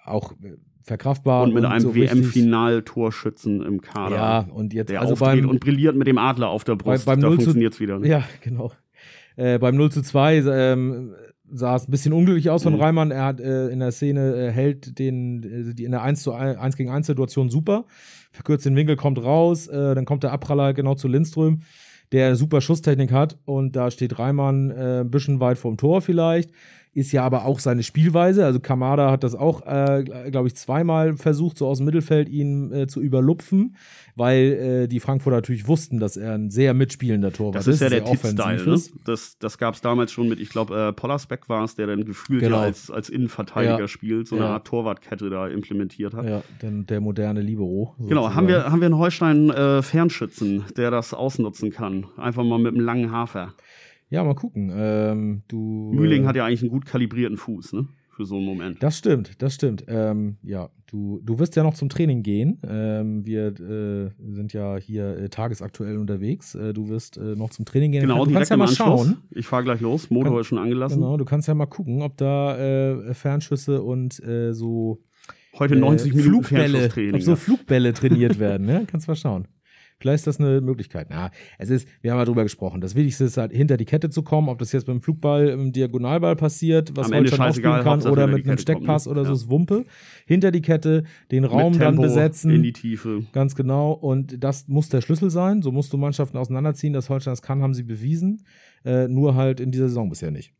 auch 0.05 0.33
äh, 0.43 0.55
verkraftbar. 0.83 1.43
Und 1.43 1.53
mit 1.53 1.63
und 1.63 1.71
einem 1.71 1.81
so 1.81 1.95
WM-Final-Torschützen 1.95 3.61
im 3.61 3.81
Kader. 3.81 4.15
Ja, 4.15 4.39
und 4.51 4.73
jetzt 4.73 4.89
der 4.89 5.01
also 5.01 5.15
beim, 5.15 5.47
und 5.47 5.59
brilliert 5.59 5.95
mit 5.95 6.07
dem 6.07 6.17
Adler 6.17 6.49
auf 6.49 6.63
der 6.63 6.75
Brust. 6.75 7.05
Bei, 7.05 7.13
beim 7.13 7.21
da 7.21 7.27
funktioniert 7.29 7.73
es 7.73 7.79
wieder. 7.79 7.99
Ne? 7.99 8.07
Ja, 8.07 8.23
genau. 8.41 8.71
Äh, 9.35 9.59
beim 9.59 9.75
0 9.75 9.91
zu 9.91 10.01
2 10.01 10.43
ähm, 10.47 11.13
sah 11.51 11.75
es 11.75 11.87
ein 11.87 11.91
bisschen 11.91 12.13
unglücklich 12.13 12.49
aus 12.49 12.63
von 12.63 12.73
mhm. 12.73 12.81
Reimann. 12.81 13.11
Er 13.11 13.25
hat 13.25 13.39
äh, 13.39 13.69
in 13.69 13.79
der 13.79 13.91
Szene 13.91 14.35
äh, 14.35 14.51
hält 14.51 14.99
den 14.99 15.69
äh, 15.69 15.73
die 15.73 15.83
in 15.83 15.91
der 15.91 16.01
1 16.01 16.23
zu 16.23 16.33
1, 16.33 16.57
1 16.59 16.75
gegen 16.75 16.89
1 16.89 17.07
Situation 17.07 17.49
super. 17.49 17.85
Verkürzt 18.31 18.65
den 18.65 18.75
Winkel, 18.75 18.95
kommt 18.95 19.23
raus, 19.23 19.67
äh, 19.67 19.95
dann 19.95 20.05
kommt 20.05 20.23
der 20.23 20.31
Abpraller 20.31 20.73
genau 20.73 20.95
zu 20.95 21.07
Lindström 21.07 21.61
der 22.11 22.35
super 22.35 22.61
Schusstechnik 22.61 23.11
hat. 23.11 23.37
Und 23.45 23.75
da 23.75 23.91
steht 23.91 24.17
Reimann 24.19 24.71
äh, 24.71 25.01
ein 25.01 25.11
bisschen 25.11 25.39
weit 25.39 25.57
vorm 25.57 25.77
Tor 25.77 26.01
vielleicht 26.01 26.51
ist 26.99 27.11
ja 27.11 27.23
aber 27.23 27.45
auch 27.45 27.59
seine 27.59 27.83
Spielweise. 27.83 28.45
Also 28.45 28.59
Kamada 28.59 29.09
hat 29.09 29.23
das 29.23 29.33
auch, 29.33 29.65
äh, 29.65 30.03
glaube 30.29 30.47
ich, 30.47 30.55
zweimal 30.55 31.17
versucht, 31.17 31.57
so 31.57 31.67
aus 31.67 31.77
dem 31.77 31.85
Mittelfeld 31.85 32.29
ihn 32.29 32.71
äh, 32.71 32.87
zu 32.87 33.01
überlupfen, 33.01 33.75
weil 34.15 34.83
äh, 34.83 34.87
die 34.87 34.99
Frankfurter 34.99 35.37
natürlich 35.37 35.67
wussten, 35.67 35.99
dass 35.99 36.17
er 36.17 36.33
ein 36.33 36.49
sehr 36.49 36.73
mitspielender 36.73 37.31
Torwart 37.31 37.61
ist. 37.61 37.67
Das 37.67 37.75
ist 37.75 37.81
ja 37.81 37.89
der 37.89 38.05
Tipp-Style. 38.05 38.65
Ne? 38.65 38.81
Das, 39.05 39.37
das 39.39 39.57
gab 39.57 39.75
es 39.75 39.81
damals 39.81 40.11
schon 40.11 40.29
mit, 40.29 40.39
ich 40.39 40.49
glaube, 40.49 40.77
äh, 40.77 40.93
Pollersbeck 40.93 41.49
war 41.49 41.63
es, 41.63 41.75
der 41.75 41.87
dann 41.87 42.05
gefühlt 42.05 42.41
genau. 42.41 42.57
ja 42.57 42.63
als, 42.63 42.91
als 42.91 43.09
Innenverteidiger 43.09 43.79
ja. 43.79 43.87
spielt, 43.87 44.27
so 44.27 44.35
eine 44.35 44.45
ja. 44.45 44.51
Art 44.51 44.67
Torwartkette 44.67 45.29
da 45.29 45.47
implementiert 45.47 46.13
hat. 46.13 46.25
Ja, 46.25 46.43
der, 46.61 46.71
der 46.71 47.01
moderne 47.01 47.41
Libero. 47.41 47.95
Sozusagen. 47.97 48.09
Genau, 48.09 48.33
haben 48.33 48.47
wir, 48.47 48.65
haben 48.65 48.81
wir 48.81 48.87
einen 48.87 48.97
Holstein 48.97 49.49
äh, 49.49 49.81
Fernschützen, 49.81 50.65
der 50.75 50.91
das 50.91 51.13
ausnutzen 51.13 51.71
kann. 51.71 52.07
Einfach 52.17 52.43
mal 52.43 52.59
mit 52.59 52.73
einem 52.73 52.83
langen 52.83 53.11
Hafer. 53.11 53.53
Ja, 54.09 54.23
mal 54.23 54.35
gucken. 54.35 54.71
Ähm, 54.73 55.43
du, 55.47 55.91
Mühling 55.93 56.23
äh, 56.23 56.27
hat 56.27 56.35
ja 56.35 56.45
eigentlich 56.45 56.61
einen 56.61 56.71
gut 56.71 56.85
kalibrierten 56.85 57.37
Fuß, 57.37 57.73
ne? 57.73 57.87
für 58.19 58.25
so 58.25 58.35
einen 58.35 58.45
Moment. 58.45 58.83
Das 58.83 58.97
stimmt, 58.97 59.41
das 59.41 59.53
stimmt. 59.53 59.85
Ähm, 59.87 60.35
ja, 60.43 60.69
du, 60.87 61.21
du 61.23 61.39
wirst 61.39 61.55
ja 61.55 61.63
noch 61.63 61.73
zum 61.73 61.87
Training 61.87 62.21
gehen. 62.21 62.59
Ähm, 62.67 63.25
wir 63.25 63.47
äh, 63.47 64.09
sind 64.33 64.51
ja 64.51 64.75
hier 64.75 65.17
äh, 65.17 65.29
tagesaktuell 65.29 65.97
unterwegs. 65.97 66.53
Äh, 66.53 66.73
du 66.73 66.89
wirst 66.89 67.15
äh, 67.15 67.37
noch 67.37 67.49
zum 67.51 67.63
Training 67.63 67.93
gehen. 67.93 68.01
Genau, 68.01 68.25
du 68.25 68.33
kannst 68.33 68.51
ja 68.51 68.57
mal 68.57 68.67
Anschluss. 68.67 68.77
schauen. 68.77 69.17
Ich 69.31 69.47
fahre 69.47 69.63
gleich 69.63 69.79
los. 69.79 70.09
Motor 70.09 70.33
Kann- 70.33 70.41
ist 70.41 70.47
schon 70.47 70.57
angelassen. 70.57 70.99
Genau, 70.99 71.15
du 71.15 71.23
kannst 71.23 71.47
ja 71.47 71.53
mal 71.55 71.67
gucken, 71.67 72.01
ob 72.01 72.17
da 72.17 72.57
äh, 72.57 73.13
Fernschüsse 73.13 73.81
und 73.81 74.21
äh, 74.21 74.51
so 74.53 75.01
Heute 75.57 75.77
90 75.77 76.11
äh, 76.11 76.15
Minuten 76.17 76.43
Flugbälle, 76.43 76.89
ob 77.13 77.21
so. 77.21 77.35
Flugbälle 77.37 77.93
trainiert 77.93 78.37
werden. 78.37 78.67
Ne? 78.67 78.85
Kannst 78.85 79.07
mal 79.07 79.15
schauen. 79.15 79.47
Vielleicht 79.99 80.21
ist 80.21 80.27
das 80.27 80.39
eine 80.39 80.61
Möglichkeit. 80.61 81.07
Na, 81.09 81.29
es 81.57 81.69
ist, 81.69 81.87
wir 82.01 82.11
haben 82.11 82.19
ja 82.19 82.25
drüber 82.25 82.43
gesprochen. 82.43 82.79
Das 82.79 82.95
Wichtigste 82.95 83.25
ist 83.25 83.35
halt, 83.37 83.51
hinter 83.51 83.75
die 83.75 83.83
Kette 83.85 84.09
zu 84.09 84.23
kommen. 84.23 84.47
Ob 84.47 84.57
das 84.59 84.71
jetzt 84.71 84.85
beim 84.85 85.01
Flugball 85.01 85.49
im 85.49 85.73
Diagonalball 85.73 86.37
passiert, 86.37 86.95
was 86.95 87.11
auch 87.11 87.13
scheißegal, 87.13 87.53
spielen 87.53 87.83
kann, 87.83 88.01
oder 88.09 88.27
mit 88.27 88.47
einem 88.47 88.57
Steckpass 88.57 89.05
ne? 89.05 89.11
oder 89.11 89.23
so, 89.25 89.31
Ja. 89.31 89.35
ist 89.35 89.49
Wumpe. 89.49 89.83
Hinter 90.25 90.51
die 90.51 90.61
Kette, 90.61 91.03
den 91.31 91.43
Raum 91.43 91.73
Mit 91.73 91.81
dann 91.81 91.95
Tempo 91.95 92.03
besetzen. 92.03 92.49
In 92.51 92.63
die 92.63 92.71
Tiefe. 92.73 93.23
Ganz 93.33 93.55
genau. 93.55 93.91
Und 93.91 94.41
das 94.43 94.67
muss 94.69 94.87
der 94.87 95.01
Schlüssel 95.01 95.29
sein. 95.29 95.61
So 95.61 95.71
musst 95.71 95.91
du 95.91 95.97
Mannschaften 95.97 96.37
auseinanderziehen. 96.37 96.93
Dass 96.93 97.09
Holstein 97.09 97.33
das 97.33 97.41
kann, 97.41 97.61
haben 97.61 97.73
sie 97.73 97.83
bewiesen. 97.83 98.43
Äh, 98.85 99.09
nur 99.09 99.35
halt 99.35 99.59
in 99.59 99.71
dieser 99.71 99.89
Saison 99.89 100.09
bisher 100.09 100.31
nicht. 100.31 100.53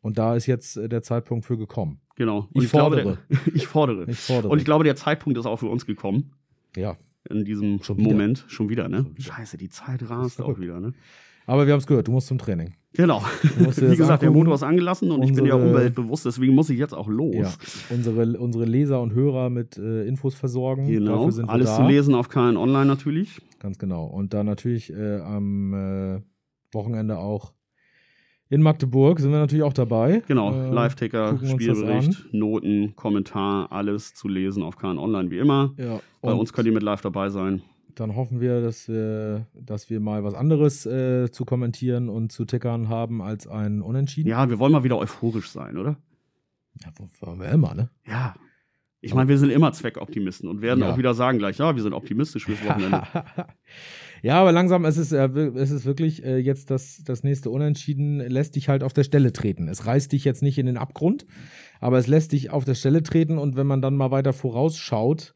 Und 0.00 0.18
da 0.18 0.36
ist 0.36 0.46
jetzt 0.46 0.76
äh, 0.76 0.88
der 0.88 1.02
Zeitpunkt 1.02 1.44
für 1.44 1.58
gekommen. 1.58 2.00
Genau. 2.14 2.48
Ich 2.54 2.70
glaube, 2.70 2.96
fordere. 3.02 3.18
der, 3.28 3.38
ich 3.54 3.66
fordere. 3.66 4.04
Ich 4.08 4.18
fordere. 4.18 4.52
Und 4.52 4.58
ich 4.58 4.64
glaube, 4.64 4.84
der 4.84 4.94
Zeitpunkt 4.94 5.36
ist 5.38 5.46
auch 5.46 5.56
für 5.58 5.66
uns 5.66 5.86
gekommen. 5.86 6.30
ja. 6.76 6.96
In 7.30 7.44
diesem 7.44 7.82
Schon. 7.82 8.00
Moment. 8.00 8.44
Schon 8.48 8.68
wieder, 8.68 8.88
ne? 8.88 8.98
Schon 8.98 9.16
wieder. 9.16 9.22
Scheiße, 9.34 9.56
die 9.56 9.68
Zeit 9.68 10.08
rast 10.08 10.40
auch 10.40 10.58
wieder, 10.58 10.80
ne? 10.80 10.92
Aber 11.48 11.64
wir 11.66 11.72
haben 11.72 11.78
es 11.78 11.86
gehört. 11.86 12.08
Du 12.08 12.12
musst 12.12 12.26
zum 12.26 12.38
Training. 12.38 12.74
Genau. 12.92 13.22
Wie 13.42 13.96
gesagt, 13.96 14.22
der. 14.22 14.30
Motor 14.30 14.54
ist 14.54 14.62
angelassen 14.62 15.10
und 15.12 15.22
ich 15.22 15.32
bin 15.32 15.46
ja 15.46 15.54
Unsere- 15.54 15.70
umweltbewusst, 15.74 16.24
deswegen 16.26 16.54
muss 16.54 16.70
ich 16.70 16.78
jetzt 16.78 16.92
auch 16.94 17.08
los. 17.08 17.34
Ja, 17.36 17.52
unsere, 17.94 18.38
unsere 18.38 18.64
Leser 18.64 19.00
und 19.00 19.12
Hörer 19.14 19.48
mit 19.50 19.76
äh, 19.76 20.06
Infos 20.06 20.34
versorgen. 20.34 20.86
Genau. 20.88 21.24
Alles 21.46 21.68
da. 21.70 21.76
zu 21.76 21.82
lesen 21.86 22.14
auf 22.14 22.28
KN 22.28 22.56
Online 22.56 22.86
natürlich. 22.86 23.40
Ganz 23.60 23.78
genau. 23.78 24.06
Und 24.06 24.34
dann 24.34 24.46
natürlich 24.46 24.92
äh, 24.92 25.20
am 25.20 25.72
äh, 25.74 26.20
Wochenende 26.72 27.18
auch 27.18 27.52
in 28.48 28.62
Magdeburg 28.62 29.18
sind 29.20 29.32
wir 29.32 29.38
natürlich 29.38 29.64
auch 29.64 29.72
dabei. 29.72 30.22
Genau. 30.28 30.52
Äh, 30.52 30.70
Live-Ticker, 30.70 31.38
Spielbericht, 31.44 32.32
Noten, 32.32 32.94
Kommentar, 32.96 33.72
alles 33.72 34.14
zu 34.14 34.28
lesen 34.28 34.62
auf 34.62 34.76
KN 34.76 34.98
Online 34.98 35.30
wie 35.30 35.38
immer. 35.38 35.72
Ja, 35.76 36.00
Bei 36.22 36.32
uns 36.32 36.52
könnt 36.52 36.66
ihr 36.66 36.72
mit 36.74 36.82
live 36.82 37.00
dabei 37.00 37.28
sein. 37.30 37.62
dann 37.96 38.14
hoffen 38.14 38.40
wir, 38.40 38.60
dass 38.60 38.88
wir, 38.88 39.46
dass 39.54 39.88
wir 39.90 40.00
mal 40.00 40.22
was 40.22 40.34
anderes 40.34 40.84
äh, 40.86 41.30
zu 41.30 41.44
kommentieren 41.44 42.08
und 42.08 42.30
zu 42.30 42.44
tickern 42.44 42.88
haben 42.88 43.22
als 43.22 43.46
ein 43.46 43.80
Unentschieden. 43.82 44.28
Ja, 44.28 44.48
wir 44.50 44.58
wollen 44.58 44.72
mal 44.72 44.84
wieder 44.84 44.98
euphorisch 44.98 45.48
sein, 45.50 45.76
oder? 45.78 45.96
Ja, 46.84 46.90
wollen 47.20 47.40
wir 47.40 47.48
immer, 47.48 47.74
ne? 47.74 47.88
Ja. 48.06 48.34
Ich 49.00 49.14
meine, 49.14 49.28
wir 49.28 49.38
sind 49.38 49.50
immer 49.50 49.72
Zweckoptimisten 49.72 50.48
und 50.48 50.60
werden 50.62 50.80
Ja. 50.80 50.92
auch 50.92 50.98
wieder 50.98 51.14
sagen 51.14 51.38
gleich, 51.38 51.58
ja, 51.58 51.74
wir 51.74 51.82
sind 51.82 51.94
optimistisch 51.94 52.44
fürs 52.44 52.62
Wochenende. 52.68 53.02
Ja, 54.22 54.40
aber 54.40 54.52
langsam 54.52 54.84
es 54.84 54.96
ist 54.96 55.12
es, 55.12 55.36
äh, 55.36 55.40
es 55.56 55.70
ist 55.70 55.84
wirklich 55.84 56.24
äh, 56.24 56.38
jetzt 56.38 56.70
das, 56.70 57.02
das 57.04 57.22
nächste 57.22 57.50
Unentschieden, 57.50 58.18
lässt 58.18 58.56
dich 58.56 58.68
halt 58.68 58.82
auf 58.82 58.92
der 58.92 59.04
Stelle 59.04 59.32
treten. 59.32 59.68
Es 59.68 59.86
reißt 59.86 60.12
dich 60.12 60.24
jetzt 60.24 60.42
nicht 60.42 60.58
in 60.58 60.66
den 60.66 60.76
Abgrund, 60.76 61.26
aber 61.80 61.98
es 61.98 62.06
lässt 62.06 62.32
dich 62.32 62.50
auf 62.50 62.64
der 62.64 62.74
Stelle 62.74 63.02
treten 63.02 63.38
und 63.38 63.56
wenn 63.56 63.66
man 63.66 63.82
dann 63.82 63.96
mal 63.96 64.10
weiter 64.10 64.32
vorausschaut, 64.32 65.34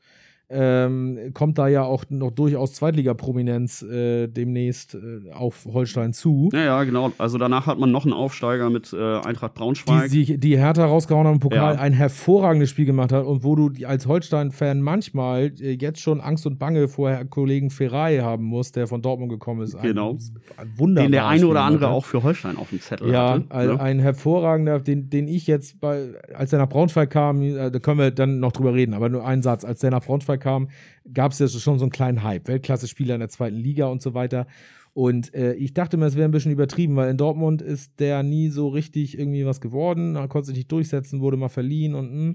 ähm, 0.50 1.30
kommt 1.32 1.58
da 1.58 1.68
ja 1.68 1.84
auch 1.84 2.04
noch 2.08 2.32
durchaus 2.32 2.72
Zweitliga-Prominenz 2.74 3.82
äh, 3.82 4.26
demnächst 4.26 4.94
äh, 4.94 5.30
auf 5.32 5.64
Holstein 5.72 6.12
zu. 6.12 6.50
ja, 6.52 6.60
ja, 6.64 6.84
genau. 6.84 7.12
Also 7.18 7.38
danach 7.38 7.66
hat 7.66 7.78
man 7.78 7.90
noch 7.92 8.04
einen 8.04 8.12
Aufsteiger 8.14 8.68
mit 8.70 8.92
äh, 8.92 8.96
Eintracht 9.20 9.54
Die, 9.54 9.58
Braunschweig. 9.58 10.10
die, 10.10 10.38
die 10.38 10.58
Hertha 10.58 10.84
rausgehauen 10.84 11.26
haben 11.26 11.34
im 11.34 11.40
Pokal, 11.40 11.74
Ja. 11.76 11.80
ein 11.80 11.92
hervorragendes 11.92 12.70
Spiel 12.70 12.84
gemacht 12.86 13.12
hat 13.12 13.24
und 13.24 13.44
wo 13.44 13.54
du 13.54 13.68
die- 13.68 13.86
als 13.86 14.06
Holstein-Fan 14.06 14.82
manchmal 14.82 15.52
äh, 15.60 15.72
jetzt 15.80 16.00
schon 16.00 16.20
Angst 16.20 16.46
und 16.46 16.58
Bange 16.58 16.88
vor 16.88 17.10
Herrn 17.10 17.30
Kollegen 17.30 17.70
Ferrari 17.70 18.18
haben 18.18 18.44
musst, 18.44 18.76
der 18.76 18.86
von 18.86 19.02
Dortmund 19.02 19.30
gekommen 19.30 19.62
ist. 19.62 19.74
Ein, 19.76 19.82
Genau. 19.82 20.16
Ein 20.56 20.72
wunderbares 20.76 21.06
den 21.06 21.12
der 21.12 21.26
eine 21.26 21.38
Spiel 21.38 21.50
oder 21.50 21.60
andere 21.62 21.78
gemacht 21.80 21.90
hat. 21.92 21.96
auch 21.98 22.04
für 22.04 22.22
Holstein 22.22 22.56
auf 22.56 22.70
dem 22.70 22.80
Zettel 22.80 23.10
Ja, 23.12 23.34
hatte. 23.34 23.44
ein, 23.50 23.66
ne? 23.68 23.80
ein 23.80 23.98
hervorragender, 24.00 24.80
den, 24.80 25.10
den 25.10 25.28
ich 25.28 25.46
jetzt 25.46 25.80
bei, 25.80 26.08
als 26.34 26.52
er 26.52 26.58
nach 26.58 26.68
Braunschweig 26.68 27.10
kam, 27.10 27.42
äh, 27.42 27.70
da 27.70 27.78
können 27.78 27.98
wir 27.98 28.10
dann 28.10 28.40
noch 28.40 28.52
drüber 28.52 28.74
reden, 28.74 28.94
aber 28.94 29.08
nur 29.08 29.24
ein 29.24 29.42
Satz, 29.42 29.64
als 29.64 29.80
der 29.80 29.90
nach 29.90 30.02
Braunschweig 30.04 30.39
kam, 30.40 30.68
gab 31.14 31.30
es 31.32 31.38
ja 31.38 31.46
schon 31.46 31.78
so 31.78 31.84
einen 31.84 31.92
kleinen 31.92 32.24
Hype, 32.24 32.48
Weltklasse-Spieler 32.48 33.14
in 33.14 33.20
der 33.20 33.28
zweiten 33.28 33.56
Liga 33.56 33.86
und 33.86 34.02
so 34.02 34.14
weiter. 34.14 34.46
Und 34.92 35.32
äh, 35.34 35.54
ich 35.54 35.72
dachte 35.72 35.96
mir, 35.96 36.06
es 36.06 36.16
wäre 36.16 36.28
ein 36.28 36.32
bisschen 36.32 36.50
übertrieben, 36.50 36.96
weil 36.96 37.10
in 37.10 37.16
Dortmund 37.16 37.62
ist 37.62 38.00
der 38.00 38.24
nie 38.24 38.48
so 38.48 38.68
richtig 38.68 39.16
irgendwie 39.16 39.46
was 39.46 39.60
geworden, 39.60 40.16
er 40.16 40.26
konnte 40.26 40.48
sich 40.48 40.56
nicht 40.56 40.72
durchsetzen, 40.72 41.20
wurde 41.20 41.36
mal 41.36 41.48
verliehen 41.48 41.94
und 41.94 42.12
mh. 42.12 42.34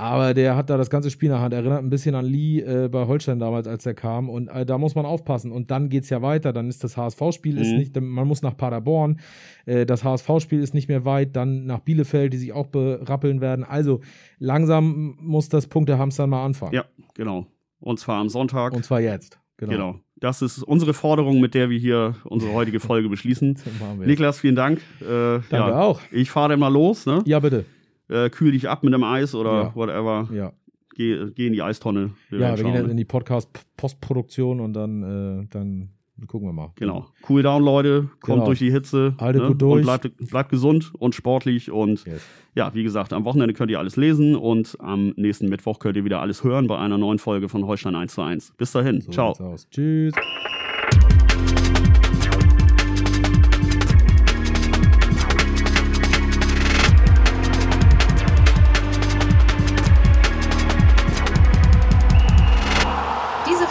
Aber 0.00 0.32
der 0.34 0.56
hat 0.56 0.70
da 0.70 0.76
das 0.78 0.88
ganze 0.88 1.10
Spiel 1.10 1.26
in 1.28 1.32
der 1.34 1.40
Hand. 1.42 1.52
Erinnert 1.52 1.82
ein 1.82 1.90
bisschen 1.90 2.14
an 2.14 2.24
Lee 2.24 2.60
äh, 2.60 2.88
bei 2.88 3.06
Holstein 3.06 3.38
damals, 3.38 3.66
als 3.68 3.84
er 3.84 3.92
kam. 3.94 4.30
Und 4.30 4.48
äh, 4.48 4.64
da 4.64 4.78
muss 4.78 4.94
man 4.94 5.04
aufpassen. 5.04 5.52
Und 5.52 5.70
dann 5.70 5.88
geht's 5.90 6.08
ja 6.08 6.22
weiter. 6.22 6.52
Dann 6.52 6.68
ist 6.68 6.82
das 6.82 6.96
HSV-Spiel 6.96 7.58
ist 7.58 7.70
Mhm. 7.70 7.76
nicht, 7.76 8.00
man 8.00 8.26
muss 8.26 8.40
nach 8.42 8.56
Paderborn. 8.56 9.20
Äh, 9.66 9.84
das 9.84 10.02
HSV-Spiel 10.02 10.60
ist 10.60 10.72
nicht 10.72 10.88
mehr 10.88 11.04
weit. 11.04 11.36
Dann 11.36 11.66
nach 11.66 11.80
Bielefeld, 11.80 12.32
die 12.32 12.38
sich 12.38 12.52
auch 12.52 12.66
berappeln 12.68 13.40
werden. 13.42 13.64
Also 13.64 14.00
langsam 14.38 15.16
muss 15.20 15.48
das 15.48 15.66
Punktehamster 15.66 16.26
mal 16.26 16.44
anfangen. 16.44 16.72
Ja, 16.74 16.84
genau. 17.14 17.46
Und 17.80 17.98
zwar 17.98 18.20
am 18.20 18.28
Sonntag. 18.28 18.72
Und 18.72 18.84
zwar 18.84 19.00
jetzt. 19.00 19.38
Genau. 19.58 19.72
genau. 19.72 20.00
Das 20.16 20.42
ist 20.42 20.62
unsere 20.62 20.94
Forderung, 20.94 21.40
mit 21.40 21.54
der 21.54 21.70
wir 21.70 21.78
hier 21.78 22.14
unsere 22.24 22.52
heutige 22.52 22.80
Folge 22.80 23.08
beschließen. 23.08 23.58
Wir. 23.98 24.06
Niklas, 24.06 24.38
vielen 24.38 24.54
Dank. 24.56 24.80
Äh, 25.00 25.04
Danke 25.04 25.46
ja, 25.50 25.80
auch. 25.80 26.00
Ich 26.10 26.30
fahre 26.30 26.50
dann 26.50 26.60
mal 26.60 26.72
los, 26.72 27.06
ne? 27.06 27.22
Ja, 27.26 27.40
bitte. 27.40 27.64
Äh, 28.10 28.28
kühl 28.30 28.52
dich 28.52 28.68
ab 28.68 28.82
mit 28.82 28.92
dem 28.92 29.04
Eis 29.04 29.34
oder 29.34 29.52
Ja. 29.52 29.74
whatever. 29.74 30.28
Ja, 30.32 30.52
Geh, 30.96 31.30
geh 31.34 31.46
in 31.46 31.52
die 31.54 31.62
Eistonne. 31.62 32.10
Wir 32.28 32.40
ja 32.40 32.48
wir 32.56 32.64
gehen 32.64 32.74
schauen, 32.74 32.84
ne? 32.86 32.90
in 32.90 32.96
die 32.96 33.04
Podcast-Postproduktion 33.06 34.60
und 34.60 34.72
dann, 34.74 35.02
äh, 35.44 35.46
dann 35.50 35.90
gucken 36.26 36.48
wir 36.48 36.52
mal. 36.52 36.72
Genau. 36.74 37.06
Cool 37.28 37.42
down, 37.42 37.62
Leute. 37.64 38.08
Kommt 38.20 38.34
Genau. 38.34 38.44
durch 38.46 38.58
die 38.58 38.70
Hitze. 38.70 39.14
Haltet 39.18 39.46
gut 39.46 39.62
durch. 39.62 39.76
Und 39.78 39.82
bleibt, 39.84 40.16
bleibt 40.30 40.50
gesund 40.50 40.92
und 40.98 41.14
sportlich. 41.14 41.70
Und 41.70 42.04
Yes. 42.04 42.20
ja, 42.54 42.74
wie 42.74 42.82
gesagt, 42.82 43.12
am 43.14 43.24
Wochenende 43.24 43.54
könnt 43.54 43.70
ihr 43.70 43.78
alles 43.78 43.96
lesen 43.96 44.36
und 44.36 44.76
am 44.80 45.14
nächsten 45.16 45.48
Mittwoch 45.48 45.78
könnt 45.78 45.96
ihr 45.96 46.04
wieder 46.04 46.20
alles 46.20 46.44
hören 46.44 46.66
bei 46.66 46.76
einer 46.76 46.98
neuen 46.98 47.18
Folge 47.18 47.48
von 47.48 47.64
Holstein 47.66 47.94
1 47.94 48.12
zu 48.14 48.20
1. 48.22 48.52
Bis 48.58 48.72
dahin. 48.72 49.00
So 49.00 49.12
Ciao. 49.12 49.56
Tschüss. 49.70 50.12